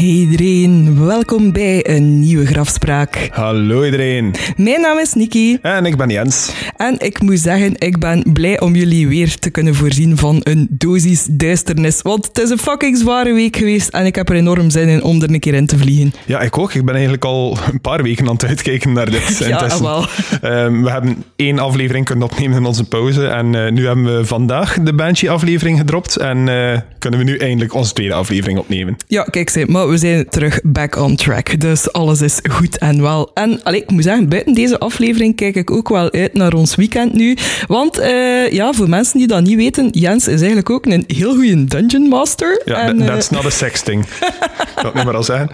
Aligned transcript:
Hey 0.00 0.08
iedereen, 0.08 1.04
welkom 1.06 1.52
bij 1.52 1.88
een 1.88 2.18
nieuwe 2.20 2.46
grafspraak. 2.46 3.28
Hallo 3.32 3.84
iedereen. 3.84 4.34
Mijn 4.56 4.80
naam 4.80 4.98
is 4.98 5.14
Niki. 5.14 5.58
En 5.62 5.86
ik 5.86 5.96
ben 5.96 6.08
Jens. 6.08 6.52
En 6.76 6.98
ik 6.98 7.20
moet 7.20 7.38
zeggen, 7.38 7.74
ik 7.78 7.98
ben 7.98 8.32
blij 8.32 8.60
om 8.60 8.74
jullie 8.74 9.08
weer 9.08 9.38
te 9.38 9.50
kunnen 9.50 9.74
voorzien 9.74 10.16
van 10.16 10.40
een 10.42 10.66
dosis 10.70 11.26
duisternis. 11.30 12.02
Want 12.02 12.26
het 12.26 12.38
is 12.38 12.50
een 12.50 12.58
fucking 12.58 12.96
zware 12.98 13.32
week 13.32 13.56
geweest 13.56 13.88
en 13.88 14.06
ik 14.06 14.14
heb 14.14 14.28
er 14.28 14.34
enorm 14.34 14.70
zin 14.70 14.88
in 14.88 15.02
om 15.02 15.22
er 15.22 15.30
een 15.30 15.40
keer 15.40 15.54
in 15.54 15.66
te 15.66 15.78
vliegen. 15.78 16.12
Ja, 16.26 16.40
ik 16.40 16.58
ook. 16.58 16.74
Ik 16.74 16.84
ben 16.84 16.94
eigenlijk 16.94 17.24
al 17.24 17.58
een 17.72 17.80
paar 17.80 18.02
weken 18.02 18.26
aan 18.26 18.32
het 18.32 18.44
uitkijken 18.44 18.92
naar 18.92 19.10
dit. 19.10 19.38
Ja, 19.50 19.80
wel. 19.80 20.06
Ehm, 20.42 20.82
we 20.82 20.90
hebben 20.90 21.24
één 21.36 21.58
aflevering 21.58 22.04
kunnen 22.04 22.24
opnemen 22.24 22.56
in 22.56 22.64
onze 22.64 22.84
pauze. 22.84 23.26
En 23.26 23.54
eh, 23.54 23.72
nu 23.72 23.86
hebben 23.86 24.18
we 24.18 24.24
vandaag 24.24 24.78
de 24.82 24.92
Banshee-aflevering 24.92 25.78
gedropt. 25.78 26.16
En 26.16 26.48
eh, 26.48 26.78
kunnen 26.98 27.18
we 27.18 27.24
nu 27.24 27.36
eindelijk 27.36 27.74
onze 27.74 27.92
tweede 27.92 28.14
aflevering 28.14 28.58
opnemen. 28.58 28.96
Ja, 29.06 29.22
kijk, 29.22 29.68
maar 29.68 29.89
we 29.90 29.98
zijn 29.98 30.28
terug 30.28 30.60
back 30.62 30.96
on 30.96 31.16
track. 31.16 31.60
Dus 31.60 31.92
alles 31.92 32.20
is 32.20 32.38
goed 32.50 32.78
en 32.78 33.02
wel. 33.02 33.30
En 33.34 33.60
allee, 33.62 33.82
ik 33.82 33.90
moet 33.90 34.02
zeggen, 34.02 34.28
buiten 34.28 34.54
deze 34.54 34.78
aflevering 34.78 35.36
kijk 35.36 35.54
ik 35.54 35.70
ook 35.70 35.88
wel 35.88 36.12
uit 36.12 36.34
naar 36.34 36.52
ons 36.52 36.74
weekend 36.74 37.12
nu. 37.12 37.36
Want 37.66 37.98
eh, 37.98 38.50
ja, 38.50 38.72
voor 38.72 38.88
mensen 38.88 39.18
die 39.18 39.26
dat 39.26 39.42
niet 39.42 39.56
weten, 39.56 39.88
Jens 39.88 40.28
is 40.28 40.38
eigenlijk 40.38 40.70
ook 40.70 40.86
een 40.86 41.04
heel 41.06 41.34
goede 41.34 41.64
Dungeon 41.64 42.08
Master. 42.08 42.62
Ja, 42.64 42.80
en, 42.80 43.00
eh, 43.00 43.06
that's 43.06 43.30
not 43.30 43.44
a 43.44 43.50
sexting. 43.50 44.06
Dat 44.82 44.94
nu 44.94 45.04
maar 45.04 45.16
al 45.16 45.22
zeggen. 45.22 45.50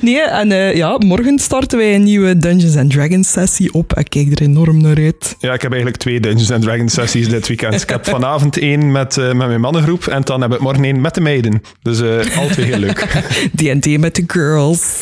Nee, 0.00 0.20
en 0.20 0.52
eh, 0.52 0.74
ja, 0.74 0.98
morgen 0.98 1.38
starten 1.38 1.78
wij 1.78 1.94
een 1.94 2.02
nieuwe 2.02 2.38
Dungeons 2.38 2.76
and 2.76 2.90
Dragons 2.90 3.32
sessie 3.32 3.72
op. 3.72 3.98
Ik 3.98 4.10
kijk 4.10 4.32
er 4.32 4.42
enorm 4.42 4.80
naar 4.80 4.96
uit. 4.96 5.36
Ja, 5.38 5.52
ik 5.52 5.62
heb 5.62 5.70
eigenlijk 5.70 6.02
twee 6.02 6.20
Dungeons 6.20 6.50
and 6.50 6.62
Dragons 6.62 6.92
sessies 6.92 7.28
dit 7.28 7.48
weekend. 7.48 7.82
Ik 7.82 7.88
heb 7.88 8.06
vanavond 8.06 8.58
één 8.58 8.92
met, 8.92 9.16
met 9.16 9.36
mijn 9.36 9.60
mannengroep 9.60 10.06
en 10.06 10.22
dan 10.22 10.40
heb 10.40 10.52
ik 10.52 10.60
morgen 10.60 10.84
één 10.84 11.00
met 11.00 11.14
de 11.14 11.20
meiden. 11.20 11.62
Dus 11.82 12.00
al 12.36 12.46
twee 12.48 12.66
heel 12.66 12.78
leuk. 12.78 13.15
D&D 13.56 13.98
met 13.98 14.14
de 14.14 14.24
girls. 14.26 15.00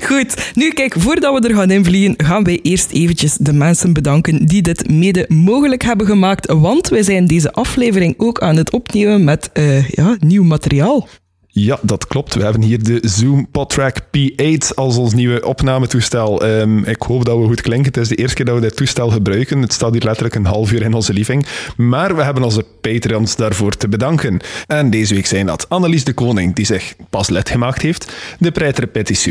Goed, 0.00 0.50
nu 0.54 0.70
kijk, 0.70 0.94
voordat 0.98 1.40
we 1.40 1.48
er 1.48 1.54
gaan 1.54 1.70
invliegen, 1.70 2.14
gaan 2.16 2.44
wij 2.44 2.58
eerst 2.62 2.90
eventjes 2.90 3.36
de 3.36 3.52
mensen 3.52 3.92
bedanken 3.92 4.46
die 4.46 4.62
dit 4.62 4.90
mede 4.90 5.24
mogelijk 5.28 5.82
hebben 5.82 6.06
gemaakt. 6.06 6.52
Want 6.52 6.88
wij 6.88 7.02
zijn 7.02 7.26
deze 7.26 7.52
aflevering 7.52 8.14
ook 8.16 8.40
aan 8.40 8.56
het 8.56 8.70
opnemen 8.70 9.24
met 9.24 9.50
eh, 9.52 9.88
ja, 9.88 10.16
nieuw 10.18 10.44
materiaal. 10.44 11.08
Ja, 11.52 11.78
dat 11.82 12.06
klopt. 12.06 12.34
We 12.34 12.42
hebben 12.42 12.62
hier 12.62 12.82
de 12.82 12.98
Zoom 13.02 13.48
PodTrack 13.50 14.00
P8 14.00 14.74
als 14.74 14.96
ons 14.96 15.14
nieuwe 15.14 15.46
opnametoestel. 15.46 16.44
Ehm, 16.44 16.84
ik 16.84 17.02
hoop 17.02 17.24
dat 17.24 17.38
we 17.38 17.44
goed 17.44 17.60
klinken. 17.60 17.92
Het 17.92 17.96
is 17.96 18.08
de 18.08 18.14
eerste 18.14 18.34
keer 18.34 18.44
dat 18.44 18.54
we 18.54 18.60
dit 18.60 18.76
toestel 18.76 19.10
gebruiken. 19.10 19.62
Het 19.62 19.72
staat 19.72 19.92
hier 19.92 20.02
letterlijk 20.02 20.34
een 20.34 20.44
half 20.44 20.72
uur 20.72 20.82
in 20.82 20.94
onze 20.94 21.12
living. 21.12 21.46
Maar 21.76 22.16
we 22.16 22.22
hebben 22.22 22.42
onze 22.42 22.64
Patreons 22.80 23.36
daarvoor 23.36 23.76
te 23.76 23.88
bedanken. 23.88 24.40
En 24.66 24.90
deze 24.90 25.14
week 25.14 25.26
zijn 25.26 25.46
dat 25.46 25.68
Annelies 25.68 26.04
de 26.04 26.12
Koning, 26.12 26.54
die 26.54 26.66
zich 26.66 26.94
pas 27.10 27.28
lid 27.28 27.48
gemaakt 27.48 27.82
heeft, 27.82 28.12
de 28.38 28.50
Preiter 28.50 28.86
Petit 28.86 29.28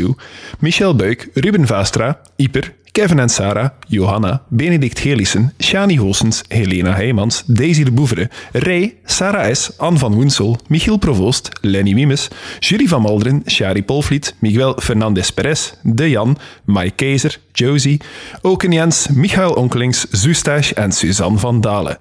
Michel 0.58 0.96
Buik, 0.96 1.28
Ruben 1.34 1.66
Vastra, 1.66 2.20
Ieper, 2.36 2.72
Kevin 2.92 3.18
en 3.18 3.28
Sarah, 3.28 3.70
Johanna, 3.88 4.42
Benedict 4.48 4.98
Gelissen, 4.98 5.52
Shani 5.58 5.96
Goossens, 5.96 6.42
Helena 6.48 6.94
Heijmans, 6.94 7.42
Daisy 7.46 7.84
de 7.84 7.90
Boevere, 7.90 8.30
Ray, 8.52 8.96
Sarah 9.04 9.54
S., 9.54 9.70
Anne 9.78 9.98
van 9.98 10.14
Woensel, 10.14 10.58
Michiel 10.68 10.96
Provoost, 10.96 11.48
Lenny 11.60 11.92
Mimes, 11.92 12.28
Julie 12.58 12.88
van 12.88 13.02
Malderen, 13.02 13.42
Shari 13.46 13.84
Polvliet, 13.84 14.34
Miguel 14.38 14.76
Fernandez 14.80 15.30
Perez, 15.30 15.72
De 15.82 16.10
Jan, 16.10 16.38
Mike 16.64 16.94
Keizer, 16.94 17.38
Josie, 17.52 18.00
Oken 18.42 18.72
Jens, 18.72 19.08
Michael 19.08 19.52
Onkelings, 19.52 20.06
Zustache 20.10 20.74
en 20.74 20.92
Suzanne 20.92 21.38
van 21.38 21.60
Dalen. 21.60 21.98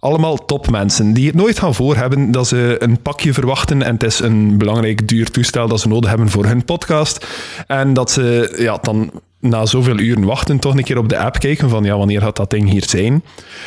Allemaal 0.00 0.44
topmensen 0.44 1.12
die 1.12 1.26
het 1.26 1.34
nooit 1.34 1.58
gaan 1.58 1.74
voorhebben 1.74 2.30
dat 2.30 2.46
ze 2.46 2.76
een 2.78 3.02
pakje 3.02 3.32
verwachten 3.32 3.82
en 3.82 3.92
het 3.92 4.02
is 4.02 4.20
een 4.20 4.58
belangrijk 4.58 5.08
duur 5.08 5.30
toestel 5.30 5.68
dat 5.68 5.80
ze 5.80 5.88
nodig 5.88 6.10
hebben 6.10 6.28
voor 6.30 6.46
hun 6.46 6.64
podcast. 6.64 7.26
En 7.66 7.92
dat 7.92 8.10
ze 8.10 8.54
ja, 8.58 8.78
dan 8.82 9.10
na 9.40 9.66
zoveel 9.66 9.98
uren 9.98 10.24
wachten 10.24 10.58
toch 10.58 10.76
een 10.76 10.84
keer 10.84 10.98
op 10.98 11.08
de 11.08 11.18
app 11.18 11.38
kijken 11.38 11.68
van 11.68 11.84
ja, 11.84 11.96
wanneer 11.96 12.20
gaat 12.20 12.36
dat 12.36 12.50
ding 12.50 12.70
hier 12.70 12.84
zijn? 12.88 13.24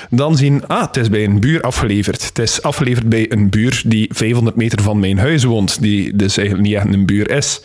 Dan 0.09 0.37
zien, 0.37 0.67
ah, 0.67 0.81
het 0.81 0.97
is 0.97 1.09
bij 1.09 1.23
een 1.23 1.39
buur 1.39 1.61
afgeleverd. 1.61 2.25
Het 2.25 2.39
is 2.39 2.61
afgeleverd 2.61 3.09
bij 3.09 3.31
een 3.31 3.49
buur 3.49 3.81
die 3.85 4.09
500 4.13 4.55
meter 4.55 4.81
van 4.81 4.99
mijn 4.99 5.17
huis 5.17 5.43
woont, 5.43 5.81
die 5.81 6.15
dus 6.15 6.37
eigenlijk 6.37 6.67
niet 6.67 6.77
echt 6.77 6.93
een 6.93 7.05
buur 7.05 7.31
is. 7.31 7.61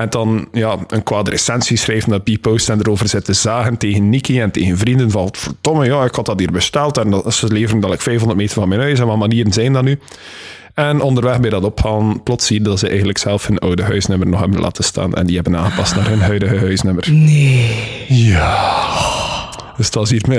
En 0.00 0.10
dan 0.10 0.48
ja, 0.52 0.76
een 0.86 1.24
recensie 1.24 1.76
schrijven 1.76 2.12
op 2.12 2.26
die 2.26 2.38
post 2.38 2.68
en 2.68 2.78
erover 2.78 3.08
zitten 3.08 3.34
zagen 3.34 3.76
tegen 3.76 4.08
Nicky 4.08 4.40
en 4.40 4.50
tegen 4.50 4.78
vrienden 4.78 5.10
van 5.10 5.28
verdomme, 5.32 5.84
ja, 5.84 6.04
ik 6.04 6.14
had 6.14 6.26
dat 6.26 6.38
hier 6.38 6.52
besteld 6.52 6.98
en 6.98 7.10
dat, 7.10 7.34
ze 7.34 7.52
leveren 7.52 7.80
dat 7.80 7.92
ik 7.92 8.00
500 8.00 8.38
meter 8.38 8.54
van 8.54 8.68
mijn 8.68 8.80
huis 8.80 8.98
en 8.98 9.06
wat 9.06 9.16
manieren 9.16 9.52
zijn 9.52 9.72
dat 9.72 9.82
nu? 9.82 9.98
En 10.74 11.00
onderweg 11.00 11.40
bij 11.40 11.50
dat 11.50 11.64
opgaan, 11.64 12.22
plots 12.22 12.46
zie 12.46 12.58
je 12.58 12.64
dat 12.64 12.78
ze 12.78 12.88
eigenlijk 12.88 13.18
zelf 13.18 13.46
hun 13.46 13.58
oude 13.58 13.82
huisnummer 13.82 14.28
nog 14.28 14.40
hebben 14.40 14.60
laten 14.60 14.84
staan 14.84 15.14
en 15.14 15.26
die 15.26 15.34
hebben 15.34 15.56
aangepast 15.56 15.94
naar 15.94 16.08
hun 16.08 16.20
huidige 16.20 16.58
huisnummer. 16.58 17.12
Nee. 17.12 18.06
Ja. 18.08 18.68
Dus 19.76 19.90
dat 19.90 20.10
is 20.10 20.10
hier, 20.10 20.32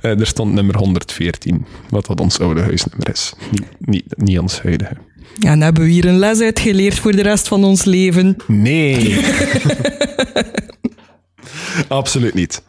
eh, 0.00 0.20
er 0.20 0.26
stond 0.26 0.52
nummer 0.52 0.76
114, 0.76 1.66
wat 1.90 2.06
dat 2.06 2.20
ons 2.20 2.40
oude 2.40 2.60
huisnummer 2.60 3.08
is. 3.10 3.32
Niet, 3.50 3.66
niet, 3.78 4.04
niet 4.16 4.38
ons 4.38 4.62
huidige. 4.62 4.96
Ja, 5.34 5.50
en 5.50 5.60
hebben 5.60 5.82
we 5.82 5.90
hier 5.90 6.04
een 6.04 6.18
les 6.18 6.40
uitgeleerd 6.40 6.98
voor 6.98 7.12
de 7.12 7.22
rest 7.22 7.48
van 7.48 7.64
ons 7.64 7.84
leven. 7.84 8.36
Nee. 8.46 9.16
Absoluut 11.88 12.34
niet. 12.34 12.62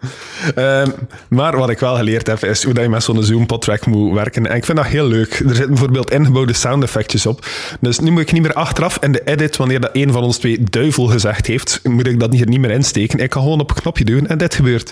Ehm, 0.55 0.89
maar 1.29 1.57
wat 1.57 1.69
ik 1.69 1.79
wel 1.79 1.95
geleerd 1.95 2.27
heb, 2.27 2.43
is 2.43 2.63
hoe 2.63 2.73
dat 2.73 2.83
je 2.83 2.89
met 2.89 3.03
zo'n 3.03 3.23
Zoom-podtrack 3.23 3.85
moet 3.85 4.13
werken. 4.13 4.47
En 4.47 4.55
ik 4.55 4.65
vind 4.65 4.77
dat 4.77 4.87
heel 4.87 5.07
leuk. 5.07 5.31
Er 5.31 5.47
zitten 5.47 5.67
bijvoorbeeld 5.67 6.11
ingebouwde 6.11 6.53
sound 6.53 6.83
effectjes 6.83 7.25
op. 7.25 7.47
Dus 7.79 7.99
nu 7.99 8.11
moet 8.11 8.21
ik 8.21 8.31
niet 8.31 8.41
meer 8.41 8.53
achteraf 8.53 8.97
in 9.01 9.11
de 9.11 9.21
edit, 9.25 9.57
wanneer 9.57 9.79
dat 9.79 9.89
een 9.93 10.11
van 10.11 10.23
ons 10.23 10.37
twee 10.37 10.63
duivel 10.63 11.05
gezegd 11.05 11.47
heeft, 11.47 11.79
moet 11.83 12.07
ik 12.07 12.19
dat 12.19 12.33
hier 12.33 12.47
niet 12.47 12.59
meer 12.59 12.71
insteken. 12.71 13.19
Ik 13.19 13.29
kan 13.29 13.41
gewoon 13.41 13.59
op 13.59 13.69
een 13.69 13.81
knopje 13.81 14.05
doen 14.05 14.27
en 14.27 14.37
dit 14.37 14.55
gebeurt. 14.55 14.91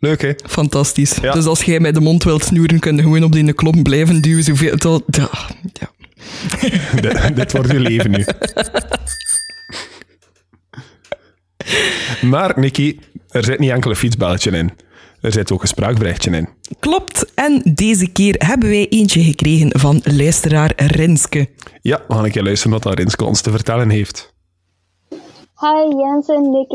Leuk, 0.00 0.22
hè? 0.22 0.32
Fantastisch. 0.46 1.16
Ja. 1.22 1.32
Dus 1.32 1.44
als 1.44 1.62
jij 1.62 1.80
met 1.80 1.94
de 1.94 2.00
mond 2.00 2.24
wilt 2.24 2.44
snoeren, 2.44 2.78
kun 2.78 2.96
je 2.96 3.02
gewoon 3.02 3.22
op 3.22 3.32
die 3.32 3.52
klop 3.52 3.82
blijven 3.82 4.22
duwen. 4.22 4.42
Zoveel, 4.42 5.02
ja, 5.06 5.28
ja. 5.72 5.90
dit, 7.00 7.36
dit 7.36 7.52
wordt 7.52 7.72
uw 7.72 7.80
leven 7.80 8.10
nu. 8.10 8.24
Maar, 12.20 12.58
Nicky, 12.58 12.98
er 13.28 13.44
zit 13.44 13.58
niet 13.58 13.70
enkel 13.70 13.90
een 13.90 13.96
fietsbelletje 13.96 14.50
in. 14.50 14.70
Er 15.20 15.32
zit 15.32 15.52
ook 15.52 15.62
een 15.62 15.68
spraakberichtje 15.68 16.30
in. 16.30 16.48
Klopt. 16.80 17.34
En 17.34 17.62
deze 17.74 18.08
keer 18.08 18.34
hebben 18.38 18.68
wij 18.68 18.88
eentje 18.88 19.22
gekregen 19.22 19.78
van 19.78 20.00
luisteraar 20.04 20.72
Renske. 20.76 21.48
Ja, 21.82 22.02
we 22.08 22.14
gaan 22.14 22.24
een 22.24 22.30
keer 22.30 22.42
luisteren 22.42 22.72
wat 22.72 22.82
dat 22.82 22.98
Rinske 22.98 23.24
ons 23.24 23.40
te 23.40 23.50
vertellen 23.50 23.90
heeft. 23.90 24.36
Hi 25.60 25.88
Jens 25.88 26.28
en 26.28 26.66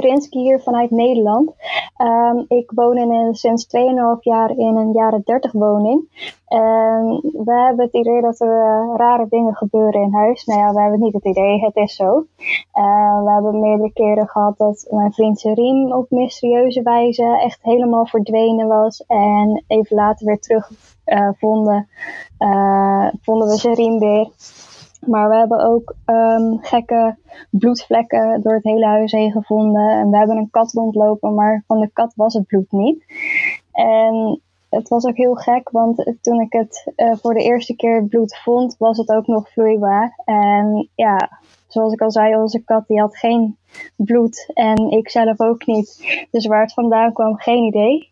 Rinske 0.00 0.38
hier 0.38 0.60
vanuit 0.60 0.90
Nederland. 0.90 1.52
Ehm, 1.96 2.44
ik 2.48 2.70
woon 2.74 2.96
in 2.96 3.34
sinds 3.34 3.66
2,5 3.66 4.24
jaar 4.24 4.50
in 4.50 4.76
een 4.76 4.92
jaren 4.92 5.22
30 5.24 5.52
woning. 5.52 6.28
En 6.46 7.20
we 7.44 7.52
hebben 7.52 7.84
het 7.84 7.94
idee 7.94 8.20
dat 8.20 8.40
er 8.40 8.60
eh, 8.60 8.96
rare 8.96 9.26
dingen 9.28 9.54
gebeuren 9.54 10.02
in 10.02 10.14
huis. 10.14 10.44
Nou 10.44 10.60
ja, 10.60 10.72
we 10.72 10.80
hebben 10.80 11.00
niet 11.00 11.12
het 11.12 11.24
idee, 11.24 11.60
het 11.60 11.76
is 11.76 11.94
zo. 11.94 12.26
Eh, 12.72 13.22
we 13.24 13.30
hebben 13.30 13.60
meerdere 13.60 13.92
keren 13.92 14.28
gehad 14.28 14.58
dat 14.58 14.86
mijn 14.90 15.12
vriend 15.12 15.42
riem 15.42 15.92
op 15.92 16.10
mysterieuze 16.10 16.82
wijze 16.82 17.40
echt 17.42 17.58
helemaal 17.62 18.06
verdwenen 18.06 18.66
was. 18.66 19.04
En 19.06 19.64
even 19.66 19.96
later 19.96 20.26
weer 20.26 20.40
terug 20.40 20.70
eh, 21.04 21.28
vonden, 21.38 21.88
eh, 22.38 23.06
vonden 23.22 23.48
we 23.48 23.56
zijn 23.56 23.98
weer. 23.98 24.28
Maar 25.06 25.28
we 25.28 25.36
hebben 25.36 25.64
ook 25.64 25.94
ehm, 26.04 26.56
gekke 26.60 27.16
bloedvlekken 27.50 28.40
door 28.42 28.54
het 28.54 28.64
hele 28.64 28.86
huis 28.86 29.12
heen 29.12 29.32
gevonden. 29.32 29.90
En 29.90 30.10
we 30.10 30.16
hebben 30.16 30.36
een 30.36 30.50
kat 30.50 30.72
rondlopen, 30.72 31.34
maar 31.34 31.64
van 31.66 31.80
de 31.80 31.90
kat 31.92 32.12
was 32.14 32.34
het 32.34 32.46
bloed 32.46 32.72
niet. 32.72 33.04
En 33.72 34.40
het 34.70 34.88
was 34.88 35.04
ook 35.04 35.16
heel 35.16 35.34
gek, 35.34 35.70
want 35.70 36.14
toen 36.20 36.40
ik 36.40 36.52
het 36.52 36.92
eh, 36.96 37.12
voor 37.20 37.34
de 37.34 37.42
eerste 37.42 37.76
keer 37.76 38.04
bloed 38.04 38.36
vond, 38.36 38.76
was 38.78 38.98
het 38.98 39.08
ook 39.08 39.26
nog 39.26 39.52
vloeibaar. 39.52 40.20
En 40.24 40.88
ja, 40.94 41.40
zoals 41.66 41.92
ik 41.92 42.00
al 42.00 42.10
zei, 42.10 42.36
onze 42.36 42.62
kat 42.64 42.86
die 42.86 43.00
had 43.00 43.16
geen 43.16 43.56
bloed 43.96 44.50
en 44.54 44.90
ik 44.90 45.10
zelf 45.10 45.40
ook 45.40 45.66
niet. 45.66 46.04
Dus 46.30 46.46
waar 46.46 46.62
het 46.62 46.72
vandaan 46.72 47.12
kwam, 47.12 47.36
geen 47.36 47.64
idee. 47.64 48.10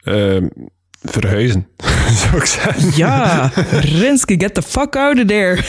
Ehm, 0.00 0.48
verhuizen, 1.02 1.66
zou 2.22 2.36
ik 2.36 2.44
zeggen. 2.44 2.92
Ja, 2.96 3.50
Renske, 3.70 4.34
get 4.38 4.54
the 4.54 4.62
fuck 4.62 4.96
out 4.96 5.18
of 5.18 5.24
there. 5.24 5.58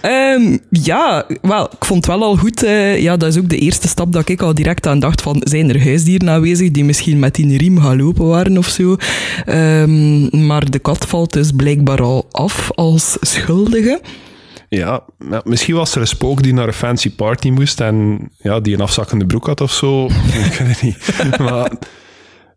Ehm, 0.00 0.56
ja, 0.70 1.26
wel, 1.42 1.64
ik 1.64 1.84
vond 1.84 2.06
het 2.06 2.16
wel 2.16 2.28
al 2.28 2.36
goed. 2.36 2.62
eh, 2.62 3.02
ja, 3.02 3.16
dat 3.16 3.28
is 3.28 3.38
ook 3.38 3.48
de 3.48 3.58
eerste 3.58 3.88
stap 3.88 4.12
dat 4.12 4.28
ik 4.28 4.42
al 4.42 4.54
direct 4.54 4.86
aan 4.86 4.98
dacht 4.98 5.22
van, 5.22 5.42
zijn 5.44 5.68
er 5.68 5.82
huisdieren 5.84 6.30
aanwezig 6.30 6.70
die 6.70 6.84
misschien 6.84 7.18
met 7.18 7.34
die 7.34 7.58
riem 7.58 7.80
gaan 7.80 8.02
lopen 8.02 8.26
waren 8.26 8.58
of 8.58 8.68
zo? 8.68 8.96
Ehm, 9.44 10.46
maar 10.46 10.70
de 10.70 10.78
kat 10.78 11.06
valt 11.06 11.32
dus 11.32 11.50
blijkbaar 11.56 12.02
al 12.02 12.26
af 12.30 12.70
als 12.74 13.16
schuldige. 13.20 14.00
Ja, 14.68 15.02
ja, 15.30 15.40
misschien 15.44 15.74
was 15.74 15.94
er 15.94 16.00
een 16.00 16.06
spook 16.06 16.42
die 16.42 16.54
naar 16.54 16.66
een 16.66 16.72
fancy 16.72 17.14
party 17.14 17.50
moest 17.50 17.80
en 17.80 18.28
ja, 18.38 18.60
die 18.60 18.74
een 18.74 18.80
afzakkende 18.80 19.26
broek 19.26 19.46
had 19.46 19.60
of 19.60 19.72
zo. 19.72 20.06
ik 20.50 20.52
weet 20.58 20.68
het 20.68 20.82
niet. 20.82 21.38
Maar 21.38 21.70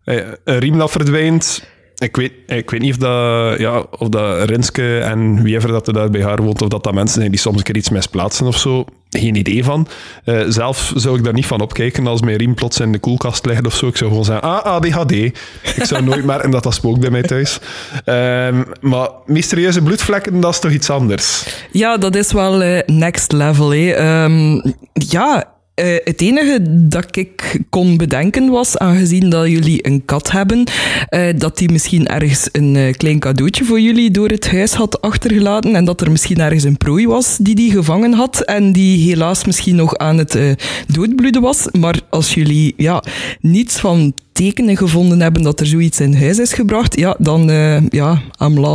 eh, 0.03 0.27
een 0.43 0.59
riem 0.59 0.77
dat 0.77 0.91
verdwijnt, 0.91 1.67
ik 1.97 2.15
weet, 2.15 2.31
ik 2.47 2.69
weet 2.69 2.81
niet 2.81 2.91
of 2.91 2.97
dat, 2.97 3.59
ja, 3.59 3.85
of 3.97 4.09
dat 4.09 4.49
Rinske 4.49 4.99
en 4.99 5.43
wiever 5.43 5.71
dat 5.71 5.87
er 5.87 5.93
daar 5.93 6.09
bij 6.09 6.23
haar 6.23 6.41
woont, 6.41 6.61
of 6.61 6.67
dat 6.67 6.83
dat 6.83 6.93
mensen 6.93 7.19
zijn 7.19 7.31
die 7.31 7.39
soms 7.39 7.57
een 7.57 7.63
keer 7.63 7.75
iets 7.75 7.89
misplaatsen 7.89 8.47
of 8.47 8.57
zo. 8.57 8.85
Geen 9.09 9.35
idee 9.35 9.63
van. 9.63 9.87
Uh, 10.25 10.43
zelf 10.47 10.91
zou 10.95 11.17
ik 11.17 11.23
daar 11.23 11.33
niet 11.33 11.45
van 11.45 11.61
opkijken 11.61 12.07
als 12.07 12.21
mijn 12.21 12.37
riem 12.37 12.53
plots 12.53 12.79
in 12.79 12.91
de 12.91 12.99
koelkast 12.99 13.45
ligt 13.45 13.65
of 13.65 13.75
zo. 13.75 13.87
Ik 13.87 13.97
zou 13.97 14.09
gewoon 14.09 14.25
zeggen, 14.25 14.43
ah, 14.43 14.65
ADHD. 14.65 15.11
Ik 15.11 15.83
zou 15.83 16.03
nooit 16.03 16.25
merken 16.25 16.51
dat 16.51 16.63
dat 16.63 16.73
spookt 16.73 16.99
bij 16.99 17.09
mij 17.09 17.21
thuis. 17.21 17.59
Um, 18.05 18.65
maar 18.81 19.09
mysterieuze 19.25 19.81
bloedvlekken, 19.81 20.39
dat 20.39 20.53
is 20.53 20.59
toch 20.59 20.71
iets 20.71 20.89
anders? 20.89 21.45
Ja, 21.71 21.97
dat 21.97 22.15
is 22.15 22.31
wel 22.31 22.63
uh, 22.63 22.79
next 22.85 23.31
level. 23.31 23.73
Um, 23.73 24.75
ja, 24.93 25.52
uh, 25.75 25.95
het 26.03 26.21
enige 26.21 26.59
dat 26.87 27.15
ik 27.15 27.61
kon 27.69 27.97
bedenken 27.97 28.49
was, 28.49 28.77
aangezien 28.77 29.29
dat 29.29 29.47
jullie 29.47 29.87
een 29.87 30.05
kat 30.05 30.31
hebben, 30.31 30.63
uh, 31.09 31.33
dat 31.37 31.57
die 31.57 31.71
misschien 31.71 32.07
ergens 32.07 32.49
een 32.51 32.75
uh, 32.75 32.93
klein 32.93 33.19
cadeautje 33.19 33.65
voor 33.65 33.79
jullie 33.79 34.11
door 34.11 34.27
het 34.27 34.51
huis 34.51 34.73
had 34.73 35.01
achtergelaten 35.01 35.75
en 35.75 35.85
dat 35.85 36.01
er 36.01 36.11
misschien 36.11 36.39
ergens 36.39 36.63
een 36.63 36.77
prooi 36.77 37.07
was 37.07 37.37
die 37.37 37.55
die 37.55 37.71
gevangen 37.71 38.13
had 38.13 38.41
en 38.41 38.71
die 38.71 39.09
helaas 39.09 39.45
misschien 39.45 39.75
nog 39.75 39.97
aan 39.97 40.17
het 40.17 40.37
doodbloeden 40.87 41.41
was. 41.41 41.67
Maar 41.71 41.99
als 42.09 42.33
jullie 42.33 42.73
ja, 42.77 43.03
niets 43.39 43.79
van 43.79 44.13
tekenen 44.31 44.77
gevonden 44.77 45.21
hebben 45.21 45.41
dat 45.41 45.59
er 45.59 45.65
zoiets 45.65 45.99
in 45.99 46.15
huis 46.15 46.39
is 46.39 46.53
gebracht, 46.53 46.99
ja, 46.99 47.15
dan 47.19 47.47
ja, 47.89 48.21
I'm. 48.39 48.65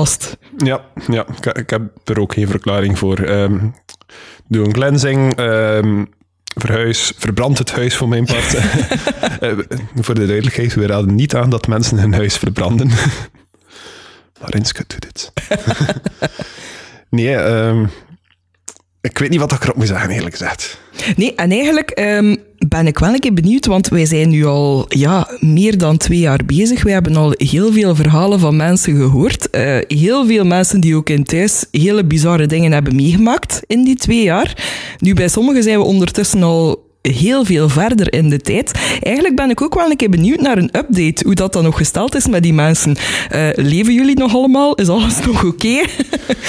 Ja, 0.57 0.81
ja 1.09 1.27
ik, 1.37 1.47
ik, 1.59 1.71
heb 1.71 1.83
er 2.05 2.21
ook 2.21 2.33
geen 2.33 2.49
verklaring 2.49 2.99
voor. 2.99 3.19
Um, 3.19 3.75
doe 4.49 4.65
een 4.65 4.73
cleansing. 4.73 5.39
Um, 5.41 6.09
verhuis, 6.61 7.13
verbrand 7.17 7.59
het 7.59 7.71
huis 7.71 7.97
voor 7.97 8.09
mijn 8.09 8.25
part. 8.25 8.55
uh, 8.55 9.59
voor 10.05 10.15
de 10.15 10.27
duidelijkheid, 10.27 10.75
we 10.75 10.87
raden 10.87 11.15
niet 11.15 11.35
aan 11.35 11.51
dat 11.51 11.67
mensen 11.67 11.99
hun 11.99 12.15
huis 12.15 12.37
verbranden. 12.37 12.87
maar 14.41 14.51
Rinske 14.51 14.85
doet 14.87 15.03
dit. 15.03 15.33
nee, 17.19 17.35
um, 17.35 17.91
ik 19.01 19.19
weet 19.19 19.31
niet 19.31 19.41
wat 19.41 19.53
ik 19.53 19.63
erop 19.63 19.77
moet 19.77 19.87
zeggen, 19.87 20.11
eerlijk 20.11 20.37
gezegd. 20.37 20.79
Nee, 21.17 21.35
en 21.35 21.51
eigenlijk 21.51 22.01
um, 22.01 22.37
ben 22.69 22.87
ik 22.87 22.99
wel 22.99 23.13
een 23.13 23.19
keer 23.19 23.35
benieuwd, 23.35 23.67
want 23.67 23.89
wij 23.89 24.07
zijn 24.07 24.29
nu 24.29 24.45
al 24.45 24.85
ja, 24.89 25.29
meer 25.41 25.79
dan 25.79 25.97
twee 25.97 26.19
jaar 26.19 26.41
bezig. 26.47 26.83
We 26.83 26.91
hebben 26.91 27.17
al 27.17 27.35
heel 27.37 27.73
veel 27.73 27.95
verhalen 27.95 28.41
van 28.41 28.57
mensen 28.57 28.97
gehoord. 28.97 29.49
Uh, 29.53 29.79
heel 29.89 30.27
veel 30.27 30.45
mensen 30.45 30.81
die 30.81 30.97
ook 30.97 31.11
in 31.11 31.25
thuis 31.25 31.65
hele 31.71 32.05
bizarre 32.05 32.47
dingen 32.47 32.73
hebben 32.73 32.97
meegemaakt 32.97 33.61
in 33.67 33.85
die 33.85 33.97
twee 33.97 34.23
jaar. 34.23 34.65
Nu, 34.99 35.15
bij 35.15 35.29
sommigen 35.29 35.63
zijn 35.63 35.79
we 35.79 35.85
ondertussen 35.85 36.43
al 36.43 36.88
heel 37.11 37.45
veel 37.45 37.69
verder 37.69 38.13
in 38.13 38.29
de 38.29 38.39
tijd. 38.39 38.99
Eigenlijk 39.01 39.37
ben 39.37 39.51
ik 39.51 39.63
ook 39.63 39.75
wel 39.75 39.91
een 39.91 39.97
keer 39.97 40.11
benieuwd 40.11 40.41
naar 40.41 40.59
een 40.59 40.71
update, 40.77 41.25
hoe 41.25 41.35
dat 41.35 41.53
dan 41.53 41.65
nog 41.65 41.77
gesteld 41.77 42.15
is 42.15 42.27
met 42.27 42.43
die 42.43 42.53
mensen. 42.53 42.97
Uh, 43.35 43.49
leven 43.55 43.95
jullie 43.95 44.19
nog 44.19 44.35
allemaal? 44.35 44.75
Is 44.75 44.89
alles 44.89 45.21
nog 45.27 45.45
oké? 45.45 45.47
Okay? 45.47 45.89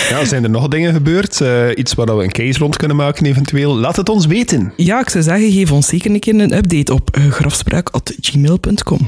ja, 0.09 0.25
zijn 0.25 0.43
er 0.43 0.49
nog 0.49 0.67
dingen 0.67 0.93
gebeurd? 0.93 1.39
Uh, 1.39 1.67
iets 1.75 1.93
waar 1.93 2.17
we 2.17 2.23
een 2.23 2.31
case 2.31 2.59
rond 2.59 2.77
kunnen 2.77 2.97
maken 2.97 3.25
eventueel? 3.25 3.75
Laat 3.75 3.95
het 3.95 4.09
ons 4.09 4.25
weten. 4.25 4.73
Ja, 4.75 4.99
ik 4.99 5.09
zou 5.09 5.23
zeggen, 5.23 5.51
geef 5.51 5.71
ons 5.71 5.87
zeker 5.87 6.11
een 6.11 6.19
keer 6.19 6.39
een 6.39 6.57
update 6.57 6.93
op 6.93 7.17
uh, 7.17 7.31
grafspraak.gmail.com. 7.31 9.07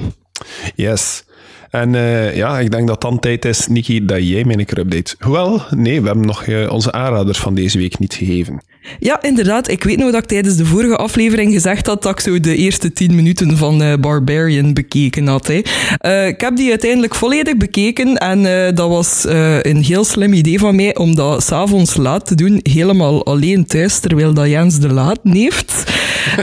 Yes. 0.76 1.24
En 1.70 1.94
uh, 1.94 2.36
ja, 2.36 2.60
ik 2.60 2.72
denk 2.72 2.88
dat 2.88 3.02
dan 3.02 3.20
tijd 3.20 3.46
is, 3.46 3.68
Niki, 3.68 4.06
dat 4.06 4.28
jij 4.28 4.44
mij 4.44 4.58
een 4.58 4.66
keer 4.66 4.80
update. 4.80 5.16
Hoewel, 5.20 5.62
nee, 5.70 6.02
we 6.02 6.08
hebben 6.08 6.26
nog 6.26 6.70
onze 6.70 6.92
aanraders 6.92 7.40
van 7.40 7.56
deze 7.56 7.78
week 7.78 8.00
niet 8.00 8.14
gegeven. 8.14 8.62
Ja, 9.00 9.22
inderdaad. 9.22 9.70
Ik 9.70 9.84
weet 9.84 9.98
nog 9.98 10.12
dat 10.12 10.22
ik 10.22 10.28
tijdens 10.28 10.56
de 10.56 10.66
vorige 10.66 10.96
aflevering 10.96 11.54
gezegd 11.54 11.88
had 11.88 12.04
dat 12.04 12.12
ik 12.12 12.20
zo 12.20 12.40
de 12.40 12.56
eerste 12.56 12.94
tien 12.94 13.16
minuten 13.16 13.58
van 13.58 13.82
uh, 13.82 13.94
Barbarian 13.96 14.74
bekeken 14.74 15.28
had. 15.28 15.48
Hè. 15.48 15.62
Uh, 16.06 16.28
ik 16.28 16.42
heb 16.42 16.56
die 16.56 16.70
uiteindelijk 16.70 17.16
volledig 17.16 17.58
bekeken 17.58 18.18
en 18.18 18.40
uh, 18.40 18.76
dat 18.76 18.90
was 18.90 19.26
een 19.62 19.84
heel 19.84 20.04
slim 20.04 20.34
idee 20.34 20.60
van 20.60 20.76
mij 20.76 20.96
om 20.96 21.16
dat 21.16 21.44
s'avonds 21.44 21.96
laat 21.96 22.26
te 22.26 22.36
doen, 22.36 22.60
helemaal 22.64 23.26
alleen 23.26 23.66
thuis, 23.66 24.00
terwijl 24.00 24.34
dat 24.34 24.48
Jens 24.48 24.80
de 24.80 24.94
laat 24.94 25.20
heeft. 25.24 25.84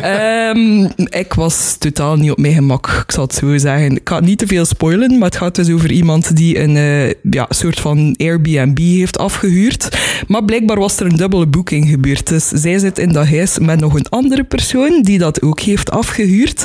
Um, 0.05 0.91
ik 1.09 1.35
was 1.35 1.77
totaal 1.77 2.17
niet 2.17 2.31
op 2.31 2.39
mijn 2.39 2.55
gemak, 2.55 2.87
ik 3.07 3.13
zal 3.13 3.25
het 3.25 3.35
zo 3.35 3.57
zeggen. 3.57 3.97
Ik 3.97 4.09
ga 4.09 4.21
niet 4.21 4.39
te 4.39 4.47
veel 4.47 4.65
spoilen, 4.65 5.19
maar 5.19 5.29
het 5.29 5.37
gaat 5.37 5.55
dus 5.55 5.71
over 5.71 5.91
iemand 5.91 6.37
die 6.37 6.59
een 6.59 7.15
ja, 7.23 7.47
soort 7.49 7.81
van 7.81 8.15
Airbnb 8.17 8.79
heeft 8.79 9.19
afgehuurd. 9.19 9.99
Maar 10.27 10.45
blijkbaar 10.45 10.79
was 10.79 11.01
er 11.01 11.07
een 11.07 11.17
dubbele 11.17 11.47
boeking 11.47 11.89
gebeurd. 11.89 12.27
Dus 12.27 12.49
zij 12.49 12.79
zit 12.79 12.99
in 12.99 13.13
dat 13.13 13.29
huis 13.29 13.59
met 13.59 13.81
nog 13.81 13.95
een 13.95 14.09
andere 14.09 14.45
persoon 14.45 15.03
die 15.03 15.19
dat 15.19 15.43
ook 15.43 15.61
heeft 15.61 15.91
afgehuurd. 15.91 16.65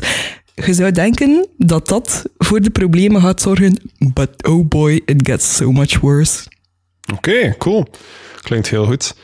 Je 0.56 0.74
zou 0.74 0.92
denken 0.92 1.48
dat 1.58 1.88
dat 1.88 2.24
voor 2.38 2.62
de 2.62 2.70
problemen 2.70 3.22
gaat 3.22 3.42
zorgen, 3.42 3.80
but 4.14 4.48
oh 4.48 4.68
boy, 4.68 5.02
it 5.06 5.28
gets 5.28 5.56
so 5.56 5.72
much 5.72 6.00
worse. 6.00 6.44
Oké, 7.14 7.56
cool. 7.58 7.88
Klinkt 8.42 8.70
heel 8.70 8.86
goed. 8.86 9.16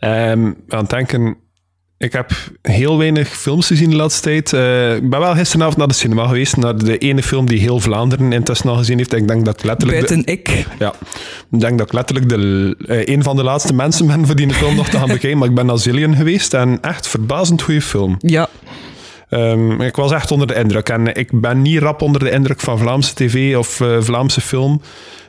Um, 0.00 0.56
aan 0.68 0.80
het 0.80 0.90
denken, 0.90 1.36
ik 2.02 2.12
heb 2.12 2.32
heel 2.62 2.98
weinig 2.98 3.28
films 3.28 3.66
gezien 3.66 3.90
de 3.90 3.96
laatste 3.96 4.22
tijd. 4.22 4.52
Uh, 4.52 4.94
ik 4.94 5.10
ben 5.10 5.20
wel 5.20 5.34
gisteravond 5.34 5.76
naar 5.76 5.88
de 5.88 5.94
cinema 5.94 6.26
geweest, 6.26 6.56
naar 6.56 6.78
de 6.78 6.98
ene 6.98 7.22
film 7.22 7.46
die 7.46 7.60
heel 7.60 7.80
Vlaanderen 7.80 8.32
intussen 8.32 8.70
al 8.70 8.76
gezien 8.76 8.98
heeft. 8.98 9.12
Ik 9.12 9.28
denk 9.28 9.44
dat 9.44 9.54
ik 9.54 9.64
letterlijk... 9.64 10.06
Buiten 10.06 10.32
ik. 10.32 10.66
Ja. 10.78 10.92
Ik 11.50 11.60
denk 11.60 11.78
dat 11.78 11.86
ik 11.86 11.92
letterlijk 11.92 12.28
de, 12.28 12.74
uh, 12.78 13.06
een 13.06 13.22
van 13.22 13.36
de 13.36 13.42
laatste 13.42 13.74
mensen 13.74 14.06
ben 14.06 14.26
voor 14.26 14.36
die 14.36 14.54
film 14.54 14.74
nog 14.74 14.88
te 14.88 14.96
gaan 14.96 15.08
bekijken. 15.16 15.38
Maar 15.38 15.48
ik 15.48 15.54
ben 15.54 15.66
naar 15.66 15.78
Zillion 15.78 16.16
geweest 16.16 16.54
en 16.54 16.78
echt 16.80 17.08
verbazend 17.08 17.62
goede 17.62 17.82
film. 17.82 18.16
Ja. 18.18 18.48
Um, 19.30 19.80
ik 19.80 19.96
was 19.96 20.12
echt 20.12 20.30
onder 20.30 20.46
de 20.46 20.54
indruk. 20.54 20.88
En 20.88 21.14
ik 21.14 21.40
ben 21.40 21.62
niet 21.62 21.78
rap 21.78 22.02
onder 22.02 22.24
de 22.24 22.30
indruk 22.30 22.60
van 22.60 22.78
Vlaamse 22.78 23.14
tv 23.14 23.56
of 23.56 23.80
uh, 23.80 23.96
Vlaamse 24.00 24.40
film. 24.40 24.80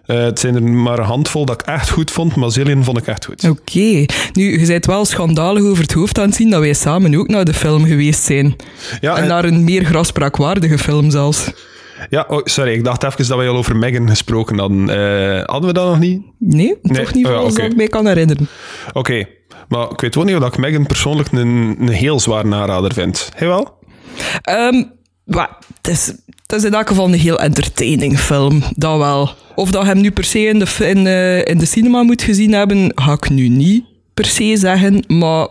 Uh, 0.08 0.24
het 0.24 0.40
zijn 0.40 0.56
er 0.56 0.64
maar 0.64 1.00
een 1.00 1.06
handvol 1.06 1.46
dat 1.46 1.62
ik 1.62 1.68
echt 1.68 1.90
goed 1.90 2.12
vond, 2.12 2.36
maar 2.36 2.52
Zillion 2.52 2.84
vond 2.84 2.98
ik 2.98 3.08
echt 3.08 3.26
goed. 3.26 3.44
Oké. 3.44 3.60
Okay. 3.60 4.10
Nu, 4.34 4.60
je 4.60 4.68
bent 4.68 4.86
wel 4.86 5.06
schandalig 5.06 5.64
over 5.64 5.84
het 5.84 5.94
hoofd 5.94 6.20
aan 6.20 6.26
het 6.26 6.36
zien 6.36 6.50
dat 6.50 6.60
wij 6.60 6.74
samen 6.74 7.16
ook 7.16 7.28
naar 7.28 7.46
de 7.46 7.54
film 7.54 7.86
geweest 7.86 8.24
zijn. 8.24 8.56
Ja, 9.02 9.16
en, 9.16 9.22
en 9.22 9.28
naar 9.28 9.46
een 9.46 9.64
meer 9.64 9.86
graspraakwaardige 9.86 10.78
film 10.78 11.12
zelfs. 11.12 11.52
Ja, 12.10 12.26
oh, 12.28 12.42
sorry, 12.44 12.74
ik 12.74 12.84
dacht 12.84 13.04
even 13.04 13.28
dat 13.28 13.38
wij 13.38 13.50
al 13.50 13.56
over 13.56 13.76
Megan 13.78 14.10
gesproken 14.10 14.60
hadden. 14.60 14.90
Uh, 14.90 15.44
hadden 15.44 15.68
we 15.68 15.74
dat 15.74 15.88
nog 15.88 16.00
niet? 16.00 16.22
Nee, 16.40 16.78
nee. 16.82 17.04
toch 17.04 17.14
niet 17.14 17.26
oh, 17.26 17.34
volgens 17.34 17.56
okay. 17.56 17.68
ik 17.68 17.76
mij 17.76 17.88
kan 17.88 18.08
herinneren. 18.08 18.48
Oké, 18.88 18.98
okay. 18.98 19.28
maar 19.68 19.92
ik 19.92 20.02
weet 20.02 20.16
wel 20.16 20.24
niet 20.24 20.36
of 20.36 20.48
ik 20.48 20.58
Megan 20.58 20.86
persoonlijk 20.86 21.32
een, 21.32 21.76
een 21.80 21.90
heel 21.90 22.20
zwaar 22.20 22.46
narader 22.46 22.94
vind. 22.94 23.30
Hij 23.36 23.48
wel? 23.48 23.78
Um, 24.50 24.92
het, 25.26 25.88
is, 25.88 26.06
het 26.42 26.54
is 26.54 26.64
in 26.64 26.74
elk 26.74 26.88
geval 26.88 27.06
een 27.06 27.14
heel 27.14 27.40
entertaining 27.40 28.20
film, 28.20 28.64
dat 28.76 28.98
wel. 28.98 29.30
Of 29.56 29.72
dat 29.72 29.86
hem 29.86 30.02
nu 30.02 30.12
per 30.12 30.24
se 30.24 30.40
in 30.40 30.60
de, 30.60 30.88
in, 30.88 31.06
uh, 31.06 31.46
in 31.46 31.58
de 31.58 31.66
cinema 31.66 32.04
moet 32.04 32.22
gezien 32.22 32.54
hebben, 32.54 32.92
ga 32.96 33.12
ik 33.12 33.30
nu 33.30 33.48
niet 33.48 33.84
per 34.14 34.26
se 34.26 34.58
zeggen, 34.58 35.04
maar 35.08 35.48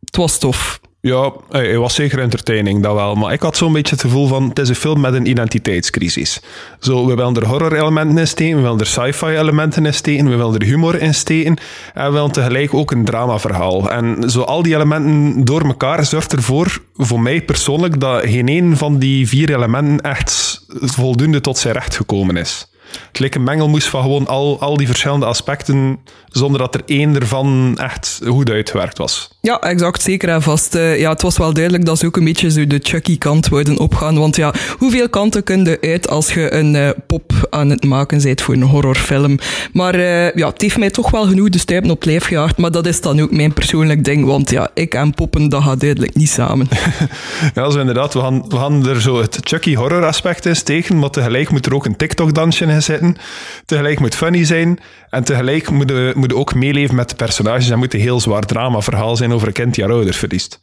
het 0.00 0.16
was 0.16 0.38
tof. 0.38 0.80
Ja, 1.00 1.32
hij 1.50 1.78
was 1.78 1.94
zeker 1.94 2.18
entertaining, 2.18 2.82
dat 2.82 2.94
wel. 2.94 3.14
Maar 3.14 3.32
ik 3.32 3.42
had 3.42 3.56
zo'n 3.56 3.72
beetje 3.72 3.94
het 3.94 4.04
gevoel 4.04 4.26
van, 4.26 4.48
het 4.48 4.58
is 4.58 4.68
een 4.68 4.74
film 4.74 5.00
met 5.00 5.14
een 5.14 5.26
identiteitscrisis. 5.26 6.40
Zo, 6.80 7.06
we 7.06 7.14
willen 7.14 7.34
er 7.34 7.46
horror-elementen 7.46 8.18
in 8.18 8.28
steken, 8.28 8.56
we 8.56 8.62
willen 8.62 8.80
er 8.80 8.86
sci-fi-elementen 8.86 9.86
in 9.86 9.94
steken, 9.94 10.28
we 10.28 10.36
willen 10.36 10.58
er 10.58 10.66
humor 10.66 11.00
in 11.00 11.14
steken, 11.14 11.56
en 11.94 12.06
we 12.06 12.12
willen 12.12 12.32
tegelijk 12.32 12.74
ook 12.74 12.90
een 12.90 13.04
dramaverhaal. 13.04 13.90
En 13.90 14.30
zo 14.30 14.40
al 14.40 14.62
die 14.62 14.74
elementen 14.74 15.44
door 15.44 15.62
elkaar 15.62 16.04
zorgt 16.04 16.32
ervoor, 16.32 16.82
voor 16.96 17.20
mij 17.20 17.42
persoonlijk, 17.42 18.00
dat 18.00 18.22
geen 18.24 18.48
een 18.48 18.76
van 18.76 18.98
die 18.98 19.28
vier 19.28 19.54
elementen 19.54 20.00
echt 20.00 20.64
voldoende 20.80 21.40
tot 21.40 21.58
zijn 21.58 21.74
recht 21.74 21.96
gekomen 21.96 22.36
is. 22.36 22.70
Het 23.08 23.18
leek 23.18 23.34
een 23.34 23.42
mengelmoes 23.42 23.86
van 23.86 24.02
gewoon 24.02 24.26
al, 24.26 24.60
al 24.60 24.76
die 24.76 24.86
verschillende 24.86 25.26
aspecten, 25.26 25.98
zonder 26.28 26.60
dat 26.60 26.74
er 26.74 26.82
één 26.86 27.14
ervan 27.14 27.78
echt 27.80 28.20
goed 28.26 28.50
uitgewerkt 28.50 28.98
was. 28.98 29.30
Ja, 29.40 29.60
exact, 29.60 30.02
zeker 30.02 30.28
en 30.28 30.42
vast. 30.42 30.74
Uh, 30.74 30.98
ja, 30.98 31.10
het 31.10 31.22
was 31.22 31.38
wel 31.38 31.52
duidelijk 31.52 31.84
dat 31.84 31.98
ze 31.98 32.06
ook 32.06 32.16
een 32.16 32.24
beetje 32.24 32.50
zo 32.50 32.66
de 32.66 32.80
Chucky-kant 32.82 33.48
wilden 33.48 33.78
opgaan. 33.78 34.18
Want 34.18 34.36
ja, 34.36 34.54
hoeveel 34.78 35.08
kanten 35.08 35.44
kun 35.44 35.64
je 35.64 35.78
uit 35.80 36.08
als 36.08 36.34
je 36.34 36.52
een 36.52 36.74
uh, 36.74 36.88
pop 37.06 37.46
aan 37.50 37.70
het 37.70 37.84
maken 37.84 38.22
bent 38.22 38.42
voor 38.42 38.54
een 38.54 38.62
horrorfilm? 38.62 39.38
Maar 39.72 39.94
uh, 39.94 40.34
ja, 40.34 40.48
het 40.48 40.62
heeft 40.62 40.78
mij 40.78 40.90
toch 40.90 41.10
wel 41.10 41.26
genoeg 41.26 41.48
de 41.48 41.58
stuipen 41.58 41.90
op 41.90 42.04
lijf 42.04 42.24
gejaagd. 42.24 42.56
Maar 42.56 42.70
dat 42.70 42.86
is 42.86 43.00
dan 43.00 43.20
ook 43.20 43.30
mijn 43.30 43.52
persoonlijk 43.52 44.04
ding. 44.04 44.24
Want 44.24 44.50
ja, 44.50 44.70
ik 44.74 44.94
en 44.94 45.14
poppen, 45.14 45.48
dat 45.48 45.62
gaat 45.62 45.80
duidelijk 45.80 46.14
niet 46.14 46.30
samen. 46.30 46.68
ja, 47.54 47.70
zo 47.70 47.78
inderdaad. 47.78 48.14
We 48.14 48.20
gaan, 48.20 48.44
we 48.48 48.56
gaan 48.56 48.88
er 48.88 49.00
zo 49.00 49.20
het 49.20 49.38
Chucky-horror 49.42 50.04
aspect 50.04 50.46
in 50.46 50.56
steken. 50.56 50.98
Maar 50.98 51.10
tegelijk 51.10 51.50
moet 51.50 51.66
er 51.66 51.74
ook 51.74 51.86
een 51.86 51.96
TikTok-dansje 51.96 52.64
in 52.64 52.77
zitten. 52.82 53.16
Tegelijk 53.64 54.00
moet 54.00 54.14
funny 54.14 54.44
zijn. 54.44 54.78
En 55.10 55.24
tegelijk 55.24 55.70
moet 55.70 55.90
je, 55.90 56.12
moet 56.16 56.30
je 56.30 56.36
ook 56.36 56.54
meeleven 56.54 56.94
met 56.94 57.08
de 57.08 57.14
personages. 57.14 57.70
En 57.70 57.78
moet 57.78 57.94
een 57.94 58.00
heel 58.00 58.20
zwaar 58.20 58.46
drama-verhaal 58.46 59.16
zijn 59.16 59.32
over 59.32 59.46
een 59.46 59.52
kind 59.52 59.74
die 59.74 59.84
haar 59.84 59.92
ouders 59.92 60.16
verliest. 60.16 60.60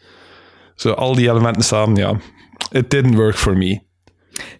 Zo 0.76 0.92
al 0.92 1.16
die 1.16 1.30
elementen 1.30 1.64
samen, 1.64 1.96
ja. 1.96 2.18
It 2.72 2.90
didn't 2.90 3.16
work 3.16 3.36
for 3.36 3.58
me. 3.58 3.82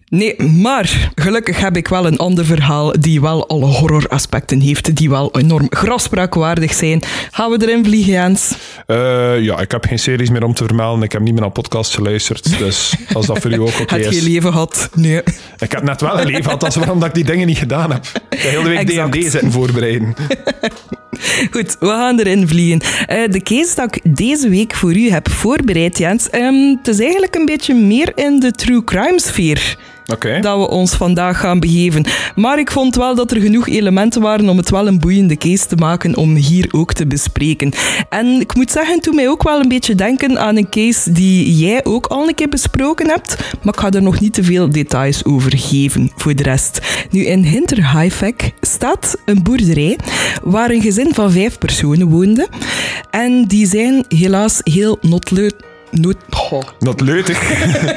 Nee, 0.08 0.42
maar 0.42 1.10
gelukkig 1.14 1.60
heb 1.60 1.76
ik 1.76 1.88
wel 1.88 2.06
een 2.06 2.16
ander 2.16 2.44
verhaal 2.44 2.92
die 3.00 3.20
wel 3.20 3.48
alle 3.48 3.64
horroraspecten 3.64 4.60
heeft, 4.60 4.96
die 4.96 5.10
wel 5.10 5.36
enorm 5.38 5.66
grafspraakwaardig 5.70 6.74
zijn. 6.74 7.02
Gaan 7.30 7.50
we 7.50 7.66
erin 7.66 7.84
vliegen, 7.84 8.12
Jens? 8.12 8.54
Uh, 8.86 9.40
ja, 9.40 9.58
ik 9.60 9.70
heb 9.70 9.84
geen 9.84 9.98
series 9.98 10.30
meer 10.30 10.44
om 10.44 10.54
te 10.54 10.64
vermelden. 10.64 11.02
Ik 11.02 11.12
heb 11.12 11.20
niet 11.20 11.32
meer 11.32 11.42
naar 11.42 11.50
podcasts 11.50 11.94
geluisterd. 11.94 12.58
Dus 12.58 12.94
als 13.12 13.26
dat 13.26 13.38
voor 13.38 13.52
u 13.52 13.60
ook 13.60 13.68
oké 13.80 13.82
okay 13.82 13.98
is. 13.98 14.04
Heb 14.04 14.14
je 14.14 14.22
leven 14.22 14.52
gehad? 14.52 14.90
Nee. 14.94 15.22
Ik 15.58 15.72
heb 15.72 15.82
net 15.82 16.00
wel 16.00 16.20
een 16.20 16.26
leven 16.26 16.44
gehad. 16.44 16.60
Dat 16.60 16.70
is 16.70 16.76
waarom 16.76 16.98
dat 16.98 17.08
ik 17.08 17.14
die 17.14 17.24
dingen 17.24 17.46
niet 17.46 17.58
gedaan 17.58 17.92
heb. 17.92 18.04
Ik 18.30 18.38
heb 18.38 18.50
heel 18.50 18.62
de 18.62 18.68
week 18.68 18.78
exact. 18.78 19.12
D&D 19.12 19.30
zitten 19.30 19.52
voorbereiden. 19.52 20.14
Goed, 21.52 21.76
we 21.80 21.86
gaan 21.86 22.18
erin 22.18 22.48
vliegen. 22.48 22.80
Uh, 22.82 23.28
de 23.30 23.42
case 23.42 23.74
dat 23.74 23.96
ik 23.96 24.16
deze 24.16 24.48
week 24.48 24.74
voor 24.74 24.96
u 24.96 25.10
heb 25.10 25.30
voorbereid, 25.30 25.98
Jens, 25.98 26.28
um, 26.32 26.76
het 26.76 26.88
is 26.88 27.00
eigenlijk 27.00 27.34
een 27.34 27.46
beetje 27.46 27.74
meer 27.74 28.12
in 28.14 28.40
de 28.40 28.50
true 28.50 28.84
crime 28.84 29.20
sfeer. 29.20 29.76
Dat 30.40 30.58
we 30.58 30.68
ons 30.68 30.94
vandaag 30.94 31.40
gaan 31.40 31.60
begeven. 31.60 32.04
Maar 32.34 32.58
ik 32.58 32.70
vond 32.70 32.96
wel 32.96 33.14
dat 33.14 33.30
er 33.30 33.40
genoeg 33.40 33.68
elementen 33.68 34.22
waren 34.22 34.48
om 34.48 34.56
het 34.56 34.70
wel 34.70 34.86
een 34.86 34.98
boeiende 34.98 35.36
case 35.36 35.66
te 35.66 35.76
maken 35.76 36.16
om 36.16 36.34
hier 36.34 36.68
ook 36.70 36.92
te 36.92 37.06
bespreken. 37.06 37.72
En 38.08 38.26
ik 38.40 38.54
moet 38.54 38.70
zeggen, 38.70 39.00
toen 39.00 39.14
mij 39.14 39.28
ook 39.28 39.42
wel 39.42 39.60
een 39.60 39.68
beetje 39.68 39.94
denken 39.94 40.38
aan 40.38 40.56
een 40.56 40.68
case 40.68 41.12
die 41.12 41.56
jij 41.56 41.84
ook 41.84 42.06
al 42.06 42.28
een 42.28 42.34
keer 42.34 42.48
besproken 42.48 43.08
hebt, 43.08 43.36
maar 43.62 43.74
ik 43.74 43.80
ga 43.80 43.90
er 43.90 44.02
nog 44.02 44.20
niet 44.20 44.34
te 44.34 44.44
veel 44.44 44.70
details 44.70 45.24
over 45.24 45.58
geven 45.58 46.10
voor 46.16 46.34
de 46.34 46.42
rest. 46.42 46.80
Nu, 47.10 47.24
in 47.24 47.42
Hinterhaifeck 47.42 48.52
staat 48.60 49.16
een 49.24 49.42
boerderij 49.42 49.98
waar 50.42 50.70
een 50.70 50.82
gezin 50.82 51.14
van 51.14 51.32
vijf 51.32 51.58
personen 51.58 52.08
woonde. 52.08 52.48
En 53.10 53.44
die 53.44 53.66
zijn 53.66 54.04
helaas 54.08 54.60
heel 54.62 54.98
notleuk 55.00 55.65
Nood... 55.90 56.16
Oh. 56.50 56.62
Dat 56.78 57.00
leutig. 57.00 57.50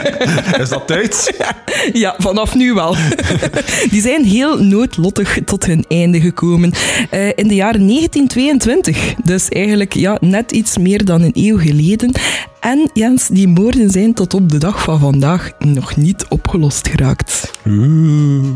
is 0.62 0.70
dat 0.70 0.88
Duits? 0.88 1.32
Ja, 1.94 2.16
vanaf 2.18 2.56
nu 2.56 2.74
wel. 2.74 2.96
Die 3.92 4.02
zijn 4.02 4.24
heel 4.24 4.64
noodlottig 4.64 5.40
tot 5.46 5.66
hun 5.66 5.86
einde 5.88 6.22
gekomen. 6.22 6.72
Uh, 7.12 7.28
in 7.28 7.48
de 7.48 7.56
jaren 7.56 7.88
1922. 7.88 9.14
Dus 9.24 9.50
eigenlijk 9.50 9.94
ja, 9.94 10.18
net 10.22 10.52
iets 10.52 10.78
meer 10.78 11.06
dan 11.06 11.22
een 11.22 11.32
eeuw 11.34 11.58
geleden. 11.58 12.12
En 12.60 12.90
Jens, 12.94 13.28
die 13.28 13.48
moorden 13.48 13.90
zijn 13.90 14.14
tot 14.14 14.34
op 14.34 14.50
de 14.50 14.58
dag 14.58 14.84
van 14.84 15.00
vandaag 15.00 15.52
nog 15.60 15.96
niet 15.96 16.26
opgelost 16.30 16.88
geraakt. 16.88 17.52
Oeh. 17.68 18.56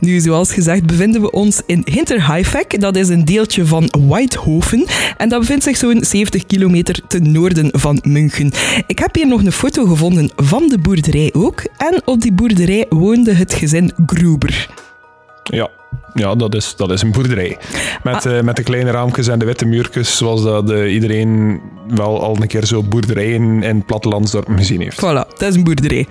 Nu, 0.00 0.20
zoals 0.20 0.52
gezegd, 0.52 0.86
bevinden 0.86 1.20
we 1.20 1.30
ons 1.30 1.62
in 1.66 1.82
Hinterhaifeck. 1.84 2.80
Dat 2.80 2.96
is 2.96 3.08
een 3.08 3.24
deeltje 3.24 3.66
van 3.66 3.92
Whitehofen. 4.06 4.86
En 5.16 5.28
dat 5.28 5.40
bevindt 5.40 5.64
zich 5.64 5.76
zo'n 5.76 6.04
70 6.04 6.46
kilometer 6.46 7.00
ten 7.08 7.32
noorden 7.32 7.68
van 7.72 7.98
München. 8.02 8.52
Ik 8.86 8.98
heb 8.98 9.14
hier 9.14 9.26
nog 9.26 9.44
een 9.44 9.52
foto 9.52 9.86
gevonden 9.86 10.30
van 10.36 10.68
de 10.68 10.78
boerderij 10.78 11.30
ook. 11.32 11.62
En 11.76 12.02
op 12.04 12.20
die 12.20 12.32
boerderij 12.32 12.86
woonde 12.88 13.32
het 13.32 13.54
gezin 13.54 13.92
Gruber. 14.06 14.68
Ja, 15.44 15.70
ja, 16.14 16.34
dat 16.34 16.54
is, 16.54 16.74
dat 16.76 16.90
is 16.90 17.02
een 17.02 17.12
boerderij. 17.12 17.58
Met, 18.02 18.26
ah. 18.26 18.32
uh, 18.32 18.40
met 18.40 18.56
de 18.56 18.62
kleine 18.62 18.90
raampjes 18.90 19.28
en 19.28 19.38
de 19.38 19.44
witte 19.44 19.64
muurtjes, 19.64 20.16
zoals 20.16 20.42
dat 20.42 20.70
uh, 20.70 20.92
iedereen 20.92 21.60
wel 21.88 22.22
al 22.22 22.36
een 22.40 22.46
keer 22.46 22.64
zo 22.64 22.82
boerderijen 22.82 23.62
in 23.62 23.84
plattelandsdorpen 23.84 24.56
gezien 24.56 24.80
heeft. 24.80 24.96
Voilà, 24.96 25.28
dat 25.38 25.42
is 25.42 25.54
een 25.54 25.64
boerderij. 25.64 26.06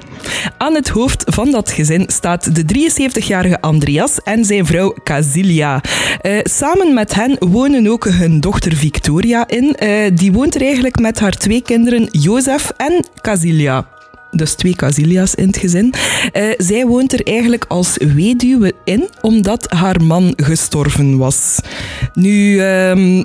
Aan 0.58 0.74
het 0.74 0.90
hoofd 0.90 1.24
van 1.28 1.52
dat 1.52 1.72
gezin 1.72 2.04
staat 2.08 2.56
de 2.56 2.90
73-jarige 2.90 3.62
Andreas 3.62 4.20
en 4.24 4.46
zijn 4.46 4.66
vrouw 4.66 4.96
Casilia. 5.04 5.82
Uh, 6.22 6.40
samen 6.44 6.94
met 6.94 7.14
hen 7.14 7.36
wonen 7.40 7.88
ook 7.88 8.06
hun 8.06 8.40
dochter 8.40 8.76
Victoria 8.76 9.48
in. 9.48 9.76
die 10.14 10.32
woont 10.32 10.56
er 10.56 10.62
eigenlijk 10.62 11.00
met 11.00 11.20
haar 11.20 11.38
twee 11.38 11.62
kinderen 11.62 12.08
Jozef 12.12 12.72
en 12.78 13.06
Casilia 13.22 14.00
dus 14.32 14.54
twee 14.54 14.76
Casilia's 14.76 15.36
in 15.36 15.48
het 15.48 15.58
gezin. 15.58 15.94
Uh, 16.34 16.44
zij 16.58 16.86
woont 16.86 17.14
er 17.14 17.24
eigenlijk 17.24 17.66
als 17.68 17.98
weduwe 17.98 18.74
in, 18.84 19.10
omdat 19.22 19.72
haar 19.72 20.04
man 20.04 20.34
gestorven 20.36 21.18
was. 21.18 21.60
Nu, 22.14 22.62
um, 22.62 23.18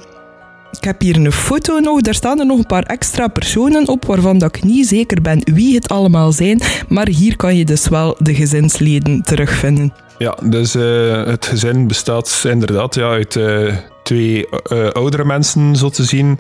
ik 0.70 0.84
heb 0.84 1.00
hier 1.00 1.16
een 1.16 1.32
foto 1.32 1.78
nog. 1.78 2.00
Daar 2.00 2.14
staan 2.14 2.38
er 2.40 2.46
nog 2.46 2.58
een 2.58 2.66
paar 2.66 2.82
extra 2.82 3.28
personen 3.28 3.88
op, 3.88 4.04
waarvan 4.04 4.38
dat 4.38 4.56
ik 4.56 4.64
niet 4.64 4.86
zeker 4.86 5.22
ben 5.22 5.40
wie 5.54 5.74
het 5.74 5.88
allemaal 5.88 6.32
zijn. 6.32 6.60
Maar 6.88 7.08
hier 7.08 7.36
kan 7.36 7.56
je 7.56 7.64
dus 7.64 7.88
wel 7.88 8.16
de 8.18 8.34
gezinsleden 8.34 9.22
terugvinden. 9.22 9.92
Ja, 10.18 10.38
dus 10.44 10.76
uh, 10.76 11.24
het 11.24 11.46
gezin 11.46 11.86
bestaat 11.86 12.44
inderdaad 12.48 12.94
ja, 12.94 13.08
uit 13.08 13.34
uh, 13.34 13.76
twee 14.02 14.48
oudere 14.92 15.24
mensen, 15.24 15.76
zo 15.76 15.88
te 15.88 16.04
zien 16.04 16.38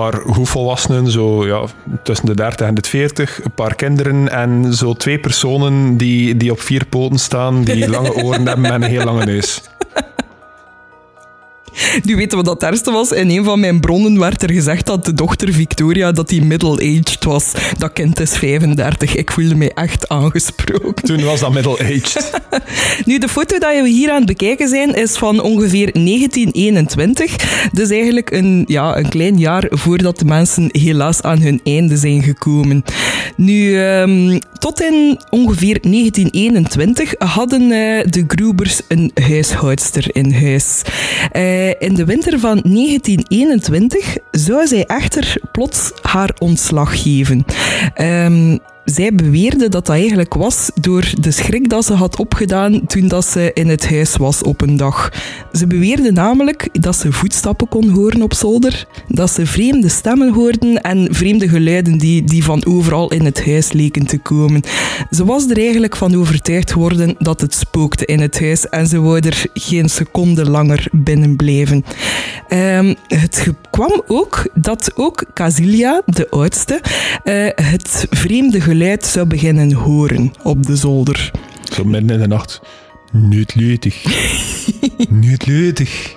paar 0.00 0.20
volwassenen, 0.26 1.10
zo 1.10 1.46
ja, 1.46 1.64
tussen 2.02 2.26
de 2.26 2.34
30 2.34 2.66
en 2.66 2.74
de 2.74 2.82
40, 2.88 3.44
een 3.44 3.50
paar 3.50 3.74
kinderen 3.74 4.28
en 4.28 4.74
zo 4.74 4.92
twee 4.92 5.18
personen 5.18 5.96
die, 5.96 6.36
die 6.36 6.50
op 6.50 6.60
vier 6.60 6.86
poten 6.86 7.18
staan, 7.18 7.64
die 7.64 7.88
lange 7.88 8.14
oren 8.14 8.46
hebben 8.48 8.64
en 8.64 8.82
een 8.82 8.90
heel 8.90 9.04
lange 9.04 9.24
neus. 9.24 9.62
Nu 12.02 12.16
weten 12.16 12.38
we 12.38 12.44
wat 12.44 12.60
het 12.60 12.70
ergste 12.70 12.90
was. 12.90 13.12
In 13.12 13.30
een 13.30 13.44
van 13.44 13.60
mijn 13.60 13.80
bronnen 13.80 14.18
werd 14.18 14.42
er 14.42 14.52
gezegd 14.52 14.86
dat 14.86 15.04
de 15.04 15.12
dochter 15.12 15.52
Victoria 15.52 16.12
dat 16.12 16.28
die 16.28 16.44
middle-aged 16.44 17.24
was. 17.24 17.52
Dat 17.78 17.92
kind 17.92 18.20
is 18.20 18.36
35. 18.36 19.14
Ik 19.16 19.30
voelde 19.30 19.54
mij 19.54 19.70
echt 19.74 20.08
aangesproken. 20.08 21.04
Toen 21.04 21.24
was 21.24 21.40
dat 21.40 21.52
middle-aged. 21.52 22.30
nu, 23.06 23.18
de 23.18 23.28
foto 23.28 23.58
die 23.58 23.82
we 23.82 23.88
hier 23.88 24.10
aan 24.10 24.16
het 24.16 24.26
bekijken 24.26 24.68
zijn, 24.68 24.94
is 24.94 25.16
van 25.16 25.40
ongeveer 25.40 25.92
1921. 25.92 27.36
Dus 27.72 27.90
eigenlijk 27.90 28.30
een, 28.30 28.64
ja, 28.66 28.96
een 28.96 29.08
klein 29.08 29.38
jaar 29.38 29.66
voordat 29.70 30.18
de 30.18 30.24
mensen 30.24 30.68
helaas 30.72 31.22
aan 31.22 31.40
hun 31.40 31.60
einde 31.64 31.96
zijn 31.96 32.22
gekomen. 32.22 32.84
Nu, 33.36 33.80
um, 33.80 34.38
tot 34.58 34.80
in 34.80 35.20
ongeveer 35.30 35.78
1921 35.80 37.14
hadden 37.18 37.62
uh, 37.62 38.04
de 38.04 38.24
Grubers 38.26 38.80
een 38.88 39.10
huishoudster 39.14 40.06
in 40.12 40.32
huis. 40.32 40.82
Uh, 41.32 41.65
in 41.78 41.94
de 41.94 42.04
winter 42.04 42.38
van 42.38 42.60
1921 42.62 44.16
zou 44.30 44.66
zij 44.66 44.84
echter 44.84 45.36
plots 45.52 45.92
haar 46.02 46.30
ontslag 46.38 47.02
geven. 47.02 47.44
Um, 48.00 48.58
zij 48.86 49.14
beweerde 49.14 49.68
dat 49.68 49.86
dat 49.86 49.96
eigenlijk 49.96 50.34
was 50.34 50.70
door 50.80 51.12
de 51.20 51.30
schrik 51.30 51.68
dat 51.68 51.84
ze 51.84 51.92
had 51.92 52.18
opgedaan 52.18 52.86
toen 52.86 53.08
dat 53.08 53.26
ze 53.26 53.50
in 53.54 53.68
het 53.68 53.88
huis 53.88 54.16
was 54.16 54.42
op 54.42 54.60
een 54.60 54.76
dag. 54.76 55.12
Ze 55.52 55.66
beweerde 55.66 56.12
namelijk 56.12 56.68
dat 56.72 56.96
ze 56.96 57.12
voetstappen 57.12 57.68
kon 57.68 57.88
horen 57.88 58.22
op 58.22 58.34
zolder, 58.34 58.86
dat 59.08 59.30
ze 59.30 59.46
vreemde 59.46 59.88
stemmen 59.88 60.32
hoorden 60.32 60.80
en 60.80 61.08
vreemde 61.10 61.48
geluiden 61.48 61.98
die, 61.98 62.24
die 62.24 62.44
van 62.44 62.66
overal 62.66 63.10
in 63.10 63.24
het 63.24 63.46
huis 63.46 63.72
leken 63.72 64.06
te 64.06 64.18
komen. 64.18 64.62
Ze 65.10 65.24
was 65.24 65.50
er 65.50 65.58
eigenlijk 65.58 65.96
van 65.96 66.16
overtuigd 66.16 66.72
geworden 66.72 67.14
dat 67.18 67.40
het 67.40 67.54
spookte 67.54 68.04
in 68.04 68.20
het 68.20 68.40
huis 68.40 68.68
en 68.68 68.86
ze 68.86 69.00
wou 69.00 69.18
er 69.18 69.46
geen 69.54 69.88
seconde 69.88 70.50
langer 70.50 70.88
binnen 70.92 71.36
blijven. 71.36 71.84
Um, 72.48 72.94
het 73.06 73.48
kwam 73.70 74.02
ook 74.06 74.48
dat 74.54 74.92
ook 74.94 75.24
Casilia, 75.34 76.02
de 76.06 76.30
oudste, 76.30 76.80
uh, 77.24 77.48
het 77.54 78.06
vreemde 78.10 78.60
geluid 78.60 78.74
geluid 78.76 79.06
zou 79.06 79.26
beginnen 79.26 79.72
horen 79.72 80.32
op 80.42 80.66
de 80.66 80.76
zolder. 80.76 81.30
Zo 81.72 81.84
midden 81.84 82.10
in 82.10 82.20
de 82.20 82.26
nacht. 82.26 82.60
Niet 83.12 83.54
leutig. 83.54 84.04
Niet 85.08 85.46
leutig. 85.46 86.16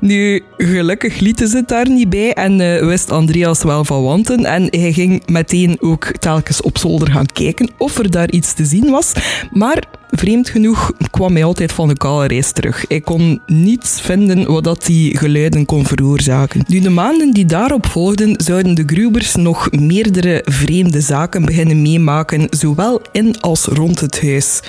Nu, 0.00 0.42
gelukkig 0.56 1.18
lieten 1.18 1.48
ze 1.48 1.56
het 1.56 1.68
daar 1.68 1.88
niet 1.88 2.08
bij 2.08 2.32
en 2.32 2.60
uh, 2.60 2.86
wist 2.86 3.10
Andreas 3.10 3.62
wel 3.62 3.84
van 3.84 4.02
wanten. 4.02 4.44
En 4.44 4.66
hij 4.70 4.92
ging 4.92 5.26
meteen 5.26 5.76
ook 5.80 6.04
telkens 6.04 6.62
op 6.62 6.78
zolder 6.78 7.10
gaan 7.10 7.26
kijken 7.26 7.70
of 7.78 7.98
er 7.98 8.10
daar 8.10 8.30
iets 8.30 8.54
te 8.54 8.64
zien 8.64 8.90
was. 8.90 9.12
Maar 9.52 9.82
vreemd 10.16 10.48
genoeg 10.48 10.92
kwam 11.10 11.34
hij 11.34 11.44
altijd 11.44 11.72
van 11.72 11.88
de 11.88 11.96
kale 11.96 12.26
reis 12.26 12.52
terug. 12.52 12.84
Hij 12.88 13.00
kon 13.00 13.40
niets 13.46 14.00
vinden 14.00 14.52
wat 14.52 14.64
dat 14.64 14.86
die 14.86 15.18
geluiden 15.18 15.64
kon 15.64 15.86
veroorzaken. 15.86 16.64
Nu, 16.66 16.80
de 16.80 16.90
maanden 16.90 17.32
die 17.32 17.44
daarop 17.44 17.86
volgden, 17.86 18.34
zouden 18.36 18.74
de 18.74 18.82
Grubers 18.86 19.34
nog 19.34 19.70
meerdere 19.70 20.42
vreemde 20.44 21.00
zaken 21.00 21.44
beginnen 21.44 21.82
meemaken, 21.82 22.46
zowel 22.50 23.02
in 23.12 23.40
als 23.40 23.64
rond 23.64 24.00
het 24.00 24.22
huis. 24.22 24.60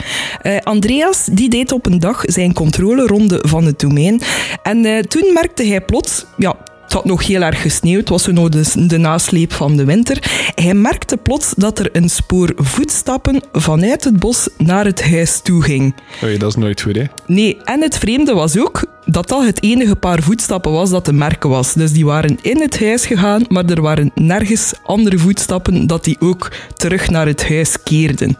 Uh, 0.43 0.57
Andreas 0.63 1.25
die 1.31 1.49
deed 1.49 1.71
op 1.71 1.85
een 1.85 1.99
dag 1.99 2.21
zijn 2.25 2.53
controleronde 2.53 3.39
van 3.47 3.65
het 3.65 3.79
domein 3.79 4.21
en 4.63 4.85
uh, 4.85 4.99
toen 4.99 5.33
merkte 5.33 5.65
hij 5.65 5.81
plots, 5.81 6.25
ja, 6.37 6.55
het 6.85 6.93
had 6.93 7.05
nog 7.05 7.27
heel 7.27 7.41
erg 7.41 7.61
gesneeuwd, 7.61 8.09
was 8.09 8.27
nog 8.27 8.49
de, 8.49 8.87
de 8.87 8.97
nasleep 8.97 9.53
van 9.53 9.77
de 9.77 9.85
winter. 9.85 10.17
Hij 10.55 10.73
merkte 10.73 11.17
plots 11.17 11.53
dat 11.57 11.79
er 11.79 11.89
een 11.91 12.09
spoor 12.09 12.51
voetstappen 12.55 13.41
vanuit 13.51 14.03
het 14.03 14.19
bos 14.19 14.49
naar 14.57 14.85
het 14.85 15.09
huis 15.09 15.41
toe 15.41 15.63
ging. 15.63 15.95
Oei, 16.23 16.37
dat 16.37 16.49
is 16.49 16.55
nooit 16.55 16.81
goed, 16.81 16.95
hè? 16.95 17.03
Nee, 17.27 17.57
en 17.63 17.81
het 17.81 17.97
vreemde 17.97 18.33
was 18.33 18.57
ook 18.57 18.85
dat 19.05 19.27
dat 19.27 19.45
het 19.45 19.63
enige 19.63 19.95
paar 19.95 20.21
voetstappen 20.21 20.71
was 20.71 20.89
dat 20.89 21.03
te 21.03 21.13
merken 21.13 21.49
was. 21.49 21.73
Dus 21.73 21.91
die 21.91 22.05
waren 22.05 22.37
in 22.41 22.61
het 22.61 22.79
huis 22.79 23.05
gegaan, 23.05 23.45
maar 23.47 23.65
er 23.65 23.81
waren 23.81 24.11
nergens 24.15 24.73
andere 24.83 25.17
voetstappen 25.17 25.87
dat 25.87 26.03
die 26.03 26.17
ook 26.19 26.51
terug 26.73 27.09
naar 27.09 27.25
het 27.25 27.47
huis 27.47 27.83
keerden. 27.83 28.37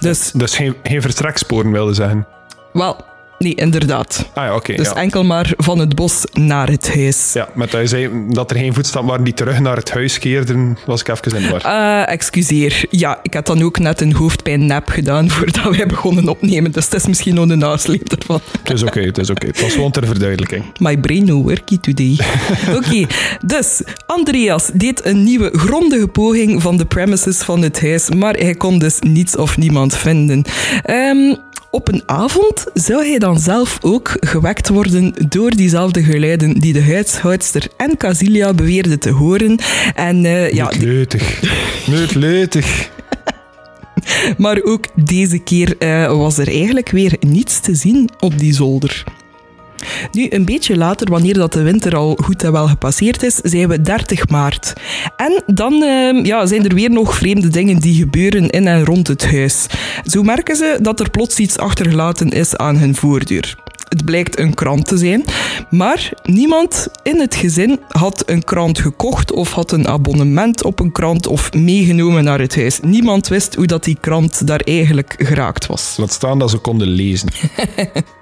Dus, 0.00 0.30
dus 0.34 0.56
geen, 0.56 0.74
geen 0.82 1.02
vertreksporen 1.02 1.72
wilde 1.72 1.94
zeggen? 1.94 2.26
Wel, 2.72 3.04
Nee, 3.44 3.54
inderdaad. 3.54 4.30
Ah 4.34 4.44
ja, 4.44 4.54
oké. 4.54 4.74
Dus 4.74 4.88
ja. 4.88 4.94
enkel 4.94 5.24
maar 5.24 5.52
van 5.56 5.78
het 5.78 5.94
bos 5.94 6.24
naar 6.32 6.68
het 6.68 6.94
huis. 6.94 7.32
Ja, 7.32 7.48
met 7.54 7.70
dat 7.70 7.80
je 7.80 7.86
zei 7.86 8.10
dat 8.28 8.50
er 8.50 8.56
geen 8.56 8.74
voetstappen 8.74 9.10
waren 9.10 9.24
die 9.24 9.34
terug 9.34 9.60
naar 9.60 9.76
het 9.76 9.90
huis 9.90 10.18
keerden, 10.18 10.78
was 10.86 11.00
ik 11.00 11.08
even 11.08 11.36
in 11.36 11.42
de 11.42 11.48
war. 11.48 11.60
Eh, 11.60 12.12
excuseer. 12.12 12.84
Ja, 12.90 13.18
ik 13.22 13.34
had 13.34 13.46
dan 13.46 13.62
ook 13.62 13.78
net 13.78 14.00
een 14.00 14.14
hoofdpijn-nap 14.14 14.88
gedaan 14.88 15.30
voordat 15.34 15.76
wij 15.76 15.86
begonnen 15.86 16.28
opnemen. 16.28 16.72
Dus 16.72 16.84
het 16.84 16.94
is 16.94 17.06
misschien 17.06 17.34
nog 17.34 17.48
een 17.48 17.58
nasleep 17.58 18.12
ervan. 18.12 18.40
Het 18.62 18.72
is 18.72 18.82
oké, 18.82 19.00
het 19.00 19.18
is 19.18 19.30
oké. 19.30 19.46
Het 19.46 19.60
was 19.60 19.72
gewoon 19.72 19.90
ter 19.90 20.06
verduidelijking. 20.06 20.64
My 20.78 20.98
brain 20.98 21.24
no 21.24 21.42
worky 21.42 21.78
today. 21.78 22.18
Oké, 22.78 23.06
dus 23.46 23.82
Andreas 24.06 24.70
deed 24.74 25.04
een 25.04 25.24
nieuwe 25.24 25.50
grondige 25.58 26.08
poging 26.08 26.62
van 26.62 26.76
de 26.76 26.84
premises 26.84 27.38
van 27.38 27.62
het 27.62 27.80
huis, 27.80 28.08
maar 28.08 28.34
hij 28.34 28.54
kon 28.54 28.78
dus 28.78 28.98
niets 29.00 29.36
of 29.36 29.56
niemand 29.56 29.96
vinden. 29.96 30.44
Ehm, 30.82 31.34
op 31.70 31.88
een 31.88 32.02
avond 32.06 32.66
zou 32.74 33.06
hij 33.06 33.18
dan 33.18 33.38
zelf 33.38 33.78
ook 33.80 34.16
gewekt 34.20 34.68
worden 34.68 35.14
door 35.28 35.50
diezelfde 35.50 36.02
geluiden 36.02 36.54
die 36.54 36.72
de 36.72 36.82
huishoudster 36.82 37.66
en 37.76 37.96
Casilia 37.96 38.54
beweerden 38.54 38.98
te 38.98 39.10
horen. 39.10 39.58
En 39.94 40.24
eh, 40.24 40.52
ja, 40.52 40.72
leutig. 40.78 41.42
Niet 41.86 42.14
leutig. 42.14 42.90
maar 44.36 44.60
ook 44.62 44.84
deze 44.94 45.38
keer 45.38 45.78
eh, 45.78 46.16
was 46.16 46.38
er 46.38 46.48
eigenlijk 46.48 46.90
weer 46.90 47.16
niets 47.20 47.60
te 47.60 47.74
zien 47.74 48.10
op 48.18 48.38
die 48.38 48.54
zolder. 48.54 49.04
Nu, 50.12 50.26
een 50.30 50.44
beetje 50.44 50.76
later, 50.76 51.10
wanneer 51.10 51.34
dat 51.34 51.52
de 51.52 51.62
winter 51.62 51.96
al 51.96 52.18
goed 52.22 52.42
en 52.42 52.52
wel 52.52 52.68
gepasseerd 52.68 53.22
is, 53.22 53.34
zijn 53.34 53.68
we 53.68 53.80
30 53.80 54.28
maart. 54.28 54.72
En 55.16 55.42
dan 55.46 55.82
eh, 55.82 56.24
ja, 56.24 56.46
zijn 56.46 56.64
er 56.64 56.74
weer 56.74 56.90
nog 56.90 57.14
vreemde 57.14 57.48
dingen 57.48 57.78
die 57.78 57.94
gebeuren 57.94 58.50
in 58.50 58.66
en 58.66 58.84
rond 58.84 59.06
het 59.06 59.30
huis. 59.30 59.66
Zo 60.04 60.22
merken 60.22 60.56
ze 60.56 60.78
dat 60.82 61.00
er 61.00 61.10
plots 61.10 61.38
iets 61.38 61.58
achtergelaten 61.58 62.28
is 62.30 62.56
aan 62.56 62.76
hun 62.76 62.94
voordeur. 62.94 63.56
Het 63.88 64.04
blijkt 64.04 64.38
een 64.38 64.54
krant 64.54 64.86
te 64.86 64.96
zijn, 64.96 65.24
maar 65.70 66.12
niemand 66.22 66.88
in 67.02 67.20
het 67.20 67.34
gezin 67.34 67.80
had 67.88 68.22
een 68.26 68.44
krant 68.44 68.78
gekocht 68.78 69.32
of 69.32 69.52
had 69.52 69.72
een 69.72 69.88
abonnement 69.88 70.64
op 70.64 70.80
een 70.80 70.92
krant 70.92 71.26
of 71.26 71.52
meegenomen 71.52 72.24
naar 72.24 72.40
het 72.40 72.56
huis. 72.56 72.80
Niemand 72.82 73.28
wist 73.28 73.54
hoe 73.54 73.66
dat 73.66 73.84
die 73.84 73.96
krant 74.00 74.46
daar 74.46 74.60
eigenlijk 74.60 75.14
geraakt 75.18 75.66
was. 75.66 75.94
Laat 75.96 76.12
staan 76.12 76.38
dat 76.38 76.50
ze 76.50 76.58
konden 76.58 76.88
lezen. 76.88 77.28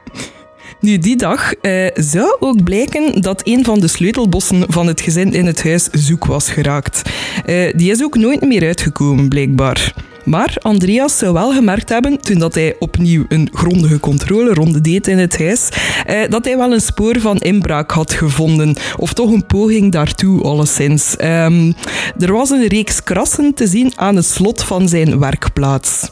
Nu, 0.81 0.99
die 0.99 1.17
dag 1.17 1.55
eh, 1.55 1.87
zou 1.95 2.37
ook 2.41 2.63
blijken 2.65 3.21
dat 3.21 3.41
een 3.45 3.65
van 3.65 3.81
de 3.81 3.89
sleutelbossen 3.89 4.65
van 4.69 4.87
het 4.87 5.01
gezin 5.01 5.33
in 5.33 5.47
het 5.47 5.63
huis 5.63 5.89
zoek 5.93 6.25
was 6.25 6.51
geraakt. 6.51 7.03
Eh, 7.47 7.73
die 7.77 7.91
is 7.91 8.03
ook 8.03 8.17
nooit 8.17 8.41
meer 8.41 8.67
uitgekomen, 8.67 9.29
blijkbaar. 9.29 9.95
Maar 10.25 10.57
Andreas 10.61 11.19
zou 11.19 11.33
wel 11.33 11.53
gemerkt 11.53 11.89
hebben, 11.89 12.21
toen 12.21 12.39
dat 12.39 12.55
hij 12.55 12.77
opnieuw 12.79 13.25
een 13.29 13.49
grondige 13.53 14.01
controleronde 14.01 14.81
deed 14.81 15.07
in 15.07 15.19
het 15.19 15.39
huis, 15.39 15.69
eh, 16.07 16.21
dat 16.29 16.45
hij 16.45 16.57
wel 16.57 16.73
een 16.73 16.81
spoor 16.81 17.21
van 17.21 17.37
inbraak 17.37 17.91
had 17.91 18.13
gevonden. 18.13 18.77
Of 18.97 19.13
toch 19.13 19.31
een 19.31 19.47
poging 19.47 19.93
daartoe, 19.93 20.43
alleszins. 20.43 21.17
Ehm, 21.17 21.73
er 22.19 22.33
was 22.33 22.51
een 22.51 22.67
reeks 22.67 23.03
krassen 23.03 23.55
te 23.55 23.67
zien 23.67 23.93
aan 23.97 24.17
het 24.17 24.27
slot 24.27 24.63
van 24.63 24.89
zijn 24.89 25.19
werkplaats. 25.19 26.09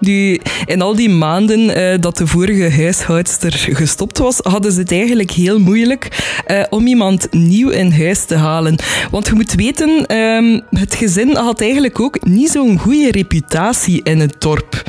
Nu, 0.00 0.40
in 0.66 0.82
al 0.82 0.96
die 0.96 1.08
maanden 1.08 1.74
eh, 1.74 1.98
dat 2.00 2.16
de 2.16 2.26
vorige 2.26 2.70
huishoudster 2.70 3.52
gestopt 3.52 4.18
was, 4.18 4.38
hadden 4.42 4.72
ze 4.72 4.80
het 4.80 4.92
eigenlijk 4.92 5.30
heel 5.30 5.58
moeilijk 5.58 6.08
eh, 6.46 6.62
om 6.70 6.86
iemand 6.86 7.26
nieuw 7.30 7.68
in 7.68 7.92
huis 7.92 8.24
te 8.24 8.36
halen. 8.36 8.76
Want 9.10 9.26
je 9.26 9.34
moet 9.34 9.54
weten, 9.54 10.06
ehm, 10.06 10.60
het 10.70 10.94
gezin 10.94 11.36
had 11.36 11.60
eigenlijk 11.60 12.00
ook 12.00 12.24
niet 12.24 12.50
zo'n 12.50 12.78
goede 12.78 13.10
reputatie 13.10 14.00
in 14.02 14.20
het 14.20 14.34
dorp. 14.38 14.82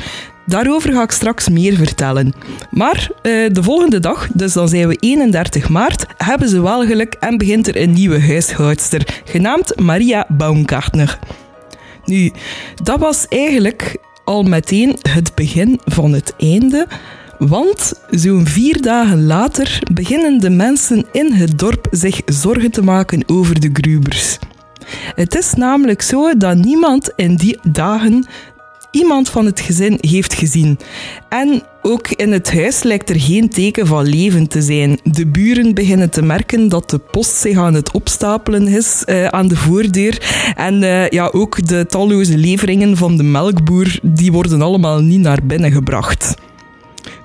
Daarover 0.46 0.92
ga 0.92 1.02
ik 1.02 1.10
straks 1.10 1.48
meer 1.48 1.76
vertellen. 1.76 2.32
Maar 2.70 3.10
eh, 3.22 3.32
de 3.52 3.62
volgende 3.62 4.00
dag, 4.00 4.28
dus 4.32 4.52
dan 4.52 4.68
zijn 4.68 4.88
we 4.88 4.96
31 5.00 5.68
maart, 5.68 6.06
hebben 6.16 6.48
ze 6.48 6.62
wel 6.62 6.86
geluk 6.86 7.16
en 7.20 7.38
begint 7.38 7.68
er 7.68 7.80
een 7.82 7.92
nieuwe 7.92 8.20
huishoudster, 8.20 9.22
genaamd 9.24 9.80
Maria 9.80 10.26
Baumgartner. 10.28 11.18
Nu, 12.04 12.32
dat 12.82 12.98
was 12.98 13.26
eigenlijk 13.28 13.96
al 14.24 14.42
meteen 14.42 14.96
het 15.02 15.34
begin 15.34 15.80
van 15.84 16.12
het 16.12 16.34
einde. 16.38 16.86
Want 17.38 17.92
zo'n 18.10 18.46
vier 18.46 18.82
dagen 18.82 19.24
later 19.26 19.78
beginnen 19.92 20.40
de 20.40 20.50
mensen 20.50 21.04
in 21.12 21.32
het 21.32 21.58
dorp 21.58 21.86
zich 21.90 22.20
zorgen 22.24 22.70
te 22.70 22.82
maken 22.82 23.22
over 23.26 23.60
de 23.60 23.70
Grubers. 23.72 24.38
Het 25.14 25.34
is 25.34 25.54
namelijk 25.54 26.02
zo 26.02 26.36
dat 26.36 26.56
niemand 26.56 27.12
in 27.16 27.36
die 27.36 27.58
dagen 27.62 28.26
iemand 28.90 29.28
van 29.28 29.46
het 29.46 29.60
gezin 29.60 29.98
heeft 30.00 30.34
gezien. 30.34 30.78
En 31.28 31.62
ook 31.82 32.08
in 32.08 32.32
het 32.32 32.52
huis 32.52 32.82
lijkt 32.82 33.10
er 33.10 33.20
geen 33.20 33.48
teken 33.48 33.86
van 33.86 34.06
leven 34.06 34.48
te 34.48 34.62
zijn. 34.62 34.98
De 35.02 35.26
buren 35.26 35.74
beginnen 35.74 36.10
te 36.10 36.22
merken 36.22 36.68
dat 36.68 36.90
de 36.90 36.98
post 36.98 37.34
zich 37.34 37.58
aan 37.58 37.74
het 37.74 37.90
opstapelen 37.92 38.68
is 38.68 39.04
eh, 39.04 39.26
aan 39.26 39.48
de 39.48 39.56
voordeur. 39.56 40.22
En 40.56 40.82
eh, 40.82 41.08
ja, 41.08 41.28
ook 41.32 41.66
de 41.66 41.86
talloze 41.86 42.38
leveringen 42.38 42.96
van 42.96 43.16
de 43.16 43.22
melkboer, 43.22 43.98
die 44.02 44.32
worden 44.32 44.62
allemaal 44.62 45.00
niet 45.00 45.20
naar 45.20 45.38
binnen 45.44 45.72
gebracht. 45.72 46.34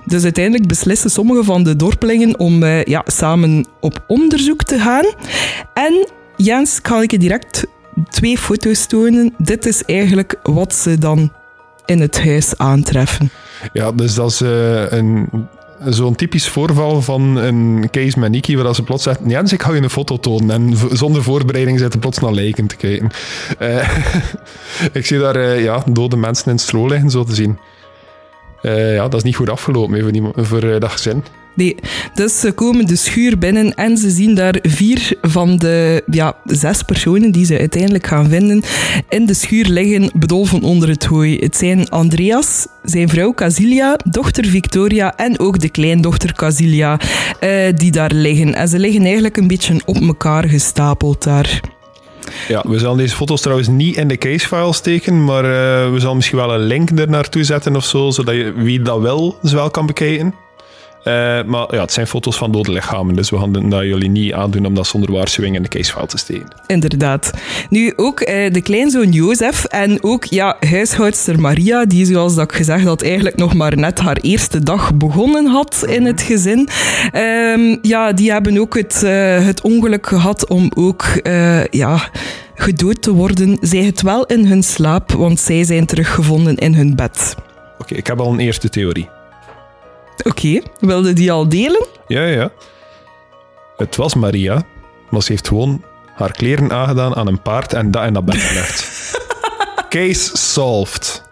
Dus 0.04 0.22
uiteindelijk 0.22 0.68
beslissen 0.68 1.10
sommige 1.10 1.44
van 1.44 1.62
de 1.62 1.76
dorpelingen 1.76 2.38
om 2.38 2.62
eh, 2.62 2.84
ja, 2.84 3.02
samen 3.06 3.66
op 3.80 4.04
onderzoek 4.06 4.62
te 4.62 4.78
gaan. 4.78 5.04
En 5.74 6.06
Jens, 6.36 6.80
kan 6.80 7.02
ik 7.02 7.10
je 7.10 7.18
direct 7.18 7.66
twee 8.08 8.38
foto's 8.38 8.86
tonen. 8.86 9.34
Dit 9.38 9.66
is 9.66 9.84
eigenlijk 9.84 10.34
wat 10.42 10.74
ze 10.74 10.98
dan 10.98 11.32
in 11.86 12.00
het 12.00 12.20
huis 12.20 12.56
aantreffen. 12.56 13.30
Ja, 13.72 13.92
dus 13.92 14.14
dat 14.14 14.30
is 14.30 14.40
eh, 14.40 14.90
een, 14.90 15.28
zo'n 15.84 16.14
typisch 16.14 16.48
voorval 16.48 17.02
van 17.02 17.36
een 17.36 17.88
case 17.90 18.18
met 18.18 18.30
Niki, 18.30 18.56
waar 18.56 18.74
ze 18.74 18.82
plots 18.82 19.02
zegt, 19.02 19.20
Jens, 19.26 19.52
ik 19.52 19.62
ga 19.62 19.72
je 19.72 19.82
een 19.82 19.90
foto 19.90 20.18
tonen. 20.18 20.50
En 20.50 20.76
zonder 20.96 21.22
voorbereiding 21.22 21.78
zitten 21.78 22.00
plots 22.00 22.18
naar 22.18 22.32
lijken 22.32 22.66
te 22.66 22.76
kijken. 22.76 23.10
Eh, 23.58 23.88
ik 24.92 25.06
zie 25.06 25.18
daar 25.18 25.36
eh, 25.36 25.62
ja, 25.62 25.82
dode 25.90 26.16
mensen 26.16 26.46
in 26.46 26.52
het 26.52 26.60
stro 26.60 26.86
liggen, 26.86 27.10
zo 27.10 27.24
te 27.24 27.34
zien. 27.34 27.58
Ja, 28.62 29.08
dat 29.08 29.14
is 29.14 29.22
niet 29.22 29.36
goed 29.36 29.50
afgelopen 29.50 30.00
voor, 30.02 30.12
die, 30.12 30.22
voor 30.34 30.80
dat 30.80 30.90
gezin. 30.90 31.24
Dus 32.14 32.40
ze 32.40 32.52
komen 32.52 32.86
de 32.86 32.96
schuur 32.96 33.38
binnen 33.38 33.74
en 33.74 33.96
ze 33.96 34.10
zien 34.10 34.34
daar 34.34 34.58
vier 34.62 35.16
van 35.22 35.56
de 35.56 36.02
ja, 36.10 36.36
zes 36.44 36.82
personen 36.82 37.30
die 37.30 37.44
ze 37.44 37.58
uiteindelijk 37.58 38.06
gaan 38.06 38.28
vinden 38.28 38.62
in 39.08 39.26
de 39.26 39.34
schuur 39.34 39.64
liggen, 39.64 40.10
bedolven 40.14 40.62
onder 40.62 40.88
het 40.88 41.04
hooi. 41.04 41.38
Het 41.38 41.56
zijn 41.56 41.88
Andreas, 41.88 42.66
zijn 42.82 43.08
vrouw 43.08 43.34
Casilia, 43.34 43.96
dochter 44.10 44.44
Victoria 44.44 45.16
en 45.16 45.38
ook 45.38 45.58
de 45.58 45.68
kleindochter 45.68 46.32
Casilia 46.32 47.00
eh, 47.40 47.50
die 47.74 47.90
daar 47.90 48.12
liggen. 48.14 48.54
En 48.54 48.68
ze 48.68 48.78
liggen 48.78 49.02
eigenlijk 49.02 49.36
een 49.36 49.48
beetje 49.48 49.80
op 49.84 49.96
elkaar 49.96 50.48
gestapeld 50.48 51.22
daar. 51.22 51.60
Ja, 52.48 52.64
we 52.68 52.78
zullen 52.78 52.96
deze 52.96 53.14
foto's 53.14 53.40
trouwens 53.40 53.68
niet 53.68 53.96
in 53.96 54.08
de 54.08 54.16
casefile 54.16 54.72
steken, 54.72 55.24
maar 55.24 55.44
eh, 55.44 55.92
we 55.92 55.98
zullen 55.98 56.16
misschien 56.16 56.38
wel 56.38 56.54
een 56.54 56.66
link 56.66 56.90
er 56.98 57.10
naartoe 57.10 57.44
zetten 57.44 57.76
of 57.76 57.84
zo, 57.84 58.10
zodat 58.10 58.34
je, 58.34 58.52
wie 58.52 58.82
dat 58.82 59.36
ze 59.42 59.54
wel 59.54 59.70
kan 59.70 59.86
bekijken. 59.86 60.34
Eh, 61.08 61.44
maar 61.44 61.74
ja, 61.74 61.80
het 61.80 61.92
zijn 61.92 62.06
foto's 62.06 62.36
van 62.36 62.52
dode 62.52 62.72
lichamen, 62.72 63.16
dus 63.16 63.30
we 63.30 63.38
gaan 63.38 63.70
dat 63.70 63.82
jullie 63.82 64.10
niet 64.10 64.32
aandoen 64.32 64.66
om 64.66 64.74
dat 64.74 64.86
zonder 64.86 65.12
waarschuwing 65.12 65.56
in 65.56 65.62
de 65.62 65.68
casefile 65.68 66.06
te 66.06 66.18
steken. 66.18 66.48
Inderdaad. 66.66 67.30
Nu 67.70 67.92
ook 67.96 68.20
eh, 68.20 68.52
de 68.52 68.60
kleinzoon 68.60 69.10
Jozef 69.10 69.64
en 69.64 70.02
ook 70.02 70.24
ja, 70.24 70.56
huishoudster 70.60 71.40
Maria, 71.40 71.84
die 71.84 72.06
zoals 72.06 72.34
dat 72.34 72.44
ik 72.44 72.56
gezegd 72.56 72.84
had, 72.84 73.02
eigenlijk 73.02 73.36
nog 73.36 73.54
maar 73.54 73.76
net 73.76 73.98
haar 73.98 74.16
eerste 74.16 74.62
dag 74.62 74.94
begonnen 74.94 75.46
had 75.46 75.84
in 75.86 76.04
het 76.04 76.22
gezin. 76.22 76.68
Ehm, 77.12 77.76
ja, 77.82 78.12
die 78.12 78.32
hebben 78.32 78.58
ook 78.58 78.76
het, 78.76 79.02
eh, 79.02 79.44
het 79.44 79.60
ongeluk 79.60 80.06
gehad 80.06 80.48
om 80.48 80.70
ook 80.74 81.04
ja, 81.70 82.10
gedood 82.54 83.02
te 83.02 83.12
worden. 83.12 83.58
Zij 83.60 83.84
het 83.84 84.02
wel 84.02 84.26
in 84.26 84.46
hun 84.46 84.62
slaap, 84.62 85.12
want 85.12 85.40
zij 85.40 85.64
zijn 85.64 85.86
teruggevonden 85.86 86.56
in 86.56 86.74
hun 86.74 86.96
bed. 86.96 87.34
Oké, 87.78 87.94
ik 87.94 88.06
heb 88.06 88.20
al 88.20 88.32
een 88.32 88.40
eerste 88.40 88.68
theorie. 88.68 89.08
Oké, 90.24 90.62
wilde 90.80 91.12
die 91.12 91.32
al 91.32 91.48
delen? 91.48 91.86
Ja, 92.06 92.22
ja. 92.22 92.50
Het 93.76 93.96
was 93.96 94.14
Maria, 94.14 94.62
maar 95.10 95.22
ze 95.22 95.32
heeft 95.32 95.48
gewoon 95.48 95.84
haar 96.14 96.32
kleren 96.32 96.72
aangedaan 96.72 97.16
aan 97.16 97.26
een 97.26 97.42
paard 97.42 97.72
en 97.72 97.90
dat 97.90 98.04
in 98.04 98.12
dat 98.12 98.24
bed 98.24 98.36
gelegd. 98.36 99.10
Case 99.88 100.36
solved. 100.36 101.22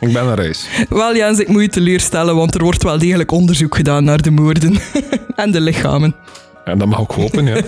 Ik 0.00 0.12
ben 0.12 0.26
naar 0.26 0.38
huis. 0.38 0.68
Wel 0.88 1.16
Jens, 1.16 1.38
ik 1.38 1.48
moet 1.48 1.62
je 1.62 1.68
teleurstellen, 1.68 2.36
want 2.36 2.54
er 2.54 2.62
wordt 2.62 2.82
wel 2.82 2.98
degelijk 2.98 3.30
onderzoek 3.30 3.74
gedaan 3.74 4.04
naar 4.04 4.22
de 4.22 4.30
moorden 4.30 4.78
en 5.34 5.50
de 5.50 5.60
lichamen. 5.60 6.14
En 6.64 6.78
dat 6.78 6.88
mag 6.88 7.00
ook 7.00 7.12
hopen, 7.12 7.46
ja. 7.46 7.60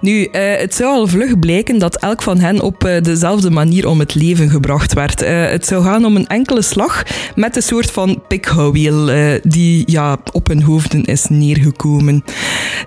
Nu, 0.00 0.24
eh, 0.24 0.56
het 0.58 0.74
zou 0.74 0.90
al 0.90 1.06
vlug 1.06 1.38
blijken 1.38 1.78
dat 1.78 1.96
elk 1.96 2.22
van 2.22 2.38
hen 2.38 2.60
op 2.60 2.84
eh, 2.84 3.02
dezelfde 3.02 3.50
manier 3.50 3.88
om 3.88 3.98
het 3.98 4.14
leven 4.14 4.50
gebracht 4.50 4.92
werd. 4.92 5.22
Eh, 5.22 5.50
het 5.50 5.66
zou 5.66 5.84
gaan 5.84 6.04
om 6.04 6.16
een 6.16 6.26
enkele 6.26 6.62
slag 6.62 7.02
met 7.34 7.56
een 7.56 7.62
soort 7.62 7.90
van 7.90 8.22
pikhouwiel 8.28 9.10
die 9.42 9.82
ja, 9.86 10.18
op 10.32 10.46
hun 10.46 10.62
hoofden 10.62 11.04
is 11.04 11.26
neergekomen. 11.28 12.24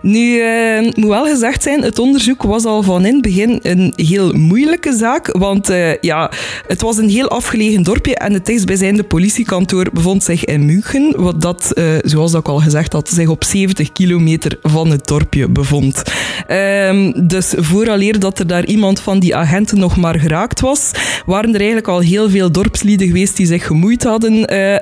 Nu, 0.02 0.38
uh, 0.38 0.82
moet 0.96 1.10
wel 1.10 1.26
gezegd 1.26 1.64
zijn, 1.64 1.82
het 1.82 2.00
onderzoek 2.00 2.44
was 2.44 2.66
al 2.66 2.84
van 2.84 3.06
in 3.06 3.14
het 3.14 3.22
begin 3.22 3.60
een 3.62 3.94
heel 3.96 4.34
moeilijke 4.34 4.94
zaak, 4.94 5.38
want 5.38 5.70
uh, 5.70 5.96
ja, 5.96 6.32
het 6.68 6.82
was 6.82 6.98
een 6.98 7.10
heel 7.10 7.28
afgelegen 7.28 7.84
dorpje 7.84 8.16
en 8.16 8.34
het 8.34 8.46
dichtstbijzijnde 8.46 9.04
politiekantoor 9.04 9.88
bevond 9.94 10.24
zich 10.24 10.46
in 10.46 10.66
München, 10.66 11.14
wat 11.18 11.42
dat, 11.42 11.72
uh, 11.74 11.86
zoals 12.04 12.34
ik 12.34 12.48
al 12.48 12.60
gezegd 12.60 12.94
had, 12.94 13.10
zich 13.10 13.28
op 13.28 13.44
70 13.44 13.92
kilometer 13.92 14.58
van 14.62 14.92
het 14.92 15.08
dorpje 15.08 15.50
bevond. 15.50 16.04
Um, 16.48 17.28
dus 17.28 17.54
vooraleer 17.58 18.20
dat 18.20 18.40
er 18.40 18.48
daar 18.48 18.66
iemand 18.66 19.00
van 19.00 19.20
die 19.20 19.36
agenten 19.36 19.80
nog 19.80 19.98
maar 19.98 20.20
geraakt 20.20 20.60
was, 20.60 20.92
waren 21.26 21.50
er 21.50 21.60
eigenlijk 21.60 21.88
al 21.88 22.00
heel 22.00 22.30
veel 22.30 22.52
dorpslieden 22.52 23.08
geweest 23.08 23.38
die 23.38 23.46
zich 23.46 23.66
gemoeid 23.66 24.04
hadden 24.04 24.40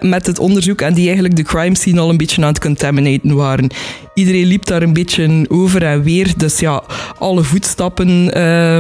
met 0.10 0.26
het 0.26 0.40
onderzoek 0.40 0.82
en 0.82 0.94
die 0.94 1.06
eigenlijk 1.06 1.36
de 1.36 1.44
crime 1.44 1.76
scene 1.76 2.00
al 2.00 2.10
een 2.10 2.18
beetje 2.18 2.42
aan 2.42 2.48
het 2.48 2.60
contaminaten 2.60 3.36
waren. 3.36 3.70
Iedereen 4.18 4.46
liep 4.46 4.66
daar 4.66 4.82
een 4.82 4.94
beetje 4.94 5.46
over 5.48 5.84
en 5.84 6.04
weer. 6.04 6.34
Dus 6.38 6.60
ja, 6.60 6.84
alle 7.18 7.44
voetstappen. 7.44 8.38
Uh, 8.38 8.78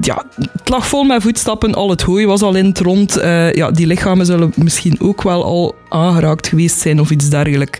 ja, 0.00 0.24
het 0.52 0.68
lag 0.68 0.86
vol 0.86 1.02
met 1.02 1.22
voetstappen, 1.22 1.74
al 1.74 1.90
het 1.90 2.02
hooi 2.02 2.26
was 2.26 2.42
al 2.42 2.54
in 2.54 2.64
het 2.64 2.78
rond. 2.78 3.18
Uh, 3.18 3.52
ja, 3.52 3.70
die 3.70 3.86
lichamen 3.86 4.26
zullen 4.26 4.52
misschien 4.56 5.00
ook 5.00 5.22
wel 5.22 5.44
al 5.44 5.74
aangeraakt 5.88 6.46
geweest 6.46 6.78
zijn 6.78 7.00
of 7.00 7.10
iets 7.10 7.28
dergelijks. 7.28 7.78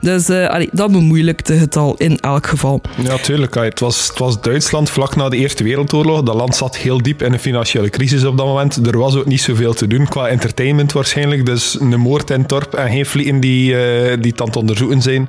Dus 0.00 0.30
allee, 0.30 0.68
dat 0.72 0.92
bemoeilijkte 0.92 1.52
het 1.52 1.76
al 1.76 1.94
in 1.96 2.18
elk 2.18 2.46
geval. 2.46 2.80
Ja, 3.02 3.16
tuurlijk. 3.16 3.54
Het 3.54 3.80
was, 3.80 4.08
het 4.08 4.18
was 4.18 4.40
Duitsland 4.40 4.90
vlak 4.90 5.16
na 5.16 5.28
de 5.28 5.36
Eerste 5.36 5.64
Wereldoorlog. 5.64 6.22
Dat 6.22 6.34
land 6.34 6.56
zat 6.56 6.76
heel 6.76 7.02
diep 7.02 7.22
in 7.22 7.32
een 7.32 7.38
financiële 7.38 7.90
crisis 7.90 8.24
op 8.24 8.36
dat 8.36 8.46
moment. 8.46 8.86
Er 8.86 8.98
was 8.98 9.16
ook 9.16 9.26
niet 9.26 9.40
zoveel 9.40 9.74
te 9.74 9.86
doen 9.86 10.08
qua 10.08 10.28
entertainment 10.28 10.92
waarschijnlijk. 10.92 11.46
Dus 11.46 11.80
een 11.80 12.00
moord 12.00 12.30
in 12.30 12.40
het 12.40 12.48
dorp 12.48 12.74
en 12.74 12.90
geen 12.90 13.06
vliegen 13.06 13.40
die, 13.40 13.72
uh, 13.72 14.16
die 14.20 14.34
het 14.36 14.56
onderzoeken 14.56 15.02
zijn 15.02 15.28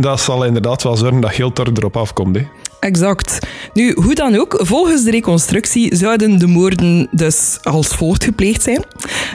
dat 0.00 0.20
zal 0.20 0.44
inderdaad 0.44 0.82
wel 0.82 0.96
zorgen 0.96 1.20
dat 1.20 1.30
heel 1.30 1.52
tor 1.52 1.68
erop 1.72 1.96
afkomt. 1.96 2.36
Hè. 2.36 2.46
Exact. 2.82 3.38
Nu, 3.72 3.92
hoe 3.94 4.14
dan 4.14 4.38
ook, 4.38 4.58
volgens 4.62 5.04
de 5.04 5.10
reconstructie 5.10 5.96
zouden 5.96 6.38
de 6.38 6.46
moorden 6.46 7.08
dus 7.10 7.58
als 7.62 7.88
volgt 7.88 8.24
gepleegd 8.24 8.62
zijn. 8.62 8.84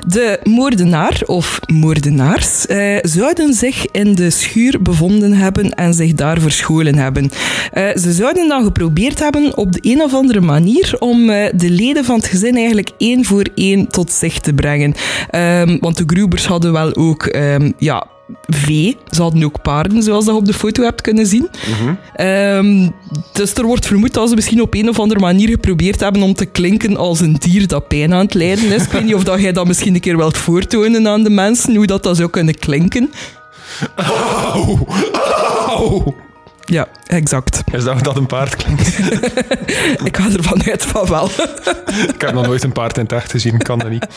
De 0.07 0.39
moordenaar 0.43 1.21
of 1.25 1.59
moordenaars 1.73 2.65
eh, 2.65 2.97
zouden 3.01 3.53
zich 3.53 3.85
in 3.91 4.15
de 4.15 4.29
schuur 4.29 4.81
bevonden 4.81 5.33
hebben 5.33 5.71
en 5.71 5.93
zich 5.93 6.13
daar 6.13 6.41
verscholen 6.41 6.95
hebben. 6.95 7.29
Eh, 7.71 7.95
ze 7.95 8.11
zouden 8.11 8.47
dan 8.47 8.63
geprobeerd 8.63 9.19
hebben 9.19 9.57
op 9.57 9.71
de 9.71 9.79
een 9.81 10.01
of 10.01 10.13
andere 10.13 10.41
manier 10.41 10.95
om 10.99 11.29
eh, 11.29 11.51
de 11.55 11.69
leden 11.69 12.05
van 12.05 12.15
het 12.15 12.27
gezin 12.27 12.55
eigenlijk 12.55 12.91
één 12.97 13.25
voor 13.25 13.45
één 13.55 13.87
tot 13.87 14.11
zich 14.11 14.39
te 14.39 14.53
brengen. 14.53 14.93
Um, 15.35 15.77
want 15.79 15.97
de 15.97 16.03
Grubers 16.05 16.45
hadden 16.45 16.71
wel 16.71 16.95
ook 16.95 17.35
um, 17.35 17.73
ja, 17.77 18.07
vee. 18.47 18.97
Ze 19.09 19.21
hadden 19.21 19.43
ook 19.43 19.61
paarden, 19.61 20.03
zoals 20.03 20.25
je 20.25 20.33
op 20.33 20.45
de 20.45 20.53
foto 20.53 20.83
hebt 20.83 21.01
kunnen 21.01 21.25
zien. 21.25 21.49
um, 22.19 22.93
dus 23.33 23.53
er 23.53 23.65
wordt 23.65 23.85
vermoed 23.85 24.13
dat 24.13 24.29
ze 24.29 24.35
misschien 24.35 24.61
op 24.61 24.73
een 24.73 24.89
of 24.89 24.99
andere 24.99 25.19
manier 25.19 25.49
geprobeerd 25.49 25.99
hebben 25.99 26.21
om 26.21 26.33
te 26.33 26.45
klinken 26.45 26.97
als 26.97 27.19
een 27.19 27.35
dier 27.39 27.67
dat 27.67 27.87
pijn 27.87 28.13
aan 28.13 28.25
het 28.25 28.33
lijden 28.33 28.71
is. 28.71 28.83
Ik 28.83 28.91
weet 28.91 29.03
niet 29.03 29.15
of 29.15 29.23
dat 29.23 29.41
jij 29.41 29.51
dat 29.51 29.67
misschien 29.67 29.93
een 29.93 29.99
keer 30.01 30.17
wilt 30.17 30.37
voortonen 30.37 31.07
aan 31.07 31.23
de 31.23 31.29
mensen, 31.29 31.75
hoe 31.75 31.87
dat, 31.87 32.03
dat 32.03 32.17
zou 32.17 32.29
kunnen 32.29 32.55
klinken. 32.59 33.11
Ja, 36.65 36.87
exact. 37.05 37.63
Is 37.71 37.83
dat 37.83 38.03
dat 38.03 38.17
een 38.17 38.25
paard 38.25 38.55
klinkt? 38.55 38.87
ik 40.09 40.17
ga 40.17 40.31
ervan 40.31 40.63
uit 40.63 40.85
van 40.85 41.07
wel. 41.07 41.29
ik 42.13 42.21
heb 42.21 42.33
nog 42.33 42.45
nooit 42.45 42.63
een 42.63 42.71
paard 42.71 42.97
in 42.97 43.03
het 43.03 43.11
echt 43.11 43.31
gezien, 43.31 43.57
kan 43.57 43.79
dat 43.79 43.89
niet. 43.89 44.07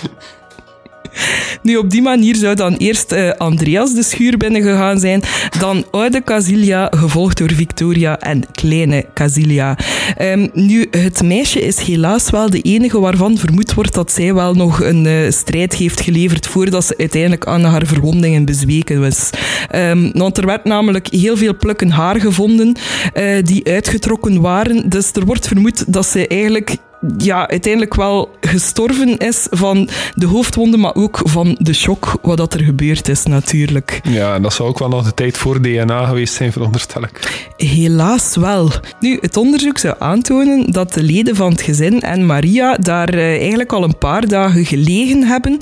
Nu, 1.63 1.77
op 1.77 1.91
die 1.91 2.03
manier 2.03 2.37
zou 2.37 2.55
dan 2.55 2.75
eerst 2.75 3.13
uh, 3.13 3.31
Andreas 3.31 3.95
de 3.95 4.03
schuur 4.03 4.37
binnengegaan 4.37 4.99
zijn, 4.99 5.23
dan 5.59 5.85
oude 5.91 6.23
Casilia, 6.25 6.89
gevolgd 6.97 7.39
door 7.39 7.53
Victoria 7.53 8.19
en 8.19 8.45
kleine 8.53 9.05
Casilia. 9.15 9.79
Um, 10.21 10.51
nu, 10.53 10.87
het 10.91 11.23
meisje 11.23 11.61
is 11.61 11.79
helaas 11.79 12.31
wel 12.31 12.51
de 12.51 12.61
enige 12.61 13.01
waarvan 13.01 13.39
vermoed 13.39 13.75
wordt 13.75 13.95
dat 13.95 14.13
zij 14.13 14.35
wel 14.35 14.55
nog 14.55 14.83
een 14.83 15.05
uh, 15.05 15.31
strijd 15.31 15.75
heeft 15.75 16.01
geleverd 16.01 16.47
voordat 16.47 16.85
ze 16.85 16.95
uiteindelijk 16.99 17.47
aan 17.47 17.65
haar 17.65 17.87
verwondingen 17.87 18.45
bezweken 18.45 19.01
was. 19.01 19.31
Um, 19.75 20.11
want 20.13 20.39
er 20.39 20.47
werd 20.47 20.65
namelijk 20.65 21.09
heel 21.11 21.37
veel 21.37 21.57
plukken 21.57 21.91
haar 21.91 22.21
gevonden 22.21 22.77
uh, 23.15 23.43
die 23.43 23.67
uitgetrokken 23.67 24.41
waren. 24.41 24.89
Dus 24.89 25.11
er 25.13 25.25
wordt 25.25 25.49
vermoed 25.49 25.93
dat 25.93 26.07
ze 26.07 26.27
eigenlijk 26.27 26.77
ja, 27.19 27.49
uiteindelijk 27.49 27.95
wel 27.95 28.31
gestorven 28.41 29.17
is 29.17 29.47
van 29.51 29.89
de 30.15 30.27
hoofdwonden, 30.27 30.81
maar 30.81 30.95
ook 30.95 31.21
van 31.25 31.57
de 31.59 31.73
shock 31.73 32.19
wat 32.23 32.37
dat 32.37 32.55
er 32.55 32.61
gebeurd 32.61 33.09
is 33.09 33.25
natuurlijk. 33.25 34.01
Ja, 34.03 34.35
en 34.35 34.43
dat 34.43 34.53
zou 34.53 34.69
ook 34.69 34.79
wel 34.79 34.89
nog 34.89 35.05
de 35.05 35.15
tijd 35.15 35.39
voor 35.39 35.63
DNA 35.63 36.05
geweest 36.05 36.35
zijn, 36.35 36.53
veronderstel 36.53 37.03
ik. 37.03 37.49
Helaas 37.57 38.37
wel. 38.37 38.71
Nu, 39.01 39.19
het 39.21 39.37
onderzoek 39.37 39.79
zou 39.79 39.95
aantonen 39.99 40.71
dat 40.73 40.93
de 40.93 41.03
leden 41.03 41.37
van 41.37 41.51
het 41.51 41.63
gezin 41.63 42.01
en 42.01 42.27
Maria 42.27 42.77
daar 42.77 43.09
eh, 43.09 43.39
eigenlijk 43.39 43.73
al 43.73 43.83
een 43.83 43.99
paar 43.99 44.29
dagen 44.29 44.65
gelegen 44.65 45.23
hebben 45.23 45.59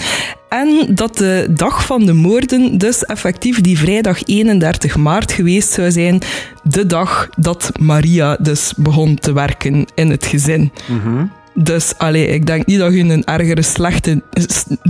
en 0.48 0.94
dat 0.94 1.16
de 1.16 1.46
dag 1.50 1.86
van 1.86 2.06
de 2.06 2.12
moorden 2.12 2.78
dus 2.78 3.04
effectief 3.04 3.60
die 3.60 3.78
vrijdag 3.78 4.22
31 4.24 4.96
maart 4.96 5.32
geweest 5.32 5.72
zou 5.72 5.90
zijn. 5.90 6.20
De 6.62 6.86
dag 6.86 7.28
dat 7.36 7.70
Maria 7.80 8.36
dus 8.40 8.72
begon 8.76 9.14
te 9.14 9.32
werken 9.32 9.86
in 9.94 10.10
het 10.10 10.26
gezin. 10.26 10.72
Mm 10.86 11.32
Dus 11.54 11.94
allee, 11.96 12.26
ik 12.26 12.46
denk 12.46 12.66
niet 12.66 12.78
dat 12.78 12.92
je 12.92 12.98
een 12.98 13.24
ergere 13.24 13.62
slechte... 13.62 14.22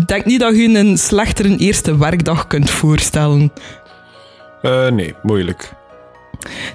denk 0.07 0.25
niet 0.25 0.40
dat 0.40 0.57
je 0.57 0.79
een 0.79 0.99
slechtere 0.99 1.57
eerste 1.57 1.99
werkdag 1.99 2.47
kunt 2.47 2.71
voorstellen. 2.71 3.53
Uh, 4.62 4.88
nee, 4.88 5.14
moeilijk. 5.23 5.73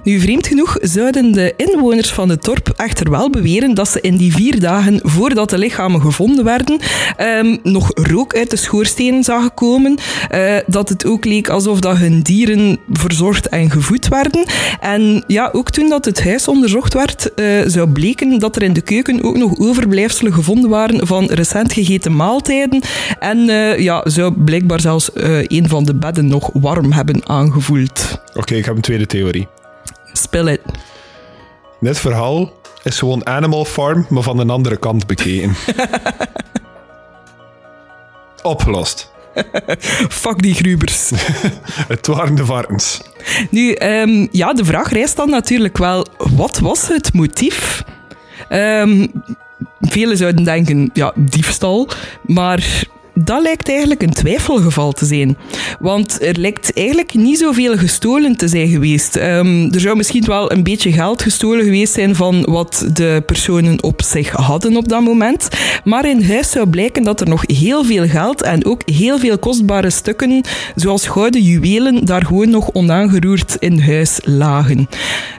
Nu, 0.03 0.19
vreemd 0.19 0.47
genoeg 0.47 0.77
zouden 0.81 1.31
de 1.31 1.53
inwoners 1.57 2.11
van 2.11 2.29
het 2.29 2.43
dorp 2.43 2.73
echter 2.75 3.09
wel 3.09 3.29
beweren 3.29 3.73
dat 3.73 3.89
ze 3.89 4.01
in 4.01 4.17
die 4.17 4.33
vier 4.33 4.59
dagen 4.59 4.99
voordat 5.03 5.49
de 5.49 5.57
lichamen 5.57 6.01
gevonden 6.01 6.43
werden, 6.43 6.79
um, 7.17 7.59
nog 7.63 7.91
rook 7.93 8.35
uit 8.35 8.49
de 8.49 8.55
schoorstenen 8.55 9.23
zagen 9.23 9.53
komen. 9.53 9.97
Uh, 10.31 10.55
dat 10.67 10.89
het 10.89 11.05
ook 11.05 11.25
leek 11.25 11.49
alsof 11.49 11.79
dat 11.79 11.97
hun 11.97 12.21
dieren 12.21 12.77
verzorgd 12.91 13.47
en 13.47 13.71
gevoed 13.71 14.07
werden. 14.07 14.45
En 14.79 15.23
ja, 15.27 15.49
ook 15.51 15.69
toen 15.69 15.89
dat 15.89 16.05
het 16.05 16.23
huis 16.23 16.47
onderzocht 16.47 16.93
werd, 16.93 17.31
uh, 17.35 17.61
zou 17.65 17.89
bleken 17.89 18.39
dat 18.39 18.55
er 18.55 18.63
in 18.63 18.73
de 18.73 18.81
keuken 18.81 19.23
ook 19.23 19.37
nog 19.37 19.59
overblijfselen 19.59 20.33
gevonden 20.33 20.69
waren 20.69 21.07
van 21.07 21.25
recent 21.25 21.73
gegeten 21.73 22.15
maaltijden. 22.15 22.81
En 23.19 23.37
uh, 23.37 23.79
ja, 23.79 24.01
zou 24.03 24.33
blijkbaar 24.33 24.81
zelfs 24.81 25.09
een 25.47 25.69
van 25.69 25.83
de 25.83 25.95
bedden 25.95 26.25
nog 26.25 26.49
warm 26.53 26.91
hebben 26.91 27.27
aangevoeld. 27.27 28.21
Oké, 28.33 28.41
okay, 28.41 28.57
ik 28.57 28.65
heb 28.65 28.75
een 28.75 28.81
tweede 28.81 29.05
theorie. 29.05 29.47
Spill 30.13 30.47
it. 30.47 30.61
Dit 31.79 31.99
verhaal 31.99 32.53
is 32.83 32.99
gewoon 32.99 33.25
Animal 33.25 33.65
Farm, 33.65 34.05
maar 34.09 34.23
van 34.23 34.39
een 34.39 34.49
andere 34.49 34.77
kant 34.77 35.07
bekeken. 35.07 35.55
Opgelost. 38.41 39.11
Fuck 40.09 40.41
die 40.41 40.53
grubers. 40.53 41.11
het 41.93 42.07
waren 42.07 42.35
de 42.35 42.45
varkens. 42.45 43.01
Nu, 43.49 43.75
um, 43.75 44.27
ja, 44.31 44.53
de 44.53 44.65
vraag 44.65 44.91
rijst 44.91 45.15
dan 45.15 45.29
natuurlijk 45.29 45.77
wel: 45.77 46.07
wat 46.17 46.59
was 46.59 46.87
het 46.87 47.13
motief? 47.13 47.83
Um, 48.49 49.11
velen 49.79 50.17
zouden 50.17 50.43
denken, 50.43 50.89
ja, 50.93 51.13
diefstal. 51.15 51.89
Maar 52.21 52.83
dat 53.13 53.41
lijkt 53.41 53.69
eigenlijk 53.69 54.01
een 54.01 54.13
twijfelgeval 54.13 54.91
te 54.91 55.05
zijn. 55.05 55.37
Want 55.79 56.21
er 56.21 56.39
lijkt 56.39 56.73
eigenlijk 56.73 57.13
niet 57.13 57.37
zoveel 57.37 57.77
gestolen 57.77 58.37
te 58.37 58.47
zijn 58.47 58.67
geweest. 58.67 59.15
Um, 59.15 59.71
er 59.73 59.79
zou 59.79 59.95
misschien 59.95 60.25
wel 60.25 60.51
een 60.51 60.63
beetje 60.63 60.91
geld 60.91 61.21
gestolen 61.21 61.63
geweest 61.63 61.93
zijn 61.93 62.15
van 62.15 62.45
wat 62.49 62.85
de 62.93 63.23
personen 63.25 63.83
op 63.83 64.01
zich 64.01 64.29
hadden 64.29 64.77
op 64.77 64.89
dat 64.89 65.01
moment. 65.01 65.47
Maar 65.83 66.09
in 66.09 66.23
huis 66.23 66.51
zou 66.51 66.67
blijken 66.67 67.03
dat 67.03 67.21
er 67.21 67.29
nog 67.29 67.43
heel 67.45 67.83
veel 67.83 68.07
geld 68.07 68.41
en 68.41 68.65
ook 68.65 68.81
heel 68.85 69.19
veel 69.19 69.37
kostbare 69.37 69.89
stukken, 69.89 70.41
zoals 70.75 71.07
gouden 71.07 71.41
juwelen, 71.41 72.05
daar 72.05 72.25
gewoon 72.25 72.49
nog 72.49 72.71
onaangeroerd 72.73 73.55
in 73.59 73.79
huis 73.79 74.19
lagen. 74.23 74.89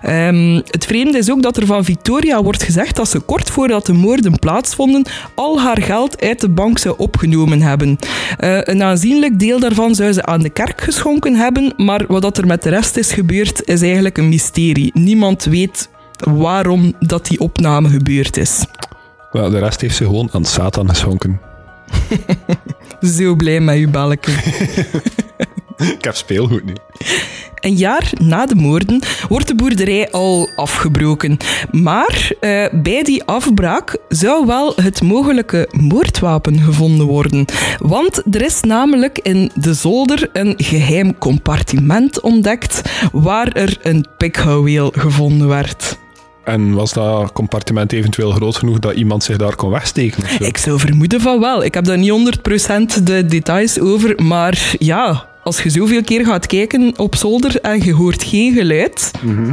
Um, 0.09 0.55
het 0.55 0.85
vreemde 0.87 1.19
is 1.19 1.31
ook 1.31 1.43
dat 1.43 1.57
er 1.57 1.67
van 1.67 1.85
Victoria 1.85 2.43
wordt 2.43 2.63
gezegd 2.63 2.97
dat 2.97 3.09
ze 3.09 3.21
kort 3.21 3.51
voordat 3.51 3.87
de 3.87 3.93
moorden 3.93 4.39
plaatsvonden 4.39 5.07
al 5.35 5.61
haar 5.61 5.83
geld 5.83 6.21
uit 6.21 6.41
de 6.41 6.49
bank 6.49 6.79
zou 6.79 6.95
opgenomen 6.99 7.63
hebben. 7.64 7.98
Uh, 8.40 8.59
een 8.62 8.83
aanzienlijk 8.83 9.38
deel 9.38 9.61
daarvan 9.61 9.94
zou 9.94 10.12
ze 10.12 10.24
aan 10.24 10.40
de 10.40 10.50
kerk 10.50 10.81
geschonken 10.81 11.35
hebben, 11.35 11.72
maar 11.77 12.05
wat 12.07 12.38
er 12.38 12.46
met 12.46 12.62
de 12.62 12.68
rest 12.68 12.96
is 12.96 13.12
gebeurd 13.12 13.68
is 13.68 13.83
eigenlijk 13.83 14.18
een 14.18 14.29
mysterie. 14.29 14.90
Niemand 14.94 15.44
weet 15.44 15.88
waarom 16.31 16.94
dat 17.00 17.27
die 17.27 17.40
opname 17.40 17.88
gebeurd 17.88 18.37
is. 18.37 18.64
Well, 19.31 19.50
de 19.50 19.59
rest 19.59 19.81
heeft 19.81 19.96
ze 19.96 20.05
gewoon 20.05 20.29
aan 20.33 20.44
Satan 20.44 20.88
geschonken. 20.88 21.40
Zo 23.16 23.35
blij 23.35 23.61
met 23.61 23.79
je 23.79 23.88
balken. 23.88 24.35
Ik 25.99 26.05
heb 26.05 26.15
speelgoed 26.15 26.65
nu. 26.65 26.75
Een 27.61 27.75
jaar 27.75 28.13
na 28.19 28.47
de 28.47 28.55
moorden 28.55 29.03
wordt 29.29 29.49
de 29.49 29.55
boerderij 29.55 30.11
al 30.11 30.49
afgebroken. 30.57 31.37
Maar 31.71 32.31
uh, 32.41 32.67
bij 32.73 33.03
die 33.03 33.25
afbraak 33.25 33.99
zou 34.09 34.47
wel 34.47 34.73
het 34.77 35.03
mogelijke 35.03 35.69
moordwapen 35.71 36.59
gevonden 36.59 37.07
worden. 37.07 37.45
Want 37.79 38.23
er 38.35 38.43
is 38.43 38.61
namelijk 38.61 39.19
in 39.19 39.51
de 39.55 39.75
zolder 39.75 40.29
een 40.33 40.55
geheim 40.57 41.19
compartiment 41.19 42.21
ontdekt 42.21 42.83
waar 43.13 43.53
er 43.53 43.79
een 43.83 44.07
pikhouweel 44.17 44.93
gevonden 44.97 45.49
werd. 45.49 45.99
En 46.45 46.75
was 46.75 46.93
dat 46.93 47.33
compartiment 47.33 47.93
eventueel 47.93 48.31
groot 48.31 48.57
genoeg 48.57 48.79
dat 48.79 48.95
iemand 48.95 49.25
zich 49.25 49.37
daar 49.37 49.57
kon 49.57 49.71
wegsteken? 49.71 50.25
Ik 50.47 50.57
zou 50.57 50.79
vermoeden 50.79 51.21
van 51.21 51.41
wel. 51.41 51.65
Ik 51.65 51.75
heb 51.75 51.85
daar 51.85 51.99
niet 51.99 52.39
100% 52.99 53.03
de 53.03 53.27
details 53.27 53.81
over, 53.81 54.23
maar 54.23 54.75
ja, 54.79 55.29
als 55.45 55.63
je 55.63 55.71
zoveel 55.71 56.03
keer 56.05 56.25
gaat 56.25 56.47
kijken 56.47 56.93
op 56.97 57.15
zolder 57.15 57.61
en 57.61 57.85
je 57.85 57.95
hoort 57.95 58.23
geen 58.25 58.55
geluid, 58.55 59.11
Mhm. 59.23 59.53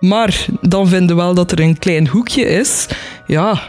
maar 0.00 0.46
dan 0.60 0.88
vinden 0.88 1.16
we 1.16 1.22
wel 1.22 1.34
dat 1.34 1.52
er 1.52 1.60
een 1.60 1.78
klein 1.78 2.08
hoekje 2.08 2.44
is, 2.44 2.86
ja, 3.26 3.60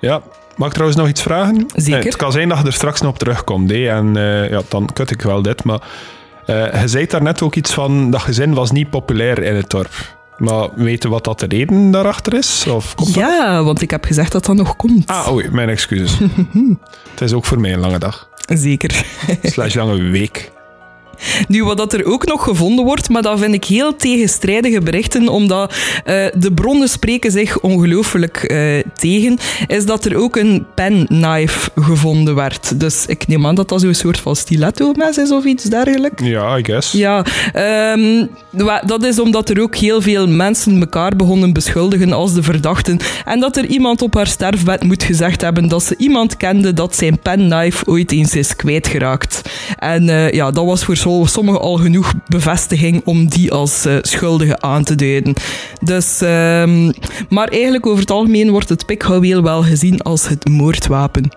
Ja, 0.00 0.22
mag 0.56 0.66
ik 0.66 0.72
trouwens 0.74 1.00
nog 1.00 1.08
iets 1.08 1.22
vragen? 1.22 1.66
Zeker. 1.74 1.98
Eh, 1.98 2.04
het 2.04 2.16
kan 2.16 2.32
zijn 2.32 2.48
dat 2.48 2.58
je 2.58 2.64
er 2.64 2.72
straks 2.72 3.00
nog 3.00 3.10
op 3.10 3.18
terugkomt. 3.18 3.70
Hè? 3.70 3.88
En 3.88 4.16
eh, 4.16 4.50
ja, 4.50 4.60
dan 4.68 4.88
kut 4.92 5.10
ik 5.10 5.22
wel 5.22 5.42
dit. 5.42 5.64
Maar 5.64 5.80
eh, 6.46 6.80
je 6.80 6.88
zei 6.88 7.06
daar 7.06 7.22
net 7.22 7.42
ook 7.42 7.54
iets 7.54 7.72
van 7.74 8.10
dat 8.10 8.20
gezin 8.20 8.54
was 8.54 8.70
niet 8.70 8.90
populair 8.90 9.42
in 9.42 9.54
het 9.54 9.70
dorp. 9.70 10.17
Maar 10.38 10.68
weten 10.74 11.10
wat 11.10 11.24
dat 11.24 11.40
de 11.40 11.46
reden 11.46 11.90
daarachter 11.90 12.34
is? 12.34 12.66
Of 12.66 12.94
komt 12.94 13.14
dat? 13.14 13.24
ja, 13.24 13.62
want 13.62 13.82
ik 13.82 13.90
heb 13.90 14.04
gezegd 14.04 14.32
dat 14.32 14.44
dat 14.44 14.56
nog 14.56 14.76
komt. 14.76 15.06
Ah, 15.06 15.32
oei, 15.32 15.50
mijn 15.50 15.68
excuses. 15.68 16.18
het 17.10 17.20
is 17.20 17.32
ook 17.32 17.44
voor 17.44 17.60
mij 17.60 17.72
een 17.72 17.80
lange 17.80 17.98
dag. 17.98 18.28
Zeker. 18.54 19.04
Slash 19.42 19.74
lange 19.74 20.02
week. 20.02 20.50
Nu, 21.48 21.64
wat 21.64 21.76
dat 21.76 21.92
er 21.92 22.06
ook 22.06 22.26
nog 22.26 22.42
gevonden 22.42 22.84
wordt, 22.84 23.08
maar 23.08 23.22
dat 23.22 23.38
vind 23.38 23.54
ik 23.54 23.64
heel 23.64 23.96
tegenstrijdige 23.96 24.80
berichten, 24.80 25.28
omdat 25.28 25.74
eh, 26.04 26.26
de 26.34 26.52
bronnen 26.52 26.88
spreken 26.88 27.30
zich 27.30 27.60
ongelooflijk 27.60 28.36
eh, 28.36 28.78
tegen, 28.94 29.38
is 29.66 29.86
dat 29.86 30.04
er 30.04 30.16
ook 30.16 30.36
een 30.36 30.66
penknife 30.74 31.70
gevonden 31.74 32.34
werd. 32.34 32.80
Dus 32.80 33.06
ik 33.06 33.26
neem 33.26 33.46
aan 33.46 33.54
dat 33.54 33.68
dat 33.68 33.80
zo'n 33.80 33.94
soort 33.94 34.20
van 34.20 34.36
stiletto-mes 34.36 35.16
is 35.18 35.30
of 35.30 35.44
iets 35.44 35.64
dergelijks. 35.64 36.22
Ja, 36.22 36.56
I 36.58 36.64
guess. 36.64 36.92
Ja, 36.92 37.24
ehm, 37.52 38.26
dat 38.86 39.04
is 39.04 39.18
omdat 39.20 39.48
er 39.48 39.62
ook 39.62 39.76
heel 39.76 40.02
veel 40.02 40.28
mensen 40.28 40.80
elkaar 40.80 41.16
begonnen 41.16 41.52
beschuldigen 41.52 42.12
als 42.12 42.34
de 42.34 42.42
verdachten. 42.42 42.98
En 43.24 43.40
dat 43.40 43.56
er 43.56 43.66
iemand 43.66 44.02
op 44.02 44.14
haar 44.14 44.26
sterfbed 44.26 44.82
moet 44.82 45.02
gezegd 45.02 45.40
hebben 45.40 45.68
dat 45.68 45.82
ze 45.82 45.94
iemand 45.98 46.36
kende 46.36 46.72
dat 46.72 46.96
zijn 46.96 47.18
penknife 47.18 47.86
ooit 47.86 48.12
eens 48.12 48.34
is 48.34 48.56
kwijtgeraakt. 48.56 49.42
En 49.78 50.08
eh, 50.08 50.32
ja, 50.32 50.50
dat 50.50 50.64
was 50.64 50.84
voor 50.84 50.96
zo- 51.08 51.24
sommigen 51.26 51.60
al 51.60 51.76
genoeg 51.76 52.12
bevestiging 52.26 53.00
om 53.04 53.28
die 53.28 53.52
als 53.52 53.84
eh, 53.84 53.96
schuldige 54.00 54.60
aan 54.60 54.84
te 54.84 54.94
duiden. 54.94 55.34
Dus, 55.82 56.20
ehm, 56.20 56.92
maar 57.28 57.48
eigenlijk 57.48 57.86
over 57.86 58.00
het 58.00 58.10
algemeen 58.10 58.50
wordt 58.50 58.68
het 58.68 58.86
pikhouweel 58.86 59.42
wel 59.42 59.62
gezien 59.62 60.00
als 60.02 60.28
het 60.28 60.48
moordwapen. 60.48 61.30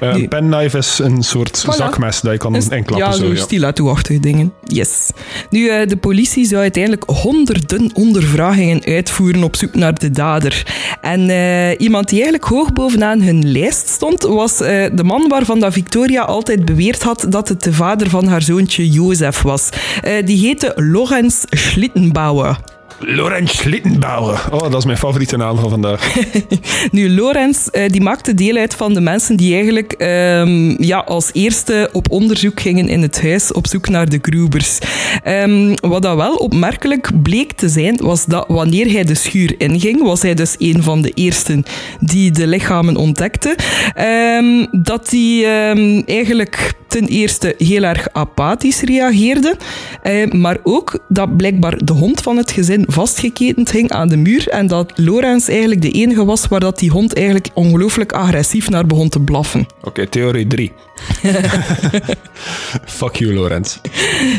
Eh. 0.00 0.14
Een 0.14 0.28
penknife 0.28 0.78
is 0.78 0.98
een 0.98 1.22
soort 1.22 1.64
Voilà. 1.66 1.76
zakmes 1.76 2.20
dat 2.20 2.32
je 2.32 2.38
kan 2.38 2.54
Een- 2.54 2.60
inklappen. 2.70 2.96
Ja, 2.96 3.12
zo, 3.12 3.26
ja. 3.32 3.40
stiletto-achtige 3.40 4.20
dingen. 4.20 4.52
Yes. 4.64 5.10
Nu, 5.50 5.68
eh, 5.68 5.88
de 5.88 5.96
politie 5.96 6.44
zou 6.46 6.60
uiteindelijk 6.62 7.04
honderden 7.10 7.90
ondervragingen 7.94 8.84
uitvoeren 8.84 9.42
op 9.42 9.56
zoek 9.56 9.74
naar 9.74 9.94
de 9.98 10.10
dader. 10.10 10.66
En 11.00 11.30
eh, 11.30 11.80
iemand 11.80 12.08
die 12.08 12.20
eigenlijk 12.22 12.50
hoog 12.50 12.72
bovenaan 12.72 13.20
hun 13.20 13.50
lijst 13.52 13.88
stond, 13.88 14.22
was 14.22 14.60
eh, 14.60 14.84
de 14.92 15.04
man 15.04 15.28
waarvan 15.28 15.60
dat 15.60 15.72
Victoria 15.72 16.22
altijd 16.22 16.64
beweerd 16.64 17.02
had 17.02 17.26
dat 17.28 17.48
het 17.48 17.62
de 17.62 17.72
vader 17.72 18.10
van 18.10 18.26
haar 18.26 18.42
zoontje 18.42 18.88
Jozef 18.90 19.42
was. 19.42 19.68
Eh, 20.02 20.26
die 20.26 20.38
heette 20.46 20.72
Lorenz 20.76 21.42
Schlittenbauer. 21.50 22.58
Laurent 22.98 23.50
Schlittenbauer. 23.50 24.44
Oh, 24.52 24.60
dat 24.60 24.74
is 24.74 24.84
mijn 24.84 24.98
favoriete 24.98 25.36
naam 25.36 25.56
van 25.56 25.70
vandaag. 25.70 26.14
Nu, 26.90 27.10
Lorenz 27.10 27.66
eh, 27.66 27.90
die 27.90 28.00
maakte 28.00 28.34
deel 28.34 28.56
uit 28.56 28.74
van 28.74 28.94
de 28.94 29.00
mensen 29.00 29.36
die 29.36 29.54
eigenlijk 29.54 29.92
ehm, 29.92 30.82
ja, 30.82 30.98
als 30.98 31.30
eerste 31.32 31.88
op 31.92 32.10
onderzoek 32.10 32.60
gingen 32.60 32.88
in 32.88 33.02
het 33.02 33.22
huis 33.22 33.52
op 33.52 33.66
zoek 33.66 33.88
naar 33.88 34.08
de 34.08 34.18
Grubers. 34.22 34.78
Ehm, 35.22 35.74
wat 35.80 36.02
dat 36.02 36.16
wel 36.16 36.34
opmerkelijk 36.34 37.22
bleek 37.22 37.52
te 37.52 37.68
zijn, 37.68 37.96
was 38.02 38.24
dat 38.24 38.44
wanneer 38.48 38.92
hij 38.92 39.04
de 39.04 39.14
schuur 39.14 39.54
inging, 39.58 40.02
was 40.02 40.22
hij 40.22 40.34
dus 40.34 40.54
een 40.58 40.82
van 40.82 41.02
de 41.02 41.10
eersten 41.14 41.64
die 42.00 42.30
de 42.30 42.46
lichamen 42.46 42.96
ontdekte, 42.96 43.56
ehm, 43.94 44.66
dat 44.72 45.10
hij 45.10 45.44
ehm, 45.44 46.02
eigenlijk 46.06 46.74
ten 46.86 47.06
eerste 47.06 47.54
heel 47.58 47.82
erg 47.82 48.08
apathisch 48.12 48.80
reageerde, 48.80 49.56
eh, 50.02 50.30
maar 50.30 50.56
ook 50.62 50.98
dat 51.08 51.36
blijkbaar 51.36 51.84
de 51.84 51.92
hond 51.92 52.20
van 52.20 52.36
het 52.36 52.50
gezin 52.50 52.84
vastgeketend 52.88 53.70
hing 53.70 53.90
aan 53.90 54.08
de 54.08 54.16
muur 54.16 54.48
en 54.48 54.66
dat 54.66 54.92
Lorenz 54.94 55.48
eigenlijk 55.48 55.82
de 55.82 55.90
enige 55.90 56.24
was 56.24 56.48
waar 56.48 56.60
dat 56.60 56.78
die 56.78 56.90
hond 56.90 57.14
eigenlijk 57.14 57.48
ongelooflijk 57.54 58.12
agressief 58.12 58.68
naar 58.70 58.86
begon 58.86 59.08
te 59.08 59.20
blaffen. 59.20 59.66
Oké, 59.82 60.06
theorie 60.06 60.46
3. 60.46 60.72
Fuck 62.98 63.16
you, 63.16 63.34
Lorenz. 63.34 63.78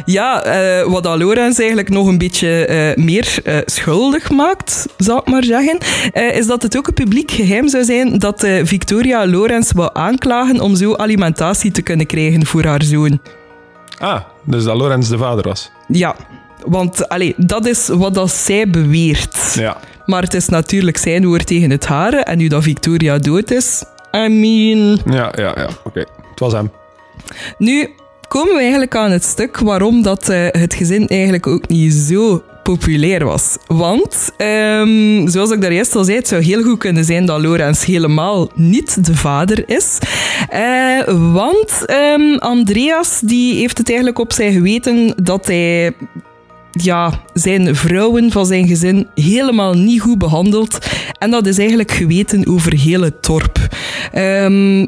Ja, 0.06 0.44
eh, 0.44 0.84
wat 0.92 1.04
dat 1.04 1.18
Lorenz 1.18 1.60
eigenlijk 1.60 1.90
nog 1.90 2.08
een 2.08 2.18
beetje 2.18 2.66
eh, 2.66 3.04
meer 3.04 3.38
eh, 3.44 3.58
schuldig 3.66 4.30
maakt, 4.32 4.86
zou 4.98 5.20
ik 5.20 5.28
maar 5.28 5.44
zeggen, 5.44 5.78
eh, 6.14 6.38
is 6.38 6.48
dat 6.48 6.62
het 6.62 6.78
ook 6.78 6.88
een 6.88 6.94
publiek 6.94 7.32
geheim 7.32 7.68
zou 7.68 7.84
zijn 7.84 8.20
dat 8.20 8.44
eh, 8.44 8.60
Victoria 8.64 9.28
Lorenz 9.28 9.72
wou 9.72 9.90
aanklagen 9.94 10.62
om 10.62 10.76
zo 10.76 10.96
alimentatie 10.96 11.72
te 11.72 11.82
kunnen 11.82 12.06
krijgen 12.06 12.37
voor 12.46 12.64
haar 12.64 12.84
zoon. 12.84 13.20
Ah, 14.00 14.22
dus 14.44 14.64
dat 14.64 14.78
Lorenz 14.78 15.10
de 15.10 15.18
vader 15.18 15.44
was. 15.44 15.72
Ja, 15.88 16.16
want 16.66 17.10
allee, 17.10 17.34
dat 17.38 17.66
is 17.66 17.88
wat 17.88 18.14
dat 18.14 18.32
zij 18.32 18.70
beweert. 18.70 19.54
Ja. 19.54 19.78
Maar 20.06 20.22
het 20.22 20.34
is 20.34 20.48
natuurlijk 20.48 20.98
zijn 20.98 21.26
woord 21.26 21.48
tegen 21.48 21.70
het 21.70 21.86
hare. 21.86 22.18
En 22.18 22.38
nu 22.38 22.48
dat 22.48 22.64
Victoria 22.64 23.18
dood 23.18 23.52
is, 23.52 23.84
I 24.16 24.28
mean... 24.28 25.00
Ja, 25.06 25.34
ja, 25.36 25.54
ja. 25.56 25.70
Oké. 25.84 26.00
Het 26.30 26.40
was 26.40 26.54
hem. 26.54 26.72
Nu 27.58 27.90
komen 28.28 28.54
we 28.54 28.60
eigenlijk 28.60 28.96
aan 28.96 29.12
het 29.12 29.24
stuk 29.24 29.58
waarom 29.60 30.02
dat, 30.02 30.30
eh, 30.30 30.48
het 30.52 30.74
gezin 30.74 31.08
eigenlijk 31.08 31.48
ook 31.48 31.68
niet 31.68 31.94
zo 31.94 32.44
populair 32.76 33.26
was. 33.26 33.58
Want, 33.68 34.32
ehm, 34.38 35.28
zoals 35.28 35.52
ik 35.52 35.62
daar 35.62 35.74
juist 35.74 35.96
al 35.96 36.04
zei, 36.04 36.18
het 36.18 36.28
zou 36.28 36.42
heel 36.44 36.64
goed 36.64 36.78
kunnen 36.78 37.06
zijn 37.06 37.26
dat 37.26 37.42
Lorenz 37.42 37.86
helemaal 37.86 38.50
niet 38.56 39.06
de 39.06 39.16
vader 39.16 39.64
is. 39.70 39.98
Eh, 40.50 41.02
want 41.34 41.86
ehm, 41.86 42.36
Andreas 42.38 43.20
die 43.20 43.56
heeft 43.56 43.78
het 43.78 43.88
eigenlijk 43.88 44.20
op 44.20 44.34
zijn 44.34 44.54
geweten 44.54 45.14
dat 45.24 45.46
hij 45.46 45.94
ja, 46.72 47.22
zijn 47.34 47.76
vrouwen 47.76 48.32
van 48.32 48.46
zijn 48.46 48.68
gezin 48.68 49.08
helemaal 49.16 49.74
niet 49.74 50.02
goed 50.02 50.18
behandeld. 50.18 50.78
En 51.20 51.32
dat 51.32 51.48
is 51.48 51.58
eigenlijk 51.58 51.92
geweten 51.92 52.48
over 52.48 52.74
heel 52.74 53.02
het 53.02 53.24
dorp. 53.24 53.58
Ehm, 54.12 54.86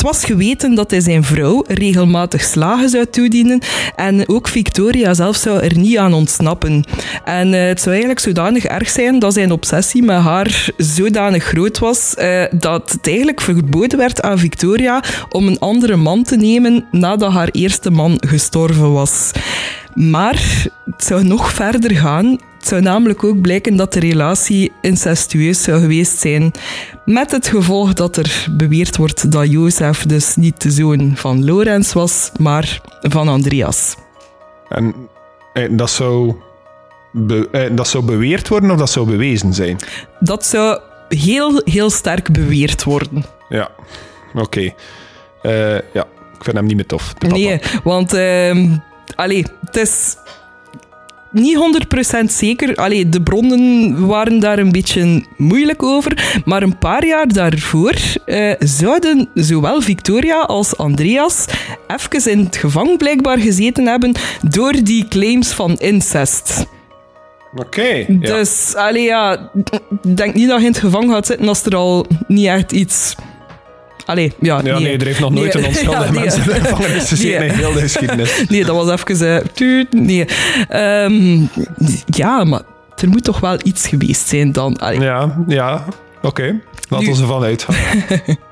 het 0.00 0.08
was 0.08 0.24
geweten 0.24 0.74
dat 0.74 0.90
hij 0.90 1.00
zijn 1.00 1.24
vrouw 1.24 1.64
regelmatig 1.68 2.42
slagen 2.42 2.88
zou 2.88 3.06
toedienen 3.06 3.60
en 3.96 4.28
ook 4.28 4.48
Victoria 4.48 5.14
zelf 5.14 5.36
zou 5.36 5.60
er 5.60 5.78
niet 5.78 5.98
aan 5.98 6.12
ontsnappen. 6.12 6.84
En 7.24 7.54
eh, 7.54 7.66
het 7.66 7.80
zou 7.80 7.90
eigenlijk 7.90 8.20
zodanig 8.20 8.64
erg 8.64 8.90
zijn 8.90 9.18
dat 9.18 9.32
zijn 9.32 9.52
obsessie 9.52 10.02
met 10.02 10.18
haar 10.18 10.70
zodanig 10.76 11.44
groot 11.44 11.78
was 11.78 12.14
eh, 12.14 12.44
dat 12.50 12.90
het 12.90 13.06
eigenlijk 13.06 13.40
verboden 13.40 13.98
werd 13.98 14.22
aan 14.22 14.38
Victoria 14.38 15.02
om 15.30 15.46
een 15.46 15.58
andere 15.58 15.96
man 15.96 16.22
te 16.22 16.36
nemen 16.36 16.86
nadat 16.90 17.32
haar 17.32 17.48
eerste 17.50 17.90
man 17.90 18.22
gestorven 18.26 18.92
was. 18.92 19.30
Maar 19.94 20.66
het 20.84 21.04
zou 21.04 21.24
nog 21.24 21.52
verder 21.52 21.96
gaan. 21.96 22.38
Het 22.60 22.68
zou 22.68 22.80
namelijk 22.80 23.24
ook 23.24 23.40
blijken 23.40 23.76
dat 23.76 23.92
de 23.92 24.00
relatie 24.00 24.72
incestueus 24.80 25.62
zou 25.62 25.80
geweest 25.80 26.18
zijn. 26.18 26.52
Met 27.04 27.30
het 27.30 27.46
gevolg 27.46 27.92
dat 27.92 28.16
er 28.16 28.46
beweerd 28.50 28.96
wordt 28.96 29.32
dat 29.32 29.50
Jozef 29.50 30.06
dus 30.06 30.36
niet 30.36 30.62
de 30.62 30.70
zoon 30.70 31.12
van 31.16 31.44
Lorenz 31.44 31.92
was, 31.92 32.30
maar 32.38 32.80
van 33.00 33.28
Andreas. 33.28 33.94
En 34.68 34.94
eh, 35.52 35.68
dat, 35.70 35.90
zou 35.90 36.34
be- 37.12 37.48
eh, 37.52 37.76
dat 37.76 37.88
zou 37.88 38.04
beweerd 38.04 38.48
worden 38.48 38.70
of 38.70 38.78
dat 38.78 38.90
zou 38.90 39.06
bewezen 39.06 39.54
zijn? 39.54 39.76
Dat 40.18 40.44
zou 40.46 40.80
heel, 41.08 41.60
heel 41.64 41.90
sterk 41.90 42.32
beweerd 42.32 42.84
worden. 42.84 43.24
Ja. 43.48 43.70
Oké. 44.34 44.72
Eh, 45.42 45.74
ja, 45.74 46.04
ik 46.36 46.44
vind 46.44 46.56
hem 46.56 46.66
niet 46.66 46.76
meer 46.76 46.86
tof. 46.86 47.08
de 47.08 47.26
papa. 47.26 47.34
Nee, 47.40 47.60
want 47.84 48.12
ehm 48.12 48.68
allee, 49.14 49.46
het 49.64 49.76
is 49.76 50.16
niet 51.30 51.86
100% 52.22 52.24
zeker. 52.24 52.74
Allee, 52.74 53.08
de 53.08 53.22
bronnen 53.22 54.06
waren 54.06 54.40
daar 54.40 54.58
een 54.58 54.72
beetje 54.72 55.24
moeilijk 55.36 55.82
over. 55.82 56.40
Maar 56.44 56.62
een 56.62 56.78
paar 56.78 57.06
jaar 57.06 57.28
daarvoor 57.28 57.94
eh, 58.26 58.52
zouden 58.58 59.28
zowel 59.34 59.80
Victoria 59.80 60.40
als 60.40 60.76
Andreas 60.76 61.44
even 61.86 62.30
in 62.30 62.44
het 62.44 62.56
gevangen 62.56 62.96
blijkbaar 62.96 63.38
gezeten 63.38 63.86
hebben 63.86 64.12
door 64.48 64.74
die 64.82 65.08
claims 65.08 65.52
van 65.52 65.76
incest. 65.78 66.66
Oké. 67.54 67.82
ja. 67.82 68.04
Dus, 68.18 68.74
allee, 68.74 69.02
ja, 69.02 69.50
ik 70.02 70.16
denk 70.16 70.34
niet 70.34 70.48
dat 70.48 70.60
je 70.60 70.66
in 70.66 70.72
het 70.72 70.80
gevangen 70.80 71.10
gaat 71.10 71.26
zitten 71.26 71.48
als 71.48 71.64
er 71.64 71.76
al 71.76 72.06
niet 72.26 72.46
echt 72.46 72.72
iets 72.72 73.14
Allee, 74.06 74.32
ja, 74.40 74.60
Ja, 74.64 74.78
nee, 74.78 74.96
er 74.98 75.06
heeft 75.06 75.20
nog 75.20 75.30
nooit 75.30 75.54
Nee. 75.54 75.62
een 75.62 75.68
onschuldige 75.70 76.04
Ja, 76.04 76.10
nee. 76.10 76.20
mens 76.20 76.36
in 76.36 76.42
de 76.42 76.54
gevangenis 76.60 77.08
gezeten 77.08 77.38
Nee. 77.40 77.48
in 77.48 77.54
heel 77.54 77.72
de 77.72 77.80
geschiedenis. 77.80 78.42
Nee, 78.48 78.64
dat 78.64 78.76
was 78.86 78.90
even... 79.10 79.36
eh, 79.40 79.46
tuut, 79.52 79.92
nee. 79.92 80.24
Ehm, 80.68 81.40
ja, 82.06 82.44
maar 82.44 82.62
er 82.96 83.08
moet 83.08 83.24
toch 83.24 83.40
wel 83.40 83.56
iets 83.62 83.86
geweest 83.88 84.28
zijn 84.28 84.52
dan. 84.52 84.76
Allee, 84.76 85.00
Ja, 85.00 85.44
ja, 85.48 85.84
oké. 86.22 86.60
Laten 86.88 87.06
Nu- 87.08 87.14
we 87.14 87.20
ervan 87.20 87.42
uitgaan. 87.42 87.74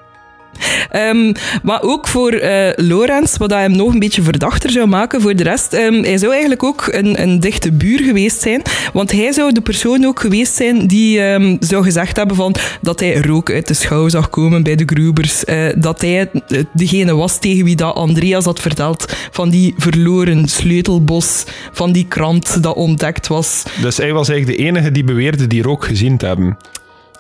Ehm, 0.91 1.33
maar 1.63 1.83
ook 1.83 2.09
voor 2.09 2.33
eh 2.33 2.73
Lorenz, 2.77 3.37
wat 3.37 3.49
dat 3.49 3.59
hem 3.59 3.77
nog 3.77 3.93
een 3.93 3.99
beetje 3.99 4.23
verdachter 4.23 4.71
zou 4.71 4.87
maken 4.87 5.21
voor 5.21 5.37
de 5.37 5.43
rest. 5.43 5.73
ehm, 5.73 6.03
hij 6.03 6.19
zou 6.19 6.31
eigenlijk 6.33 6.63
ook 6.63 6.89
een, 6.91 7.23
een 7.23 7.41
dichte 7.41 7.73
buur 7.73 7.99
geweest 7.99 8.41
zijn. 8.41 8.63
Want 8.93 9.13
hij 9.13 9.33
zou 9.33 9.53
de 9.53 9.61
persoon 9.61 10.05
ook 10.05 10.21
geweest 10.21 10.55
zijn 10.55 10.87
die 10.87 11.21
ehm, 11.21 11.57
zou 11.61 11.85
gezegd 11.85 12.17
hebben 12.17 12.37
van, 12.37 12.55
dat 12.81 13.01
hij 13.01 13.17
rook 13.21 13.51
uit 13.51 13.69
de 13.69 13.75
schouw 13.75 14.09
zag 14.09 14.31
komen 14.31 14.63
bij 14.63 14.75
de 14.77 14.83
Grubers. 14.87 15.45
eh, 15.45 15.67
dat 15.77 16.01
hij 16.01 16.31
eh, 16.49 16.65
degene 16.73 17.15
was 17.15 17.39
tegen 17.39 17.65
wie 17.65 17.77
dat 17.77 17.95
Andreas 17.95 18.45
had 18.45 18.61
verteld 18.61 19.13
van 19.31 19.51
die 19.51 19.75
verloren 19.77 20.49
sleutelbos, 20.49 21.45
van 21.73 21.93
die 21.93 22.07
krant 22.09 22.63
dat 22.63 22.75
ontdekt 22.77 23.27
was. 23.27 23.63
Dus 23.81 23.97
hij 23.97 24.13
was 24.13 24.29
eigenlijk 24.29 24.59
de 24.59 24.65
enige 24.65 24.93
die 24.93 25.05
beweerde 25.05 25.47
die 25.47 25.63
rook 25.63 25.85
gezien 25.85 26.17
te 26.17 26.27
hebben. 26.27 26.57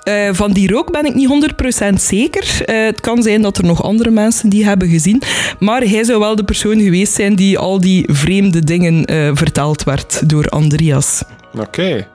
Eh, 0.02 0.28
van 0.32 0.52
die 0.52 0.70
rook 0.72 0.92
ben 0.92 1.04
ik 1.04 1.14
niet 1.14 1.28
100% 1.28 2.00
zeker. 2.02 2.64
Eh, 2.64 2.84
het 2.84 3.00
kan 3.00 3.22
zijn 3.22 3.42
dat 3.42 3.58
er 3.58 3.64
nog 3.64 3.82
andere 3.82 4.10
mensen 4.10 4.48
die 4.48 4.64
hebben 4.64 4.88
gezien. 4.88 5.22
Maar 5.58 5.80
hij 5.80 6.04
zou 6.04 6.18
wel 6.18 6.36
de 6.36 6.44
persoon 6.44 6.80
geweest 6.80 7.12
zijn 7.12 7.34
die 7.34 7.58
al 7.58 7.80
die 7.80 8.04
vreemde 8.12 8.64
dingen 8.64 9.04
eh, 9.04 9.30
verteld 9.34 9.84
werd 9.84 10.28
door 10.28 10.48
Andreas. 10.48 11.22
Oké. 11.58 12.06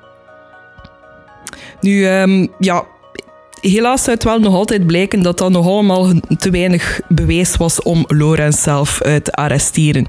Nu, 1.81 2.05
ehm, 2.05 2.47
ja, 2.59 2.83
helaas 3.69 4.03
zou 4.03 4.15
het 4.15 4.23
wel 4.23 4.39
nog 4.39 4.53
altijd 4.53 4.87
blijken 4.87 5.21
dat 5.21 5.37
dat 5.37 5.51
nog 5.51 5.65
allemaal 5.65 6.11
te 6.37 6.49
weinig 6.49 7.01
bewijs 7.07 7.57
was 7.57 7.81
om 7.81 8.03
Lorenz 8.07 8.61
zelf 8.61 8.97
te 8.97 9.31
arresteren. 9.31 10.07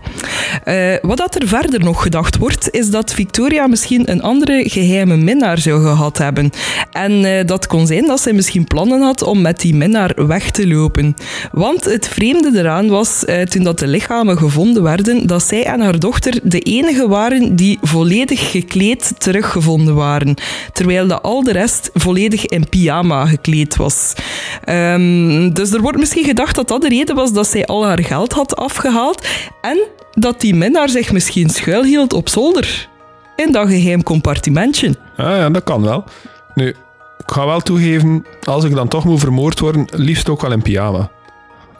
Eh, 0.64 0.95
wat 1.03 1.17
dat 1.17 1.35
er 1.35 1.49
verder 1.49 1.81
nog 1.81 2.03
gedacht 2.03 2.37
wordt, 2.37 2.71
is 2.71 2.90
dat 2.90 3.14
Victoria 3.14 3.67
misschien 3.67 4.11
een 4.11 4.23
andere 4.23 4.69
geheime 4.69 5.17
minnaar 5.17 5.59
zou 5.59 5.83
gehad 5.83 6.19
hebben. 6.19 6.51
En 6.93 7.25
eh, 7.25 7.47
dat 7.47 7.67
kon 7.67 7.87
zijn 7.87 8.07
dat 8.07 8.21
zij 8.21 8.33
misschien 8.33 8.64
plannen 8.64 9.01
had 9.01 9.23
om 9.23 9.40
met 9.40 9.61
die 9.61 9.75
minnaar 9.75 10.27
weg 10.27 10.51
te 10.51 10.67
lopen. 10.67 11.14
Want 11.53 11.85
het 11.85 12.09
vreemde 12.09 12.59
eraan 12.59 12.88
was, 12.88 13.25
eh, 13.25 13.43
toen 13.43 13.62
dat 13.62 13.79
de 13.79 13.87
lichamen 13.87 14.38
gevonden 14.38 14.83
werden, 14.83 15.27
dat 15.27 15.43
zij 15.43 15.64
en 15.64 15.81
haar 15.81 15.99
dochter 15.99 16.40
de 16.43 16.61
enige 16.61 17.09
waren 17.09 17.57
die 17.57 17.79
volledig 17.83 18.51
gekleed 18.51 19.12
teruggevonden 19.19 19.95
waren. 19.95 20.35
Terwijl 20.73 21.07
de 21.07 21.21
al 21.21 21.43
de 21.43 21.53
rest 21.53 21.90
volledig 21.95 22.47
in 22.47 22.69
pyjama 22.69 23.27
gekleed 23.27 23.43
was. 23.76 24.12
Ehm, 24.64 25.52
dus 25.52 25.72
er 25.72 25.80
wordt 25.80 25.98
misschien 25.98 26.24
gedacht 26.24 26.54
dat 26.54 26.68
dat 26.68 26.80
de 26.83 26.88
reden 26.88 27.14
was 27.14 27.33
dat 27.33 27.46
zij 27.46 27.66
al 27.66 27.87
haar 27.87 28.04
geld 28.04 28.33
had 28.33 28.57
afgehaald 28.57 29.26
en 29.61 29.78
dat 30.11 30.40
die 30.40 30.54
minnaar 30.54 30.88
zich 30.88 31.12
misschien 31.12 31.50
schuilhield 31.50 32.12
op 32.12 32.28
zolder. 32.28 32.88
In 33.37 33.52
dat 33.52 33.68
geheim 33.68 34.02
compartimentje. 34.02 34.94
Ah, 35.16 35.26
ja, 35.26 35.50
dat 35.50 35.64
kan 35.64 35.83
wel. 35.83 36.04
Nu, 36.54 36.68
ik 37.18 37.33
ga 37.33 37.46
wel 37.46 37.61
toegeven, 37.61 38.26
als 38.42 38.64
ik 38.64 38.74
dan 38.74 38.88
toch 38.88 39.04
moet 39.04 39.20
vermoord 39.20 39.61
worden, 39.61 39.87
liefst 39.92 40.28
ook 40.28 40.40
wel 40.42 40.52
in 40.52 40.62
pyjama. 40.62 41.11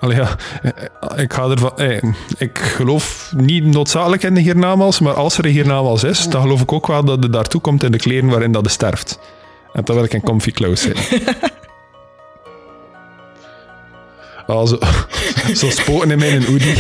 Allee, 0.01 0.17
ja, 0.17 0.37
eh, 0.63 1.23
ik 1.23 1.33
ga 1.33 1.49
ervan... 1.49 1.73
eh, 1.77 2.03
ik 2.39 2.59
geloof 2.59 3.33
niet 3.37 3.65
noodzakelijk 3.65 4.23
in 4.23 4.35
de 4.35 4.41
hiernamaals, 4.41 5.01
maar 5.01 5.15
als 5.15 5.39
er 5.39 5.45
een 5.45 5.51
hiernamaals 5.51 6.05
is, 6.05 6.29
dan 6.29 6.43
geloof 6.43 6.61
ik 6.61 6.73
ook 6.73 6.87
wel 6.87 7.05
dat 7.05 7.23
het 7.23 7.33
daartoe 7.33 7.61
komt 7.61 7.83
in 7.83 7.93
de 7.93 7.99
kleren 7.99 8.29
waarin 8.29 8.53
dat 8.53 8.63
het 8.63 8.73
sterft. 8.73 9.19
En 9.75 9.85
dan 9.85 9.95
wil 9.95 10.05
ik 10.05 10.15
in 10.15 10.21
comfy 10.21 10.51
clothes 10.51 10.81
zijn. 10.81 10.97
Ah, 14.47 14.67
zo, 14.67 14.79
zo 15.61 15.71
spoten 15.71 16.11
in 16.11 16.19
mijn 16.19 16.45
hoodie. 16.45 16.75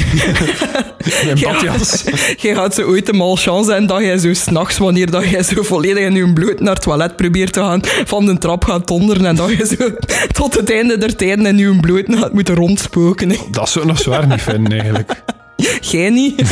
mijn 1.25 1.41
badjas. 1.41 2.05
Jij 2.37 2.55
gaat 2.55 2.75
zo 2.75 2.83
ooit 2.83 3.09
een 3.09 3.17
malchance 3.17 3.71
zijn 3.71 3.87
dat 3.87 4.01
jij 4.01 4.19
zo 4.19 4.35
s'nachts, 4.35 4.79
wanneer 4.79 5.11
dat 5.11 5.29
jij 5.29 5.43
zo 5.43 5.63
volledig 5.63 6.05
in 6.05 6.15
je 6.15 6.33
bloed 6.33 6.61
naar 6.61 6.75
het 6.75 6.83
toilet 6.83 7.17
probeert 7.17 7.53
te 7.53 7.61
gaan, 7.61 7.81
van 7.85 8.27
de 8.27 8.39
trap 8.39 8.65
gaat 8.65 8.87
donderen 8.89 9.27
en 9.27 9.37
dat 9.37 9.51
je 9.51 9.77
zo 9.79 9.91
tot 10.33 10.55
het 10.55 10.71
einde 10.71 10.99
der 10.99 11.17
tijden 11.17 11.47
in 11.47 11.59
je 11.59 11.81
bloed 11.81 12.05
gaat 12.09 12.33
moeten 12.33 12.55
rondspoken. 12.55 13.37
Dat 13.51 13.69
zou 13.69 13.85
ik 13.85 13.91
nog 13.91 14.01
zwaar 14.01 14.27
niet 14.27 14.43
vinden, 14.43 14.73
eigenlijk. 14.73 15.23
Jij 15.81 16.11
niet? 16.11 16.43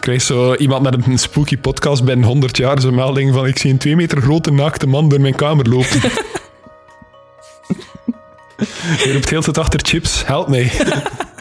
Krijg 0.00 0.22
zo 0.22 0.54
iemand 0.54 0.82
met 0.82 1.06
een 1.06 1.18
spooky 1.18 1.58
podcast 1.58 2.04
binnen 2.04 2.26
100 2.26 2.56
jaar 2.56 2.80
zo'n 2.80 2.94
melding 2.94 3.34
van 3.34 3.46
ik 3.46 3.58
zie 3.58 3.70
een 3.70 3.78
2 3.78 3.96
meter 3.96 4.20
grote 4.20 4.52
naakte 4.52 4.86
man 4.86 5.08
door 5.08 5.20
mijn 5.20 5.34
kamer 5.34 5.68
lopen. 5.68 6.00
Je 9.04 9.12
roept 9.12 9.30
heel 9.30 9.40
de 9.40 9.44
tijd 9.44 9.58
achter 9.58 9.80
chips, 9.82 10.26
help 10.26 10.48
mij. 10.48 10.72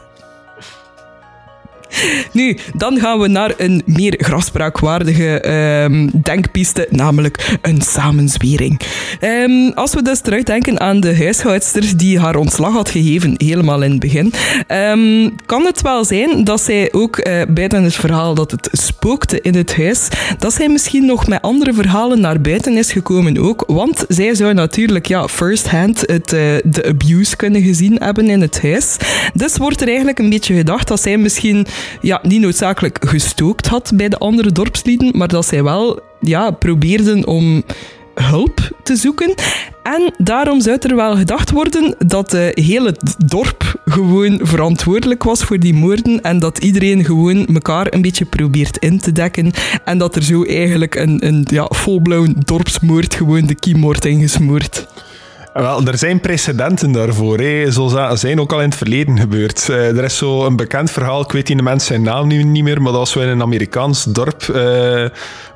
Nu, 2.31 2.57
dan 2.75 2.99
gaan 2.99 3.19
we 3.19 3.27
naar 3.27 3.53
een 3.57 3.81
meer 3.85 4.13
grafspraakwaardige 4.17 5.39
ehm, 5.39 6.09
denkpiste, 6.23 6.87
namelijk 6.89 7.57
een 7.61 7.81
samenzwering. 7.81 8.79
Ehm, 9.19 9.69
als 9.69 9.93
we 9.93 10.01
dus 10.01 10.19
terugdenken 10.19 10.79
aan 10.79 10.99
de 10.99 11.17
huishoudster 11.17 11.97
die 11.97 12.19
haar 12.19 12.35
ontslag 12.35 12.73
had 12.73 12.89
gegeven, 12.89 13.33
helemaal 13.37 13.81
in 13.81 13.91
het 13.91 13.99
begin, 13.99 14.33
ehm, 14.67 15.29
kan 15.45 15.65
het 15.65 15.81
wel 15.81 16.05
zijn 16.05 16.43
dat 16.43 16.61
zij 16.61 16.93
ook 16.93 17.17
eh, 17.17 17.41
buiten 17.47 17.83
het 17.83 17.95
verhaal 17.95 18.33
dat 18.33 18.51
het 18.51 18.69
spookte 18.71 19.41
in 19.41 19.55
het 19.55 19.75
huis, 19.75 20.07
dat 20.39 20.53
zij 20.53 20.69
misschien 20.69 21.05
nog 21.05 21.27
met 21.27 21.41
andere 21.41 21.73
verhalen 21.73 22.21
naar 22.21 22.41
buiten 22.41 22.77
is 22.77 22.91
gekomen 22.91 23.37
ook, 23.37 23.63
want 23.67 24.05
zij 24.07 24.35
zou 24.35 24.53
natuurlijk 24.53 25.07
ja, 25.07 25.27
first 25.27 25.67
hand 25.67 25.99
het, 25.99 26.33
eh, 26.33 26.41
de 26.63 26.85
abuse 26.87 27.35
kunnen 27.35 27.61
gezien 27.61 27.95
hebben 27.99 28.29
in 28.29 28.41
het 28.41 28.61
huis. 28.61 28.97
Dus 29.33 29.57
wordt 29.57 29.81
er 29.81 29.87
eigenlijk 29.87 30.19
een 30.19 30.29
beetje 30.29 30.55
gedacht 30.55 30.87
dat 30.87 31.01
zij 31.01 31.17
misschien 31.17 31.67
ja, 32.01 32.19
niet 32.23 32.41
noodzakelijk 32.41 32.97
gestookt 33.07 33.67
had 33.67 33.91
bij 33.95 34.09
de 34.09 34.17
andere 34.17 34.51
dorpslieden, 34.51 35.17
maar 35.17 35.27
dat 35.27 35.45
zij 35.45 35.63
wel 35.63 35.99
ja, 36.19 36.51
probeerden 36.51 37.27
om 37.27 37.63
hulp 38.13 38.71
te 38.83 38.95
zoeken. 38.95 39.33
En 39.83 40.13
daarom 40.17 40.61
zou 40.61 40.77
er 40.79 40.95
wel 40.95 41.15
gedacht 41.15 41.51
worden 41.51 41.95
dat 42.05 42.31
het 42.31 42.59
hele 42.59 42.95
dorp 43.25 43.81
gewoon 43.85 44.39
verantwoordelijk 44.43 45.23
was 45.23 45.43
voor 45.43 45.59
die 45.59 45.73
moorden 45.73 46.21
en 46.21 46.39
dat 46.39 46.57
iedereen 46.57 47.05
gewoon 47.05 47.45
elkaar 47.47 47.93
een 47.93 48.01
beetje 48.01 48.25
probeert 48.25 48.77
in 48.77 48.99
te 48.99 49.11
dekken 49.11 49.51
en 49.85 49.97
dat 49.97 50.15
er 50.15 50.23
zo 50.23 50.43
eigenlijk 50.43 50.95
een, 50.95 51.25
een 51.27 51.45
ja, 51.49 51.65
volblauw 51.69 52.25
dorpsmoord 52.45 53.15
gewoon 53.15 53.45
de 53.45 53.55
kiem 53.55 53.81
wordt 53.81 54.05
ingesmoord. 54.05 54.87
Wel, 55.53 55.85
er 55.85 55.97
zijn 55.97 56.19
precedenten 56.19 56.91
daarvoor. 56.91 57.41
Zo 57.71 57.87
zijn 58.13 58.39
ook 58.39 58.51
al 58.53 58.61
in 58.61 58.69
het 58.69 58.77
verleden 58.77 59.19
gebeurd. 59.19 59.69
Eh, 59.69 59.97
er 59.97 60.03
is 60.03 60.17
zo 60.17 60.45
een 60.45 60.55
bekend 60.55 60.91
verhaal, 60.91 61.21
ik 61.21 61.31
weet 61.31 61.47
die 61.47 61.55
de 61.55 61.63
mensen 61.63 61.87
zijn 61.87 62.01
naam 62.01 62.27
nu 62.27 62.43
niet 62.43 62.63
meer, 62.63 62.81
maar 62.81 62.91
dat 62.91 63.01
was 63.01 63.11
zo 63.11 63.19
in 63.19 63.27
een 63.27 63.41
Amerikaans 63.41 64.03
dorp. 64.03 64.41
eh, 64.41 65.05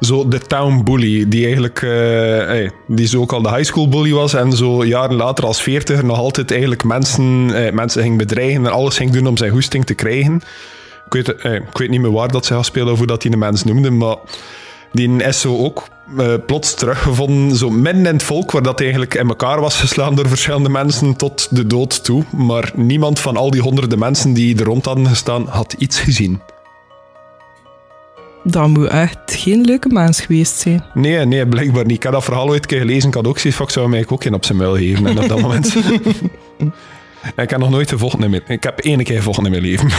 zo 0.02 0.28
de 0.28 0.40
town 0.40 0.84
bully, 0.84 1.28
die 1.28 1.44
eigenlijk 1.44 1.82
eh, 1.82 1.90
hey, 1.90 2.72
die 2.88 3.08
zo 3.08 3.22
ook 3.22 3.34
al 3.34 3.42
de 3.42 3.50
high 3.50 3.64
school 3.64 3.90
bully 3.90 4.12
was 4.12 4.34
en 4.34 4.52
zo 4.52 4.86
jaren 4.86 5.16
later 5.16 5.46
als 5.46 5.62
veertiger 5.62 6.06
nog 6.06 6.18
altijd 6.18 6.52
eigenlijk 6.52 6.84
mensen, 6.84 7.50
eh, 7.54 7.74
mensen 7.74 8.02
ging 8.02 8.18
bedreigen 8.18 8.66
en 8.66 8.72
alles 8.72 8.98
ging 8.98 9.12
doen 9.12 9.28
om 9.28 9.38
zijn 9.38 9.52
hoesting 9.52 9.86
te 9.86 9.94
krijgen. 9.94 10.42
Ik 11.06 11.14
weet, 11.14 11.36
eh, 11.36 11.54
ik 11.54 11.78
weet 11.78 11.90
niet 11.90 12.02
meer 12.02 12.12
waar 12.12 12.32
dat 12.32 12.46
ze 12.46 12.58
speelden 12.62 12.94
of 12.94 12.98
hoe 12.98 13.08
dat 13.08 13.22
die 13.22 13.32
de 13.32 13.38
mens 13.38 13.64
noemde, 13.64 13.92
maar 13.92 14.16
die 14.91 15.23
is 15.23 15.41
zo 15.41 15.58
ook 15.58 15.88
eh, 16.17 16.34
plots 16.45 16.73
teruggevonden, 16.73 17.58
zo 17.58 17.69
midden 17.69 18.06
in 18.06 18.13
het 18.13 18.23
volk, 18.23 18.52
waar 18.52 18.62
dat 18.62 18.82
eigenlijk 18.82 19.13
in 19.13 19.28
elkaar 19.28 19.62
was 19.62 19.80
geslaan 19.80 20.15
door 20.15 20.28
verschillende 20.28 20.69
mensen 20.69 21.15
tot 21.15 21.47
de 21.52 21.67
dood 21.67 22.04
toe. 22.04 22.23
Maar 22.36 22.71
niemand 22.76 23.19
van 23.19 23.38
al 23.38 23.52
die 23.52 23.62
honderden 23.62 24.00
mensen 24.00 24.34
die 24.34 24.60
er 24.60 24.65
rond 24.65 24.86
hadden 24.86 25.08
gestaan, 25.08 25.47
had 25.47 25.76
iets 25.78 26.00
gezien. 26.00 26.41
Dat 28.43 28.67
moet 28.67 28.88
echt 28.88 29.17
geen 29.26 29.62
leuke 29.62 29.89
mens 29.89 30.21
geweest 30.21 30.60
zijn. 30.60 30.84
Nee, 30.93 31.26
nee, 31.26 31.47
blijkbaar 31.47 31.86
niet. 31.86 31.95
Ik 31.95 32.04
heb 32.04 32.12
dat 32.12 32.23
verhaal 32.23 32.47
ooit 32.47 32.62
een 32.62 32.67
keer 32.67 32.80
gelezen, 32.80 33.10
ik 33.10 33.15
had 33.15 33.28
ook 33.28 33.39
zoiets 33.39 33.58
van, 33.58 33.67
ik 33.67 33.71
zou 33.71 33.86
hem 33.86 33.93
eigenlijk 33.93 34.23
ook 34.23 34.30
geen 34.30 34.39
op 34.39 34.45
zijn 34.45 34.58
muil 34.58 34.76
geven. 34.76 35.08
En 35.08 35.19
op 35.19 35.28
dat 35.28 35.41
moment... 35.41 35.76
Ik 37.36 37.50
heb 37.50 37.60
nog 37.60 37.70
nooit 37.70 37.90
gevochten 37.90 38.24
in 38.24 38.30
mijn... 38.30 38.42
Ik 38.48 38.63
heb 38.63 38.80
één 38.80 39.04
keer 39.04 39.18
gevochten 39.18 39.46
in 39.46 39.52
mijn 39.52 39.63
leven. 39.63 39.90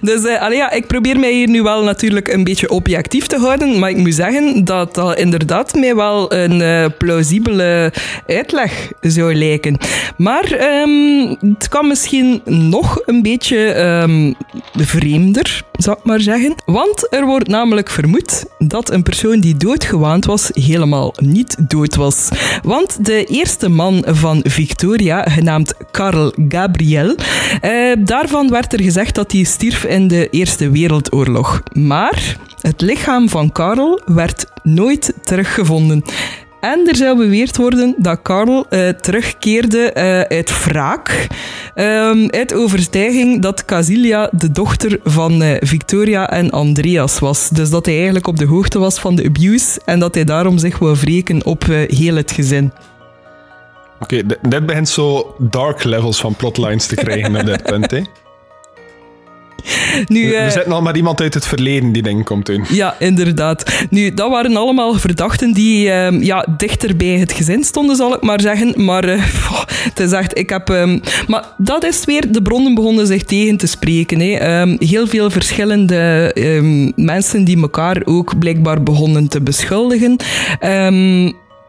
Dus 0.00 0.26
allee, 0.26 0.56
ja, 0.56 0.70
ik 0.70 0.86
probeer 0.86 1.18
mij 1.18 1.32
hier 1.32 1.48
nu 1.48 1.62
wel 1.62 1.82
natuurlijk 1.82 2.28
een 2.28 2.44
beetje 2.44 2.70
objectief 2.70 3.26
te 3.26 3.38
houden, 3.38 3.78
maar 3.78 3.90
ik 3.90 3.96
moet 3.96 4.14
zeggen 4.14 4.64
dat 4.64 4.94
dat 4.94 5.18
inderdaad 5.18 5.74
mij 5.74 5.94
wel 5.94 6.32
een 6.32 6.60
eh, 6.60 6.86
plausibele 6.98 7.92
uitleg 8.26 8.92
zou 9.00 9.34
lijken. 9.34 9.78
Maar 10.16 10.52
ehm, 10.52 11.34
het 11.40 11.68
kan 11.68 11.88
misschien 11.88 12.40
nog 12.44 13.00
een 13.06 13.22
beetje 13.22 13.70
ehm, 13.72 14.32
vreemder, 14.74 15.62
zou 15.72 15.96
ik 15.98 16.04
maar 16.04 16.20
zeggen. 16.20 16.54
Want 16.66 17.06
er 17.10 17.26
wordt 17.26 17.48
namelijk 17.48 17.90
vermoed 17.90 18.44
dat 18.58 18.90
een 18.90 19.02
persoon 19.02 19.40
die 19.40 19.56
doodgewaand 19.56 20.24
was, 20.24 20.50
helemaal 20.52 21.14
niet 21.16 21.56
dood 21.58 21.94
was. 21.94 22.28
Want 22.62 23.04
de 23.04 23.24
eerste 23.24 23.68
man 23.68 24.04
van 24.06 24.40
Victoria, 24.44 25.22
genaamd 25.22 25.74
Karl 25.90 26.32
Gabriel, 26.48 27.14
eh, 27.60 27.92
daarvan 27.98 28.50
werd 28.50 28.72
er 28.72 28.82
gezegd 28.82 29.14
dat 29.14 29.32
hij 29.32 29.42
stierf 29.42 29.84
in 29.84 30.08
de 30.08 30.28
Eerste 30.30 30.70
Wereldoorlog. 30.70 31.62
Maar 31.72 32.36
het 32.60 32.80
lichaam 32.80 33.28
van 33.28 33.52
Karel 33.52 34.00
werd 34.06 34.46
nooit 34.62 35.12
teruggevonden. 35.22 36.02
En 36.60 36.88
er 36.88 36.96
zou 36.96 37.16
beweerd 37.16 37.56
worden 37.56 37.94
dat 37.98 38.18
Karl 38.22 38.66
uh, 38.70 38.88
terugkeerde 38.88 39.92
uh, 39.96 40.20
uit 40.36 40.64
wraak. 40.64 41.26
Um, 41.74 42.30
uit 42.30 42.54
overstijging 42.54 43.42
dat 43.42 43.64
Casilia 43.64 44.30
de 44.32 44.50
dochter 44.50 45.00
van 45.04 45.42
Victoria 45.60 46.30
en 46.30 46.50
Andreas 46.50 47.18
was. 47.18 47.48
Dus 47.48 47.70
dat 47.70 47.86
hij 47.86 47.94
eigenlijk 47.94 48.26
op 48.26 48.36
de 48.36 48.46
hoogte 48.46 48.78
was 48.78 48.98
van 48.98 49.16
de 49.16 49.24
abuse 49.24 49.80
en 49.84 49.98
dat 49.98 50.14
hij 50.14 50.24
daarom 50.24 50.58
zich 50.58 50.78
wil 50.78 50.96
wreken 50.96 51.44
op 51.44 51.64
heel 51.88 52.16
het 52.16 52.32
gezin. 52.32 52.72
Oké, 54.00 54.22
okay, 54.24 54.38
dit 54.48 54.66
begint 54.66 54.88
zo 54.88 55.34
dark 55.38 55.84
levels 55.84 56.20
van 56.20 56.34
plotlines 56.34 56.86
te 56.86 56.94
krijgen 56.94 57.36
op 57.36 57.46
dit 57.46 57.62
punt, 57.62 57.90
hè? 57.90 58.02
Nu, 60.06 60.28
we, 60.28 60.34
uh, 60.34 60.48
zetten 60.48 60.72
al 60.72 60.82
maar 60.82 60.96
iemand 60.96 61.20
uit 61.20 61.34
het 61.34 61.46
verleden 61.46 61.92
die 61.92 62.02
denk 62.02 62.24
komt 62.26 62.46
doen. 62.46 62.64
Ja, 62.68 62.94
inderdaad. 62.98 63.86
Nu, 63.90 64.14
dat 64.14 64.30
waren 64.30 64.56
allemaal 64.56 64.94
verdachten 64.94 65.52
die 65.52 65.86
uh, 65.86 66.22
ja, 66.22 66.46
dichter 66.56 66.96
bij 66.96 67.06
het 67.18 67.32
gezin 67.32 67.64
stonden, 67.64 67.96
zal 67.96 68.14
ik 68.14 68.22
maar 68.22 68.40
zeggen. 68.40 68.84
Maar 68.84 69.08
uh, 69.14 69.22
het 69.68 70.00
is 70.00 70.12
echt, 70.12 70.38
ik 70.38 70.50
heb... 70.50 70.68
Um, 70.68 71.00
maar 71.26 71.44
dat 71.56 71.84
is 71.84 72.04
weer, 72.04 72.32
de 72.32 72.42
bronnen 72.42 72.74
begonnen 72.74 73.06
zich 73.06 73.24
tegen 73.24 73.56
te 73.56 73.66
spreken. 73.66 74.20
Hè. 74.20 74.60
Um, 74.60 74.76
heel 74.78 75.06
veel 75.06 75.30
verschillende 75.30 76.32
mensen 76.96 77.44
die 77.44 77.60
elkaar 77.60 78.02
ook 78.04 78.38
blijkbaar 78.38 78.82
begonnen 78.82 79.28
te 79.28 79.40
beschuldigen. 79.40 80.16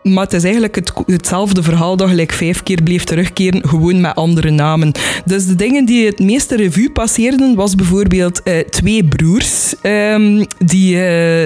Maar 0.03 0.23
het 0.23 0.33
is 0.33 0.43
eigenlijk 0.43 0.75
het, 0.75 0.93
hetzelfde 1.05 1.63
verhaal 1.63 1.97
dat 1.97 2.09
gelijk 2.09 2.31
vijf 2.31 2.63
keer 2.63 2.83
bleef 2.83 3.03
terugkeren, 3.03 3.67
gewoon 3.67 4.01
met 4.01 4.15
andere 4.15 4.49
namen. 4.49 4.91
Dus 5.25 5.45
de 5.45 5.55
dingen 5.55 5.85
die 5.85 6.05
het 6.05 6.19
meeste 6.19 6.55
revue 6.55 6.91
passeerden, 6.91 7.55
was 7.55 7.75
bijvoorbeeld 7.75 8.41
uh, 8.43 8.59
twee 8.59 9.03
broers 9.03 9.73
um, 9.83 10.45
die 10.65 10.93
uh, 10.95 11.01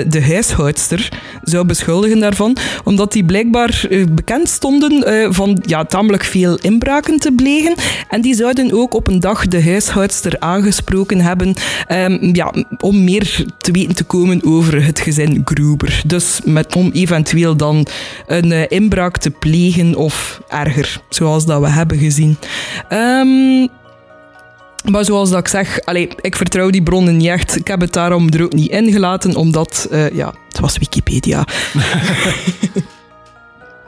de 0.07 0.21
huishoudster 0.27 1.09
zou 1.41 1.65
beschuldigen 1.65 2.19
daarvan, 2.19 2.57
omdat 2.83 3.11
die 3.11 3.25
blijkbaar 3.25 3.85
uh, 3.89 4.05
bekend 4.11 4.49
stonden 4.49 5.33
van 5.33 5.61
ja, 5.65 5.85
tamelijk 5.85 6.23
veel 6.23 6.57
inbraken 6.57 7.19
te 7.19 7.31
plegen. 7.31 7.73
En 8.09 8.21
die 8.21 8.35
zouden 8.35 8.71
ook 8.73 8.93
op 8.93 9.07
een 9.07 9.19
dag 9.19 9.47
de 9.47 9.63
huishoudster 9.63 10.39
aangesproken 10.39 11.21
hebben 11.21 11.53
um, 11.91 12.35
ja, 12.35 12.53
om 12.79 13.03
meer 13.03 13.45
te 13.57 13.71
weten 13.71 13.95
te 13.95 14.03
komen 14.03 14.43
over 14.45 14.85
het 14.85 14.99
gezin 14.99 15.41
Gruber. 15.45 16.01
Dus 16.05 16.39
met, 16.45 16.75
om 16.75 16.89
eventueel 16.93 17.57
dan 17.57 17.87
een 18.43 18.51
uh, 18.51 18.63
inbraak 18.67 19.17
te 19.17 19.29
plegen 19.29 19.95
of 19.95 20.41
erger, 20.47 21.01
zoals 21.09 21.45
dat 21.45 21.61
we 21.61 21.69
hebben 21.69 21.97
gezien. 21.97 22.37
Um, 22.89 23.69
maar 24.91 25.05
zoals 25.05 25.29
dat 25.29 25.39
ik 25.39 25.47
zeg, 25.47 25.79
allez, 25.81 26.07
ik 26.21 26.35
vertrouw 26.35 26.69
die 26.69 26.83
bronnen 26.83 27.17
niet 27.17 27.27
echt. 27.27 27.55
Ik 27.55 27.67
heb 27.67 27.81
het 27.81 27.93
daarom 27.93 28.29
er 28.29 28.43
ook 28.43 28.53
niet 28.53 28.71
ingelaten, 28.71 29.35
omdat, 29.35 29.87
uh, 29.91 30.09
ja, 30.09 30.33
het 30.47 30.59
was 30.59 30.77
Wikipedia. 30.77 31.45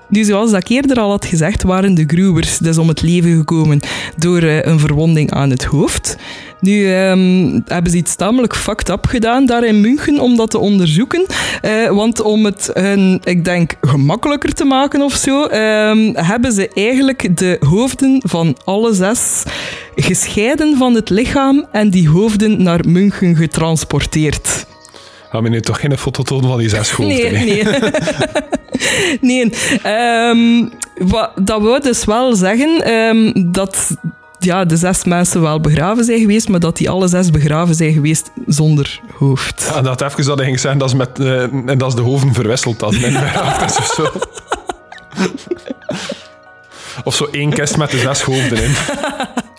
Nu, 0.10 0.24
zoals 0.24 0.52
ik 0.52 0.68
eerder 0.68 1.00
al 1.00 1.10
had 1.10 1.26
gezegd, 1.26 1.64
waren 1.64 1.94
de 1.94 2.04
Gruwers 2.08 2.58
dus 2.58 2.78
om 2.78 2.88
het 2.88 3.02
leven 3.02 3.38
gekomen 3.38 3.80
door 4.18 4.44
uh, 4.44 4.64
een 4.64 4.80
verwonding 4.80 5.32
aan 5.32 5.50
het 5.50 5.64
hoofd. 5.64 6.18
Nu 6.60 6.96
um, 6.96 7.64
hebben 7.66 7.92
ze 7.92 7.98
iets 7.98 8.16
tamelijk 8.16 8.56
fucked 8.56 8.90
up 8.90 9.06
gedaan 9.06 9.46
daar 9.46 9.64
in 9.64 9.82
München 9.82 10.20
om 10.20 10.36
dat 10.36 10.50
te 10.50 10.58
onderzoeken. 10.58 11.26
Uh, 11.66 11.90
want 11.90 12.22
om 12.22 12.46
het 12.46 12.70
hun, 12.74 13.22
ik 13.24 13.46
denk, 13.46 13.74
gemakkelijker 13.82 14.54
te 14.54 14.66
maken 14.66 15.02
of 15.02 15.14
zo, 15.14 15.44
um, 15.44 16.16
hebben 16.16 16.52
ze 16.52 16.70
eigenlijk 16.74 17.38
de 17.38 17.58
hoofden 17.60 18.22
van 18.24 18.58
alle 18.64 18.94
zes 18.94 19.44
gescheiden 19.96 20.78
van 20.78 20.94
het 20.96 21.10
lichaam 21.10 21.66
en 21.72 21.90
die 21.90 22.10
hoofden 22.10 22.64
naar 22.64 22.80
München 22.88 23.36
getransporteerd. 23.36 24.66
Gaan 25.36 25.44
we 25.44 25.50
nu 25.50 25.62
toch 25.62 25.80
geen 25.80 25.98
foto 25.98 26.24
tonen 26.24 26.50
van 26.50 26.58
die 26.58 26.70
zes 26.70 26.92
hoofden? 26.96 27.34
Nee, 27.34 27.64
nee. 29.22 29.52
nee. 29.82 30.30
Um, 30.30 30.72
wat, 30.98 31.32
dat 31.36 31.62
wil 31.62 31.82
dus 31.82 32.06
wel 32.06 32.36
zeggen 32.36 32.92
um, 32.92 33.52
dat 33.52 33.98
ja, 34.40 34.66
de 34.66 34.78
zes 34.78 35.04
mensen 35.04 35.42
wel 35.42 35.60
begraven 35.60 36.04
zijn 36.04 36.20
geweest, 36.20 36.50
maar 36.50 36.60
dat 36.60 36.78
die 36.78 36.90
alle 36.90 37.08
zes 37.08 37.30
begraven 37.30 37.76
zijn 37.76 37.94
geweest 37.94 38.32
zonder 38.48 39.00
hoofd. 39.18 39.72
Ja, 39.74 39.82
dat 39.82 40.02
even 40.02 40.26
dat 40.26 40.42
ging 40.42 40.60
zeggen 40.60 40.80
dat 40.80 40.90
is, 40.90 40.96
met, 40.96 41.20
uh, 41.20 41.78
dat 41.78 41.88
is 41.88 41.96
de 41.96 42.02
hoofden 42.02 42.34
verwisseld 42.34 42.84
als 42.84 43.00
men 43.00 43.14
begraafd 43.14 43.78
of 43.80 43.86
zo. 43.86 44.12
of 47.04 47.16
zo 47.16 47.28
één 47.32 47.50
kist 47.50 47.78
met 47.78 47.92
de 47.92 48.00
zes 48.00 48.22
hoofden 48.22 48.64
in. 48.64 48.72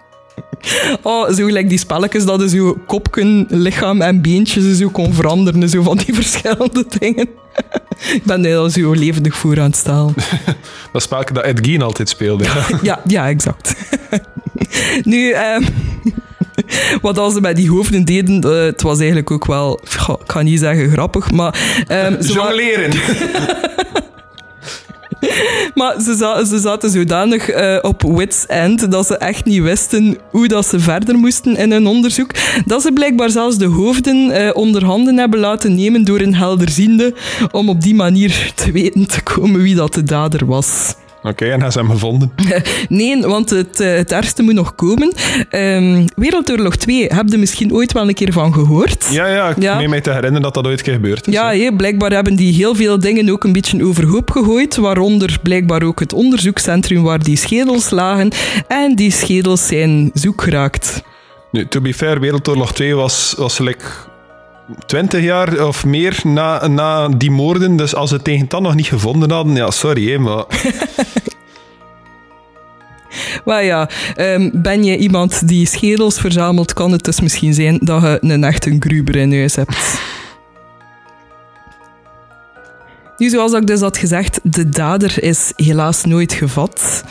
Oh, 1.03 1.31
zo 1.31 1.45
gelijk 1.45 1.69
die 1.69 1.79
spelletjes 1.79 2.25
dat 2.25 2.41
je 2.41 2.49
zo 2.49 2.79
kopken, 2.87 3.47
lichaam 3.49 4.01
en 4.01 4.23
beentjes 4.23 4.79
zo 4.79 4.89
kon 4.89 5.15
veranderen. 5.15 5.69
Zo 5.69 5.83
van 5.83 5.97
die 5.97 6.15
verschillende 6.23 6.85
dingen. 6.99 7.29
Ik 8.13 8.23
ben 8.25 8.57
al 8.57 8.71
zo 8.71 8.93
levendig 8.93 9.37
voor 9.37 9.59
aan 9.61 9.65
het 9.65 9.77
stellen. 9.77 10.15
dat 10.93 11.03
spelletje 11.03 11.35
dat 11.35 11.45
Ed 11.45 11.67
Gein 11.67 11.83
altijd 11.83 12.09
speelde. 12.09 12.45
ja, 12.83 13.01
ja, 13.07 13.29
exact. 13.29 13.75
nu, 15.03 15.35
um, 15.35 15.65
wat 17.01 17.33
ze 17.33 17.41
met 17.41 17.57
die 17.57 17.71
hoofden 17.71 18.05
deden, 18.05 18.47
uh, 18.47 18.65
het 18.65 18.83
was 18.83 18.99
eigenlijk 18.99 19.31
ook 19.31 19.47
wel, 19.47 19.81
ik 20.25 20.31
ga 20.31 20.43
niet 20.43 20.61
zeggen 20.61 20.91
grappig, 20.91 21.31
maar... 21.31 21.85
Um, 21.89 22.21
Jongleren! 22.21 22.93
maar 25.75 26.01
ze, 26.01 26.45
ze 26.49 26.59
zaten 26.59 26.91
zodanig 26.91 27.55
uh, 27.55 27.79
op 27.83 28.03
wits 28.03 28.47
end 28.47 28.91
dat 28.91 29.07
ze 29.07 29.17
echt 29.17 29.45
niet 29.45 29.63
wisten 29.63 30.19
hoe 30.31 30.49
dat 30.49 30.67
ze 30.67 30.81
verder 30.81 31.15
moesten 31.15 31.57
in 31.57 31.73
hun 31.73 31.87
onderzoek. 31.87 32.31
Dat 32.67 32.83
ze 32.83 32.93
blijkbaar 32.93 33.31
zelfs 33.31 33.59
de 33.59 33.67
hoofden 33.67 34.17
uh, 34.17 34.51
onder 34.53 34.85
handen 34.85 35.19
hebben 35.19 35.41
laten 35.41 35.75
nemen 35.75 36.05
door 36.05 36.21
een 36.21 36.35
helderziende 36.35 37.15
om 37.53 37.69
op 37.69 37.81
die 37.81 37.95
manier 37.95 38.53
te 38.55 38.73
weten 38.73 39.07
te 39.07 39.23
komen 39.23 39.63
wie 39.63 39.75
dat 39.75 39.95
de 39.95 40.03
dader 40.03 40.47
was. 40.47 40.95
Oké, 41.27 41.45
en 41.45 41.73
ze 41.73 41.79
hem 41.79 41.91
gevonden? 41.91 42.33
nee, 42.89 43.21
want 43.21 43.51
het, 43.51 43.81
uh, 43.81 43.95
het 43.95 44.13
ergste 44.13 44.43
moet 44.43 44.55
nog 44.55 44.75
komen. 44.75 45.13
Um, 45.51 46.05
Wereldoorlog 46.17 46.77
2, 46.77 47.07
heb 47.07 47.29
je 47.29 47.37
misschien 47.37 47.73
ooit 47.73 47.93
wel 47.93 48.09
een 48.09 48.15
keer 48.15 48.33
van 48.33 48.53
gehoord? 48.53 49.07
Ja, 49.11 49.27
ja 49.27 49.49
ik 49.49 49.63
ja. 49.63 49.77
meen 49.77 49.91
mij 49.91 50.01
te 50.01 50.11
herinneren 50.11 50.43
dat 50.43 50.55
dat 50.55 50.67
ooit 50.67 50.83
keer 50.83 50.95
gebeurd 50.95 51.27
is. 51.27 51.33
Ja, 51.33 51.53
he, 51.53 51.71
blijkbaar 51.77 52.11
hebben 52.11 52.37
die 52.37 52.55
heel 52.55 52.75
veel 52.75 52.99
dingen 53.01 53.31
ook 53.31 53.45
een 53.45 53.53
beetje 53.53 53.85
overhoop 53.85 54.31
gegooid, 54.31 54.77
waaronder 54.77 55.39
blijkbaar 55.43 55.83
ook 55.83 56.01
het 56.01 56.13
onderzoekscentrum 56.13 57.03
waar 57.03 57.23
die 57.23 57.37
schedels 57.37 57.91
lagen. 57.91 58.31
En 58.69 58.95
die 58.95 59.11
schedels 59.11 59.67
zijn 59.67 60.11
zoek 60.15 60.43
geraakt. 60.43 61.03
Nu, 61.51 61.67
to 61.69 61.81
be 61.81 61.95
fair, 61.95 62.21
Wereldoorlog 62.21 62.73
2 62.73 62.95
was, 62.95 63.35
was 63.39 63.59
like 63.59 63.85
twintig 64.87 65.23
jaar 65.23 65.67
of 65.67 65.85
meer 65.85 66.21
na, 66.25 66.67
na 66.67 67.09
die 67.09 67.31
moorden. 67.31 67.77
Dus 67.77 67.95
als 67.95 68.09
ze 68.09 68.15
het 68.15 68.25
tegen 68.25 68.49
dan 68.49 68.63
nog 68.63 68.75
niet 68.75 68.87
gevonden 68.87 69.31
hadden, 69.31 69.55
ja, 69.55 69.71
sorry, 69.71 70.11
hè, 70.11 70.19
maar... 70.19 70.45
Maar 73.45 73.65
ja, 73.65 73.89
um, 74.17 74.51
ben 74.55 74.85
je 74.85 74.97
iemand 74.97 75.49
die 75.49 75.67
schedels 75.67 76.21
verzamelt, 76.21 76.73
kan 76.73 76.93
het 76.93 77.05
dus 77.05 77.21
misschien 77.21 77.55
zijn 77.55 77.79
dat 77.81 78.03
je 78.03 78.19
een 78.21 78.45
echte 78.45 78.77
gruber 78.79 79.17
in 79.17 79.33
huis 79.33 79.57
hebt. 79.57 79.77
Nu, 83.17 83.29
zoals 83.29 83.53
ik 83.53 83.67
dus 83.67 83.81
had 83.81 83.97
gezegd, 83.97 84.41
de 84.43 84.69
dader 84.69 85.23
is 85.23 85.53
helaas 85.57 86.05
nooit 86.05 86.33
gevat. 86.33 87.05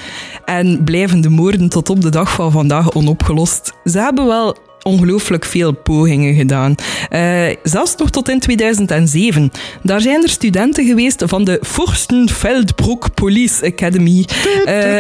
En 0.46 0.84
blijven 0.84 1.22
de 1.22 1.30
moorden 1.30 1.70
tot 1.70 1.90
op 1.90 2.02
de 2.02 2.10
dag 2.10 2.32
van 2.32 2.52
vandaag 2.52 2.92
onopgelost. 2.92 3.74
Ze 3.84 4.00
hebben 4.00 4.26
wel 4.26 4.58
ongelooflijk 4.86 5.46
veel 5.46 5.72
pogingen 5.72 6.36
gedaan. 6.36 6.76
Uh, 7.10 7.46
zelfs 7.64 7.96
nog 7.96 8.10
tot 8.10 8.30
in 8.30 8.40
2007. 8.40 9.52
Daar 9.82 10.02
zijn 10.02 10.24
er 10.24 10.30
studenten 10.30 10.86
geweest 10.86 11.24
van 11.26 11.44
de 11.44 11.60
Forstenfeldbruck 11.62 13.14
Police 13.14 13.66
Academy. 13.66 14.26
Uh, 14.66 15.00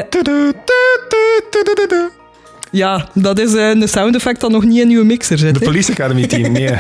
ja, 2.71 3.09
dat 3.13 3.39
is 3.39 3.53
uh, 3.53 3.69
een 3.69 3.89
sound 3.89 4.15
effect 4.15 4.41
dat 4.41 4.51
nog 4.51 4.63
niet 4.63 4.81
in 4.81 4.89
uw 4.89 5.03
mixer 5.03 5.37
zit. 5.37 5.53
De 5.53 5.59
Police 5.59 5.91
Academy 5.91 6.27
team, 6.27 6.51
nee. 6.51 6.69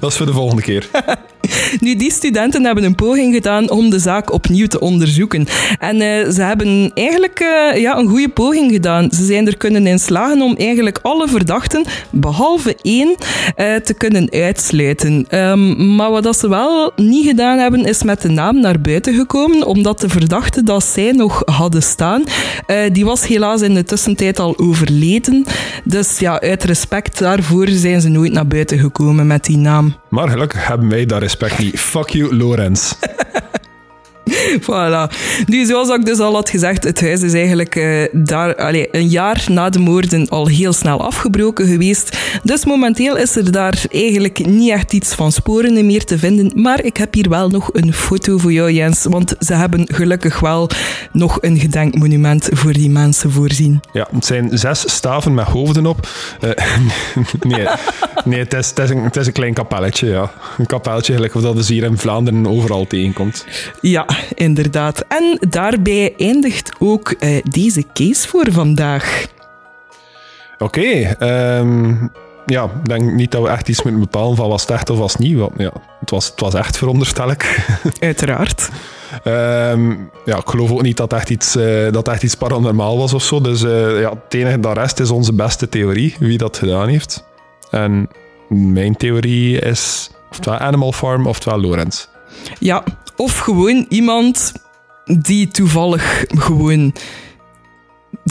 Dat 0.00 0.10
is 0.10 0.16
voor 0.16 0.26
de 0.26 0.32
volgende 0.32 0.62
keer. 0.62 0.88
Nu, 1.80 1.96
die 1.96 2.12
studenten 2.12 2.64
hebben 2.64 2.84
een 2.84 2.94
poging 2.94 3.34
gedaan 3.34 3.70
om 3.70 3.90
de 3.90 3.98
zaak 3.98 4.32
opnieuw 4.32 4.66
te 4.66 4.80
onderzoeken. 4.80 5.46
En 5.78 5.94
uh, 5.94 6.30
ze 6.30 6.42
hebben 6.42 6.90
eigenlijk 6.94 7.40
uh, 7.40 7.80
ja, 7.80 7.98
een 7.98 8.08
goede 8.08 8.28
poging 8.28 8.72
gedaan. 8.72 9.10
Ze 9.10 9.24
zijn 9.24 9.46
er 9.46 9.56
kunnen 9.56 9.86
in 9.86 9.98
slagen 9.98 10.42
om 10.42 10.54
eigenlijk 10.56 10.98
alle 11.02 11.28
verdachten, 11.28 11.84
behalve 12.10 12.76
één, 12.82 13.08
uh, 13.08 13.74
te 13.74 13.94
kunnen 13.96 14.30
uitsluiten. 14.30 15.26
Um, 15.30 15.94
maar 15.96 16.10
wat 16.10 16.36
ze 16.36 16.48
wel 16.48 16.92
niet 16.96 17.26
gedaan 17.26 17.58
hebben, 17.58 17.84
is 17.84 18.02
met 18.02 18.22
de 18.22 18.28
naam 18.28 18.60
naar 18.60 18.80
buiten 18.80 19.14
gekomen, 19.14 19.66
omdat 19.66 20.00
de 20.00 20.08
verdachte 20.08 20.62
dat 20.62 20.84
zij 20.84 21.12
nog 21.12 21.42
hadden 21.44 21.82
staan, 21.82 22.24
die 22.92 23.04
was 23.04 23.26
helaas 23.26 23.60
in 23.60 23.74
de 23.74 23.84
tussentijd 23.84 24.38
al 24.38 24.58
overleden. 24.58 25.44
Dus 25.84 26.18
ja, 26.18 26.40
uit 26.40 26.64
respect 26.64 27.18
daarvoor 27.18 27.68
zijn 27.68 28.00
ze 28.00 28.08
nooit 28.08 28.32
naar 28.32 28.46
buiten 28.46 28.78
gekomen 28.78 29.26
met 29.26 29.44
die 29.44 29.56
naam. 29.56 29.94
Maar 30.16 30.28
gelukkig 30.28 30.66
hebben 30.66 30.88
wij 30.88 31.06
dat 31.06 31.20
respect 31.20 31.58
niet. 31.58 31.80
Fuck 31.80 32.08
you, 32.08 32.36
Lorenz. 32.36 32.92
voilà. 34.68 35.10
Nu, 35.46 35.64
zoals 35.64 35.88
ik 35.88 36.04
dus 36.04 36.18
al 36.18 36.34
had 36.34 36.50
gezegd, 36.50 36.84
het 36.84 37.00
huis 37.00 37.22
is 37.22 37.32
eigenlijk 37.32 37.76
uh, 37.76 38.04
daar, 38.12 38.54
allez, 38.54 38.86
een 38.90 39.08
jaar 39.08 39.44
na 39.48 39.70
de 39.70 39.78
moorden 39.78 40.28
al 40.28 40.46
heel 40.46 40.72
snel 40.72 41.04
afgebroken 41.04 41.66
geweest. 41.66 42.18
Dus 42.42 42.64
momenteel 42.64 43.16
is 43.16 43.36
er 43.36 43.52
daar 43.52 43.84
eigenlijk 43.90 44.46
niet 44.46 44.70
echt 44.70 44.92
iets 44.92 45.14
van 45.14 45.32
sporen 45.32 45.86
meer 45.86 46.04
te 46.04 46.18
vinden. 46.18 46.52
Maar 46.54 46.84
ik 46.84 46.96
heb 46.96 47.14
hier 47.14 47.28
wel 47.28 47.48
nog 47.48 47.70
een 47.72 47.92
foto 47.92 48.38
voor 48.38 48.52
jou, 48.52 48.72
Jens. 48.72 49.04
Want 49.08 49.34
ze 49.38 49.54
hebben 49.54 49.86
gelukkig 49.92 50.40
wel 50.40 50.70
nog 51.12 51.38
een 51.40 51.58
gedenkmonument 51.58 52.48
voor 52.52 52.72
die 52.72 52.90
mensen 52.90 53.30
voorzien. 53.30 53.80
Ja, 53.92 54.08
het 54.12 54.24
zijn 54.24 54.58
zes 54.58 54.90
staven 54.92 55.34
met 55.34 55.46
hoofden 55.46 55.86
op. 55.86 56.08
Uh, 56.44 56.50
nee, 57.52 57.66
nee 58.24 58.38
het, 58.38 58.54
is, 58.54 58.68
het, 58.68 58.78
is 58.78 58.90
een, 58.90 59.02
het 59.02 59.16
is 59.16 59.26
een 59.26 59.32
klein 59.32 59.54
kapelletje, 59.54 60.08
ja. 60.08 60.30
Een 60.58 60.66
kapelletje, 60.66 61.14
gelijk 61.14 61.34
of 61.34 61.42
dat 61.42 61.56
is 61.58 61.68
hier 61.68 61.84
in 61.84 61.98
Vlaanderen 61.98 62.46
overal 62.46 62.86
tegenkomt. 62.86 63.46
Ja, 63.80 64.06
inderdaad. 64.34 65.04
En 65.08 65.38
daarbij 65.48 66.14
eindigt 66.16 66.72
ook 66.78 67.14
uh, 67.20 67.42
deze 67.50 67.84
case 67.92 68.28
voor 68.28 68.46
vandaag. 68.50 69.26
Oké, 70.58 70.64
okay, 70.64 71.16
um, 71.58 71.88
ehm, 71.88 72.08
ja, 72.46 72.64
ik 72.64 72.88
denk 72.88 73.12
niet 73.12 73.30
dat 73.30 73.42
we 73.42 73.48
echt 73.48 73.68
iets 73.68 73.82
moeten 73.82 74.00
bepalen 74.00 74.36
van 74.36 74.48
was 74.48 74.60
het 74.60 74.70
echt 74.70 74.90
of 74.90 74.98
was 74.98 75.12
het 75.12 75.22
niet. 75.22 75.36
Want, 75.36 75.52
ja, 75.56 75.72
het, 76.00 76.10
was, 76.10 76.26
het 76.26 76.40
was 76.40 76.54
echt, 76.54 76.76
veronderstel 76.76 77.30
ik. 77.30 77.66
Uiteraard. 78.00 78.68
Um, 79.24 80.10
ja, 80.24 80.36
ik 80.36 80.48
geloof 80.48 80.70
ook 80.70 80.82
niet 80.82 80.96
dat 80.96 81.12
echt 81.12 81.30
iets, 81.30 81.56
uh, 81.56 81.92
dat 81.92 82.08
echt 82.08 82.22
iets 82.22 82.34
paranormaal 82.34 82.98
was 82.98 83.14
of 83.14 83.22
zo. 83.22 83.40
Dus 83.40 83.62
uh, 83.62 84.00
ja, 84.00 84.10
het 84.10 84.34
enige 84.34 84.60
dat 84.60 84.76
rest 84.76 85.00
is 85.00 85.10
onze 85.10 85.32
beste 85.32 85.68
theorie, 85.68 86.16
wie 86.18 86.38
dat 86.38 86.56
gedaan 86.56 86.88
heeft. 86.88 87.24
En 87.70 88.08
mijn 88.48 88.96
theorie 88.96 89.58
is 89.58 90.10
oftewel 90.30 90.58
Animal 90.58 90.92
Farm 90.92 91.26
oftewel 91.26 91.60
Lorenz. 91.60 92.06
Ja, 92.58 92.82
of 93.16 93.38
gewoon 93.38 93.86
iemand 93.88 94.52
die 95.04 95.48
toevallig 95.48 96.24
gewoon 96.28 96.92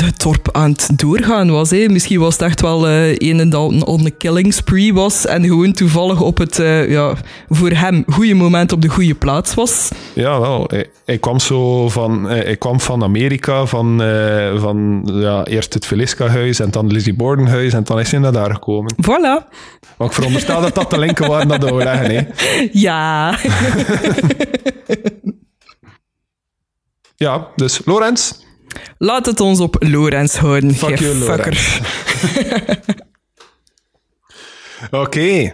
het 0.04 0.20
dorp 0.20 0.50
aan 0.52 0.72
het 0.72 0.90
doorgaan 0.96 1.52
was. 1.52 1.70
Hè. 1.70 1.86
Misschien 1.90 2.20
was 2.20 2.34
het 2.34 2.42
echt 2.42 2.62
wel 2.62 2.90
uh, 2.90 3.16
een 3.16 3.40
en 3.40 3.50
dat 3.50 3.72
een 3.72 4.18
killing 4.18 4.54
spree 4.54 4.94
was 4.94 5.26
en 5.26 5.44
gewoon 5.44 5.72
toevallig 5.72 6.22
op 6.22 6.38
het, 6.38 6.60
uh, 6.60 6.90
ja, 6.90 7.14
voor 7.50 7.70
hem, 7.70 8.04
goede 8.08 8.34
moment 8.34 8.72
op 8.72 8.82
de 8.82 8.88
goede 8.88 9.16
plaats 9.16 9.54
was. 9.54 9.90
Ja, 10.14 10.40
wel. 10.40 10.70
Ik, 11.06 11.22
kwam 11.22 11.40
zo 11.40 11.90
van, 11.90 12.30
eh, 12.30 12.58
kwam 12.58 12.80
van 12.80 13.04
Amerika, 13.04 13.66
van, 13.66 14.02
uh, 14.02 14.60
van 14.60 15.02
ja, 15.14 15.46
eerst 15.46 15.74
het 15.74 15.86
Velisca-huis 15.86 16.60
en 16.60 16.72
dan 16.72 16.92
Lizzie 16.92 17.16
Borden-huis 17.16 17.74
en 17.74 17.84
dan 17.84 18.00
is 18.00 18.12
hij 18.12 18.20
naar 18.20 18.32
daar 18.32 18.54
gekomen. 18.54 18.96
Voilà. 19.02 19.50
Maar 19.98 20.08
ik 20.08 20.14
veronderstel 20.14 20.62
dat 20.62 20.76
dat 20.76 20.90
de 20.90 21.00
linken 21.00 21.28
waren 21.30 21.48
naar 21.48 21.60
de 21.60 21.72
overleggen, 21.72 22.16
hè? 22.16 22.22
Ja. 22.72 23.38
ja, 27.16 27.48
dus 27.56 27.82
Lorenz, 27.86 28.32
Laat 28.98 29.26
het 29.26 29.40
ons 29.40 29.60
op 29.60 29.76
Lorenz 29.80 30.36
houden. 30.36 30.76
Fuck 30.76 31.00
you, 31.00 31.16
fucker. 31.16 31.82
Oké. 35.02 35.54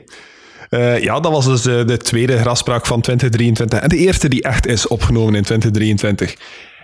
Uh, 0.70 1.04
ja, 1.04 1.20
dat 1.20 1.32
was 1.32 1.46
dus 1.46 1.66
uh, 1.66 1.86
de 1.86 1.98
tweede 1.98 2.38
grafspraak 2.38 2.86
van 2.86 3.02
2023. 3.02 3.80
En 3.80 3.90
de 3.90 3.98
eerste 3.98 4.30
die 4.30 4.44
echt 4.44 4.68
is 4.68 4.88
opgenomen 4.88 5.36
in 5.36 5.44
2023. 5.44 6.36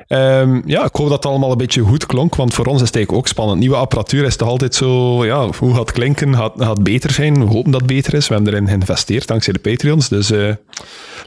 Um, 0.10 0.62
ja, 0.66 0.86
ik 0.86 0.96
hoop 0.96 1.10
dat 1.10 1.24
het 1.24 1.26
allemaal 1.26 1.52
een 1.52 1.58
beetje 1.58 1.82
goed 1.82 2.06
klonk, 2.06 2.36
want 2.36 2.54
voor 2.54 2.66
ons 2.66 2.82
is 2.82 2.88
het 2.88 2.96
eigenlijk 2.96 3.26
ook 3.26 3.32
spannend. 3.32 3.60
Nieuwe 3.60 3.76
apparatuur 3.76 4.26
is 4.26 4.36
toch 4.36 4.48
altijd 4.48 4.76
zo, 4.76 5.26
ja, 5.26 5.50
hoe 5.60 5.70
gaat 5.70 5.80
het 5.80 5.92
klinken? 5.92 6.36
Gaat, 6.36 6.54
gaat 6.58 6.84
beter 6.84 7.12
zijn? 7.12 7.34
We 7.34 7.54
hopen 7.54 7.72
dat 7.72 7.82
het 7.82 7.90
beter 7.90 8.14
is. 8.14 8.28
We 8.28 8.34
hebben 8.34 8.54
erin 8.54 8.68
geïnvesteerd 8.68 9.28
dankzij 9.28 9.54
de 9.54 9.60
Patreons. 9.60 10.10
Dus 10.10 10.32
uh, 10.32 10.54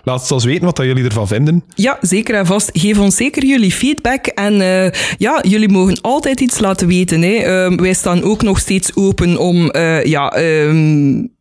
laat 0.04 0.22
het 0.22 0.30
ons 0.30 0.44
weten 0.44 0.64
wat 0.64 0.76
jullie 0.76 1.04
ervan 1.04 1.26
vinden. 1.26 1.64
Ja, 1.74 1.98
zeker 2.00 2.34
en 2.34 2.46
vast. 2.46 2.70
Geef 2.72 2.98
ons 2.98 3.16
zeker 3.16 3.44
jullie 3.44 3.72
feedback. 3.72 4.26
En 4.26 4.60
uh, 4.60 4.90
ja, 5.18 5.42
jullie 5.48 5.68
mogen 5.68 6.00
altijd 6.00 6.40
iets 6.40 6.58
laten 6.58 6.86
weten. 6.86 7.22
Hè. 7.22 7.64
Um, 7.64 7.76
wij 7.76 7.94
staan 7.94 8.22
ook 8.22 8.42
nog 8.42 8.58
steeds 8.58 8.96
open 8.96 9.36
om, 9.36 9.70
uh, 9.76 10.04
ja... 10.04 10.38
Um, 10.38 11.38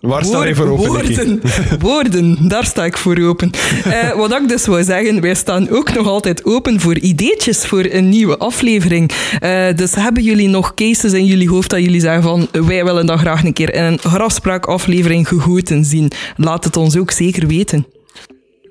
Waar 0.00 0.24
sta 0.24 0.44
je 0.44 0.54
voor 0.54 0.68
open? 0.68 0.86
Woorden, 0.86 1.40
woorden, 1.78 2.48
daar 2.48 2.64
sta 2.64 2.84
ik 2.84 2.96
voor 2.96 3.18
open. 3.18 3.50
Uh, 3.86 4.12
wat 4.12 4.32
ik 4.32 4.48
dus 4.48 4.66
wou 4.66 4.82
zeggen, 4.84 5.20
wij 5.20 5.34
staan 5.34 5.70
ook 5.70 5.94
nog 5.94 6.06
altijd 6.06 6.44
open 6.44 6.80
voor 6.80 6.98
ideetjes 6.98 7.66
voor 7.66 7.84
een 7.90 8.08
nieuwe 8.08 8.38
aflevering. 8.38 9.10
Uh, 9.44 9.66
dus 9.76 9.94
hebben 9.94 10.22
jullie 10.22 10.48
nog 10.48 10.74
cases 10.74 11.12
in 11.12 11.24
jullie 11.24 11.48
hoofd 11.48 11.70
dat 11.70 11.80
jullie 11.80 12.00
zeggen 12.00 12.22
van 12.22 12.48
wij 12.66 12.84
willen 12.84 13.06
dat 13.06 13.18
graag 13.18 13.44
een 13.44 13.52
keer 13.52 13.74
in 13.74 13.82
een 13.82 13.98
grafspraakaflevering 13.98 15.28
gegoten 15.28 15.84
zien? 15.84 16.10
Laat 16.36 16.64
het 16.64 16.76
ons 16.76 16.96
ook 16.96 17.10
zeker 17.10 17.46
weten. 17.46 17.86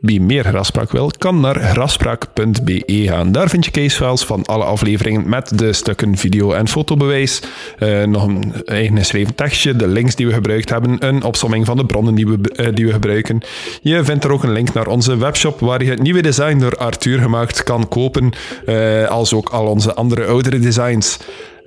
Wie 0.07 0.21
meer 0.21 0.43
grafspraak 0.43 0.91
wil, 0.91 1.11
kan 1.17 1.39
naar 1.39 1.55
grafspraak.be 1.55 2.83
gaan. 2.85 3.31
Daar 3.31 3.49
vind 3.49 3.65
je 3.65 3.71
casefiles 3.71 4.23
van 4.23 4.45
alle 4.45 4.63
afleveringen 4.63 5.29
met 5.29 5.57
de 5.57 5.73
stukken 5.73 6.17
video- 6.17 6.51
en 6.51 6.67
fotobewijs. 6.67 7.41
Uh, 7.79 8.03
nog 8.03 8.23
een 8.23 8.53
eigen 8.65 8.97
geschreven 8.97 9.35
tekstje, 9.35 9.75
de 9.75 9.87
links 9.87 10.15
die 10.15 10.27
we 10.27 10.33
gebruikt 10.33 10.69
hebben, 10.69 11.07
een 11.07 11.23
opsomming 11.23 11.65
van 11.65 11.77
de 11.77 11.85
bronnen 11.85 12.15
die 12.15 12.27
we, 12.27 12.37
uh, 12.55 12.67
die 12.73 12.85
we 12.85 12.91
gebruiken. 12.91 13.39
Je 13.81 14.03
vindt 14.03 14.23
er 14.23 14.31
ook 14.31 14.43
een 14.43 14.51
link 14.51 14.73
naar 14.73 14.87
onze 14.87 15.17
webshop 15.17 15.59
waar 15.59 15.83
je 15.83 15.89
het 15.89 16.01
nieuwe 16.01 16.21
design 16.21 16.57
door 16.57 16.77
Arthur 16.77 17.19
gemaakt 17.19 17.63
kan 17.63 17.87
kopen, 17.87 18.31
uh, 18.65 19.07
als 19.07 19.33
ook 19.33 19.49
al 19.49 19.65
onze 19.65 19.93
andere 19.93 20.25
oudere 20.25 20.59
designs. 20.59 21.17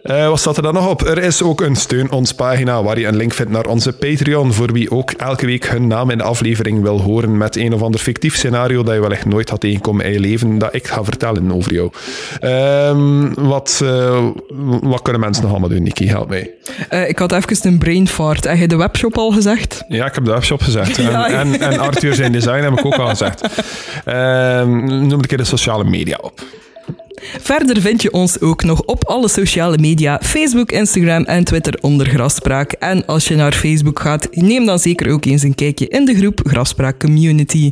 Uh, 0.02 0.28
wat 0.28 0.38
staat 0.38 0.56
er 0.56 0.62
dan 0.62 0.74
nog 0.74 0.88
op? 0.88 1.06
Er 1.06 1.18
is 1.18 1.42
ook 1.42 1.60
een 1.60 1.76
steun 1.76 2.10
ons 2.10 2.32
pagina 2.32 2.82
waar 2.82 2.98
je 2.98 3.06
een 3.06 3.16
link 3.16 3.32
vindt 3.32 3.52
naar 3.52 3.66
onze 3.66 3.92
Patreon, 3.92 4.52
voor 4.52 4.72
wie 4.72 4.90
ook 4.90 5.10
elke 5.10 5.46
week 5.46 5.66
hun 5.66 5.86
naam 5.86 6.10
in 6.10 6.18
de 6.18 6.24
aflevering 6.24 6.82
wil 6.82 7.00
horen 7.00 7.36
met 7.36 7.56
een 7.56 7.72
of 7.72 7.82
ander 7.82 8.00
fictief 8.00 8.36
scenario 8.36 8.82
dat 8.82 8.94
je 8.94 9.00
wellicht 9.00 9.24
nooit 9.24 9.50
had 9.50 9.60
tegenkomen 9.60 10.04
in 10.04 10.12
je 10.12 10.20
leven, 10.20 10.58
dat 10.58 10.74
ik 10.74 10.86
ga 10.86 11.04
vertellen 11.04 11.52
over 11.52 11.72
jou. 11.72 11.90
Um, 12.40 13.34
wat, 13.34 13.80
uh, 13.82 14.26
wat 14.80 15.02
kunnen 15.02 15.20
mensen 15.20 15.42
nog 15.42 15.52
allemaal 15.52 15.68
doen, 15.68 15.82
Niki? 15.82 16.08
Help 16.08 16.28
mij. 16.28 16.50
Uh, 16.90 17.08
ik 17.08 17.18
had 17.18 17.32
even 17.32 17.56
een 17.62 17.78
brain 17.78 18.08
fart. 18.08 18.44
Heb 18.44 18.58
je 18.58 18.68
de 18.68 18.76
webshop 18.76 19.18
al 19.18 19.30
gezegd? 19.30 19.84
Ja, 19.88 20.06
ik 20.06 20.14
heb 20.14 20.24
de 20.24 20.30
webshop 20.30 20.62
gezegd. 20.62 20.96
ja, 21.02 21.28
en, 21.28 21.60
en, 21.60 21.78
Arthur 21.78 22.14
zijn 22.14 22.32
design 22.32 22.62
heb 22.62 22.78
ik 22.78 22.84
ook 22.84 22.98
al 22.98 23.08
gezegd. 23.08 23.42
Um, 24.06 24.84
noem 24.86 25.12
een 25.12 25.26
keer 25.26 25.38
de 25.38 25.44
sociale 25.44 25.84
media 25.84 26.18
op. 26.20 26.42
Verder 27.22 27.80
vind 27.80 28.02
je 28.02 28.12
ons 28.12 28.40
ook 28.40 28.62
nog 28.62 28.82
op 28.82 29.04
alle 29.04 29.28
sociale 29.28 29.78
media, 29.78 30.20
Facebook, 30.22 30.72
Instagram 30.72 31.24
en 31.24 31.44
Twitter 31.44 31.78
onder 31.80 32.06
Graspraak. 32.06 32.72
En 32.72 33.06
als 33.06 33.28
je 33.28 33.34
naar 33.36 33.52
Facebook 33.52 34.00
gaat, 34.00 34.28
neem 34.30 34.66
dan 34.66 34.78
zeker 34.78 35.12
ook 35.12 35.24
eens 35.24 35.42
een 35.42 35.54
kijkje 35.54 35.88
in 35.88 36.04
de 36.04 36.14
groep 36.14 36.40
Graspraak 36.44 36.98
Community. 36.98 37.68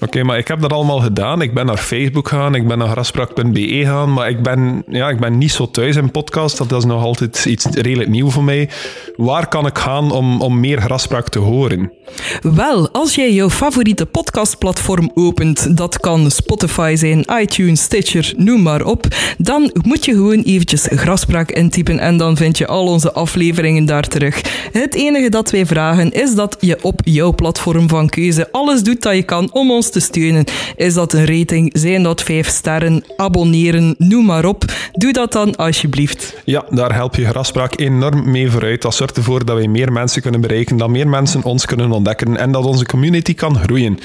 Oké, 0.00 0.22
maar 0.22 0.38
ik 0.38 0.48
heb 0.48 0.60
dat 0.60 0.72
allemaal 0.72 1.00
gedaan. 1.00 1.42
Ik 1.42 1.54
ben 1.54 1.66
naar 1.66 1.76
Facebook 1.76 2.28
gaan, 2.28 2.54
ik 2.54 2.68
ben 2.68 2.78
naar 2.78 2.88
graspraak.be 2.88 3.82
gaan, 3.84 4.12
maar 4.12 4.28
ik 4.28 4.42
ben, 4.42 4.84
ja, 4.88 5.08
ik 5.08 5.20
ben 5.20 5.38
niet 5.38 5.52
zo 5.52 5.70
thuis 5.70 5.96
in 5.96 6.10
podcast. 6.10 6.58
Dat 6.68 6.72
is 6.72 6.84
nog 6.84 7.02
altijd 7.02 7.44
iets 7.44 7.64
redelijk 7.64 8.08
nieuw 8.08 8.30
voor 8.30 8.44
mij. 8.44 8.68
Waar 9.16 9.48
kan 9.48 9.66
ik 9.66 9.78
gaan 9.78 10.10
om, 10.10 10.40
om 10.40 10.60
meer 10.60 10.80
graspraak 10.80 11.28
te 11.28 11.38
horen? 11.38 11.92
Wel, 12.40 12.90
als 12.90 13.14
jij 13.14 13.32
jouw 13.32 13.50
favoriete 13.50 14.06
podcastplatform 14.06 15.10
opent, 15.14 15.76
dat 15.76 16.00
kan 16.00 16.30
Spotify 16.30 16.94
zijn, 16.96 17.24
iTunes, 17.40 17.82
Stitcher, 17.82 18.32
noem 18.36 18.62
maar 18.62 18.75
op, 18.84 19.06
dan 19.38 19.70
moet 19.82 20.04
je 20.04 20.12
gewoon 20.12 20.42
eventjes 20.42 20.86
graspraak 20.90 21.50
intypen 21.50 21.98
en 21.98 22.16
dan 22.16 22.36
vind 22.36 22.58
je 22.58 22.66
al 22.66 22.86
onze 22.86 23.12
afleveringen 23.12 23.84
daar 23.84 24.08
terug. 24.08 24.42
Het 24.72 24.94
enige 24.94 25.28
dat 25.28 25.50
wij 25.50 25.66
vragen 25.66 26.12
is 26.12 26.34
dat 26.34 26.56
je 26.60 26.78
op 26.82 27.00
jouw 27.04 27.34
platform 27.34 27.88
van 27.88 28.08
keuze 28.08 28.48
alles 28.52 28.82
doet 28.82 29.02
dat 29.02 29.14
je 29.14 29.22
kan 29.22 29.52
om 29.52 29.70
ons 29.70 29.90
te 29.90 30.00
steunen. 30.00 30.44
Is 30.76 30.94
dat 30.94 31.12
een 31.12 31.26
rating? 31.26 31.70
Zijn 31.72 32.02
dat 32.02 32.22
vijf 32.22 32.48
sterren? 32.48 33.04
Abonneren? 33.16 33.94
Noem 33.98 34.24
maar 34.24 34.44
op. 34.44 34.64
Doe 34.92 35.12
dat 35.12 35.32
dan 35.32 35.56
alsjeblieft. 35.56 36.34
Ja, 36.44 36.64
daar 36.70 36.94
help 36.94 37.14
je 37.14 37.24
graspraak 37.24 37.80
enorm 37.80 38.30
mee 38.30 38.50
vooruit. 38.50 38.82
Dat 38.82 38.94
zorgt 38.94 39.16
ervoor 39.16 39.44
dat 39.44 39.56
wij 39.56 39.68
meer 39.68 39.92
mensen 39.92 40.22
kunnen 40.22 40.40
bereiken, 40.40 40.76
dat 40.76 40.88
meer 40.88 41.08
mensen 41.08 41.44
ons 41.44 41.66
kunnen 41.66 41.92
ontdekken 41.92 42.36
en 42.36 42.52
dat 42.52 42.64
onze 42.64 42.86
community 42.86 43.34
kan 43.34 43.58
groeien. 43.58 43.98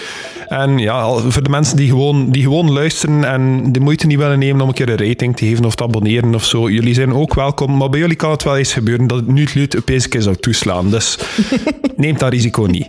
En 0.47 0.77
ja, 0.77 1.13
voor 1.13 1.43
de 1.43 1.49
mensen 1.49 1.77
die 1.77 1.87
gewoon, 1.87 2.31
die 2.31 2.43
gewoon 2.43 2.71
luisteren 2.71 3.23
en 3.23 3.71
de 3.71 3.79
moeite 3.79 4.07
niet 4.07 4.17
willen 4.17 4.39
nemen 4.39 4.60
om 4.61 4.67
een 4.67 4.73
keer 4.73 4.89
een 4.89 5.07
rating 5.07 5.37
te 5.37 5.45
geven 5.45 5.65
of 5.65 5.75
te 5.75 5.83
abonneren 5.83 6.35
of 6.35 6.45
zo, 6.45 6.69
jullie 6.69 6.93
zijn 6.93 7.13
ook 7.13 7.33
welkom. 7.33 7.77
Maar 7.77 7.89
bij 7.89 7.99
jullie 7.99 8.15
kan 8.15 8.31
het 8.31 8.43
wel 8.43 8.57
eens 8.57 8.73
gebeuren 8.73 9.07
dat 9.07 9.17
het 9.17 9.27
nu 9.27 9.47
het 9.53 9.77
opeens 9.77 10.03
een 10.03 10.09
keer 10.09 10.21
zou 10.21 10.35
toeslaan. 10.35 10.89
Dus 10.89 11.17
neem 11.95 12.17
dat 12.17 12.31
risico 12.31 12.63
niet. 12.63 12.87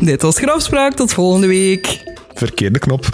Dit 0.00 0.22
was 0.22 0.38
Grafspraak. 0.38 0.94
Tot 0.94 1.12
volgende 1.12 1.46
week. 1.46 2.04
Verkeerde 2.34 2.78
knop. 2.78 3.06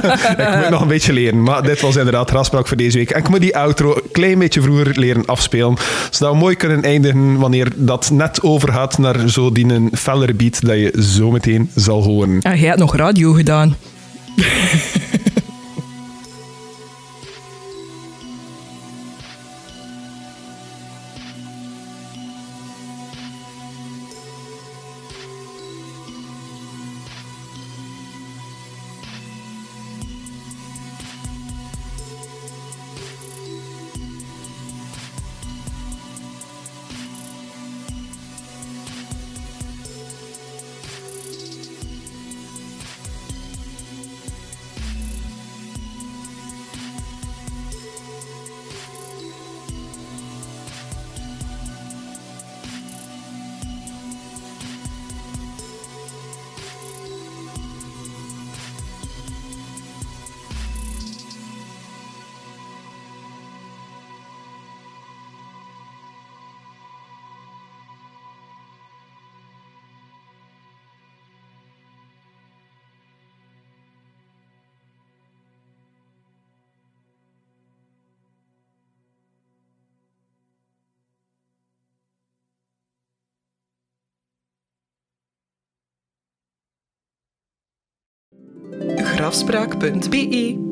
ik 0.38 0.56
moet 0.56 0.70
nog 0.70 0.80
een 0.80 0.88
beetje 0.88 1.12
leren, 1.12 1.42
maar 1.42 1.62
dit 1.62 1.80
was 1.80 1.96
inderdaad 1.96 2.30
grafspraak 2.30 2.66
voor 2.66 2.76
deze 2.76 2.98
week. 2.98 3.10
En 3.10 3.20
ik 3.20 3.28
moet 3.28 3.40
die 3.40 3.56
outro 3.56 3.94
een 3.94 4.10
klein 4.12 4.38
beetje 4.38 4.62
vroeger 4.62 4.98
leren 4.98 5.26
afspelen, 5.26 5.76
zodat 6.10 6.32
we 6.32 6.40
mooi 6.40 6.56
kunnen 6.56 6.82
eindigen 6.82 7.38
wanneer 7.38 7.72
dat 7.74 8.10
net 8.10 8.42
overgaat 8.42 8.98
naar 8.98 9.28
zo 9.28 9.52
die 9.52 9.72
een 9.72 9.90
fellere 9.94 10.34
beat 10.34 10.60
dat 10.66 10.76
je 10.76 11.02
zo 11.02 11.30
meteen 11.30 11.70
zal 11.74 12.02
horen. 12.02 12.42
Ah, 12.42 12.56
jij 12.56 12.68
hebt 12.68 12.78
nog 12.78 12.96
radio 12.96 13.32
gedaan. 13.32 13.76
grafspraak.be. 89.30 90.69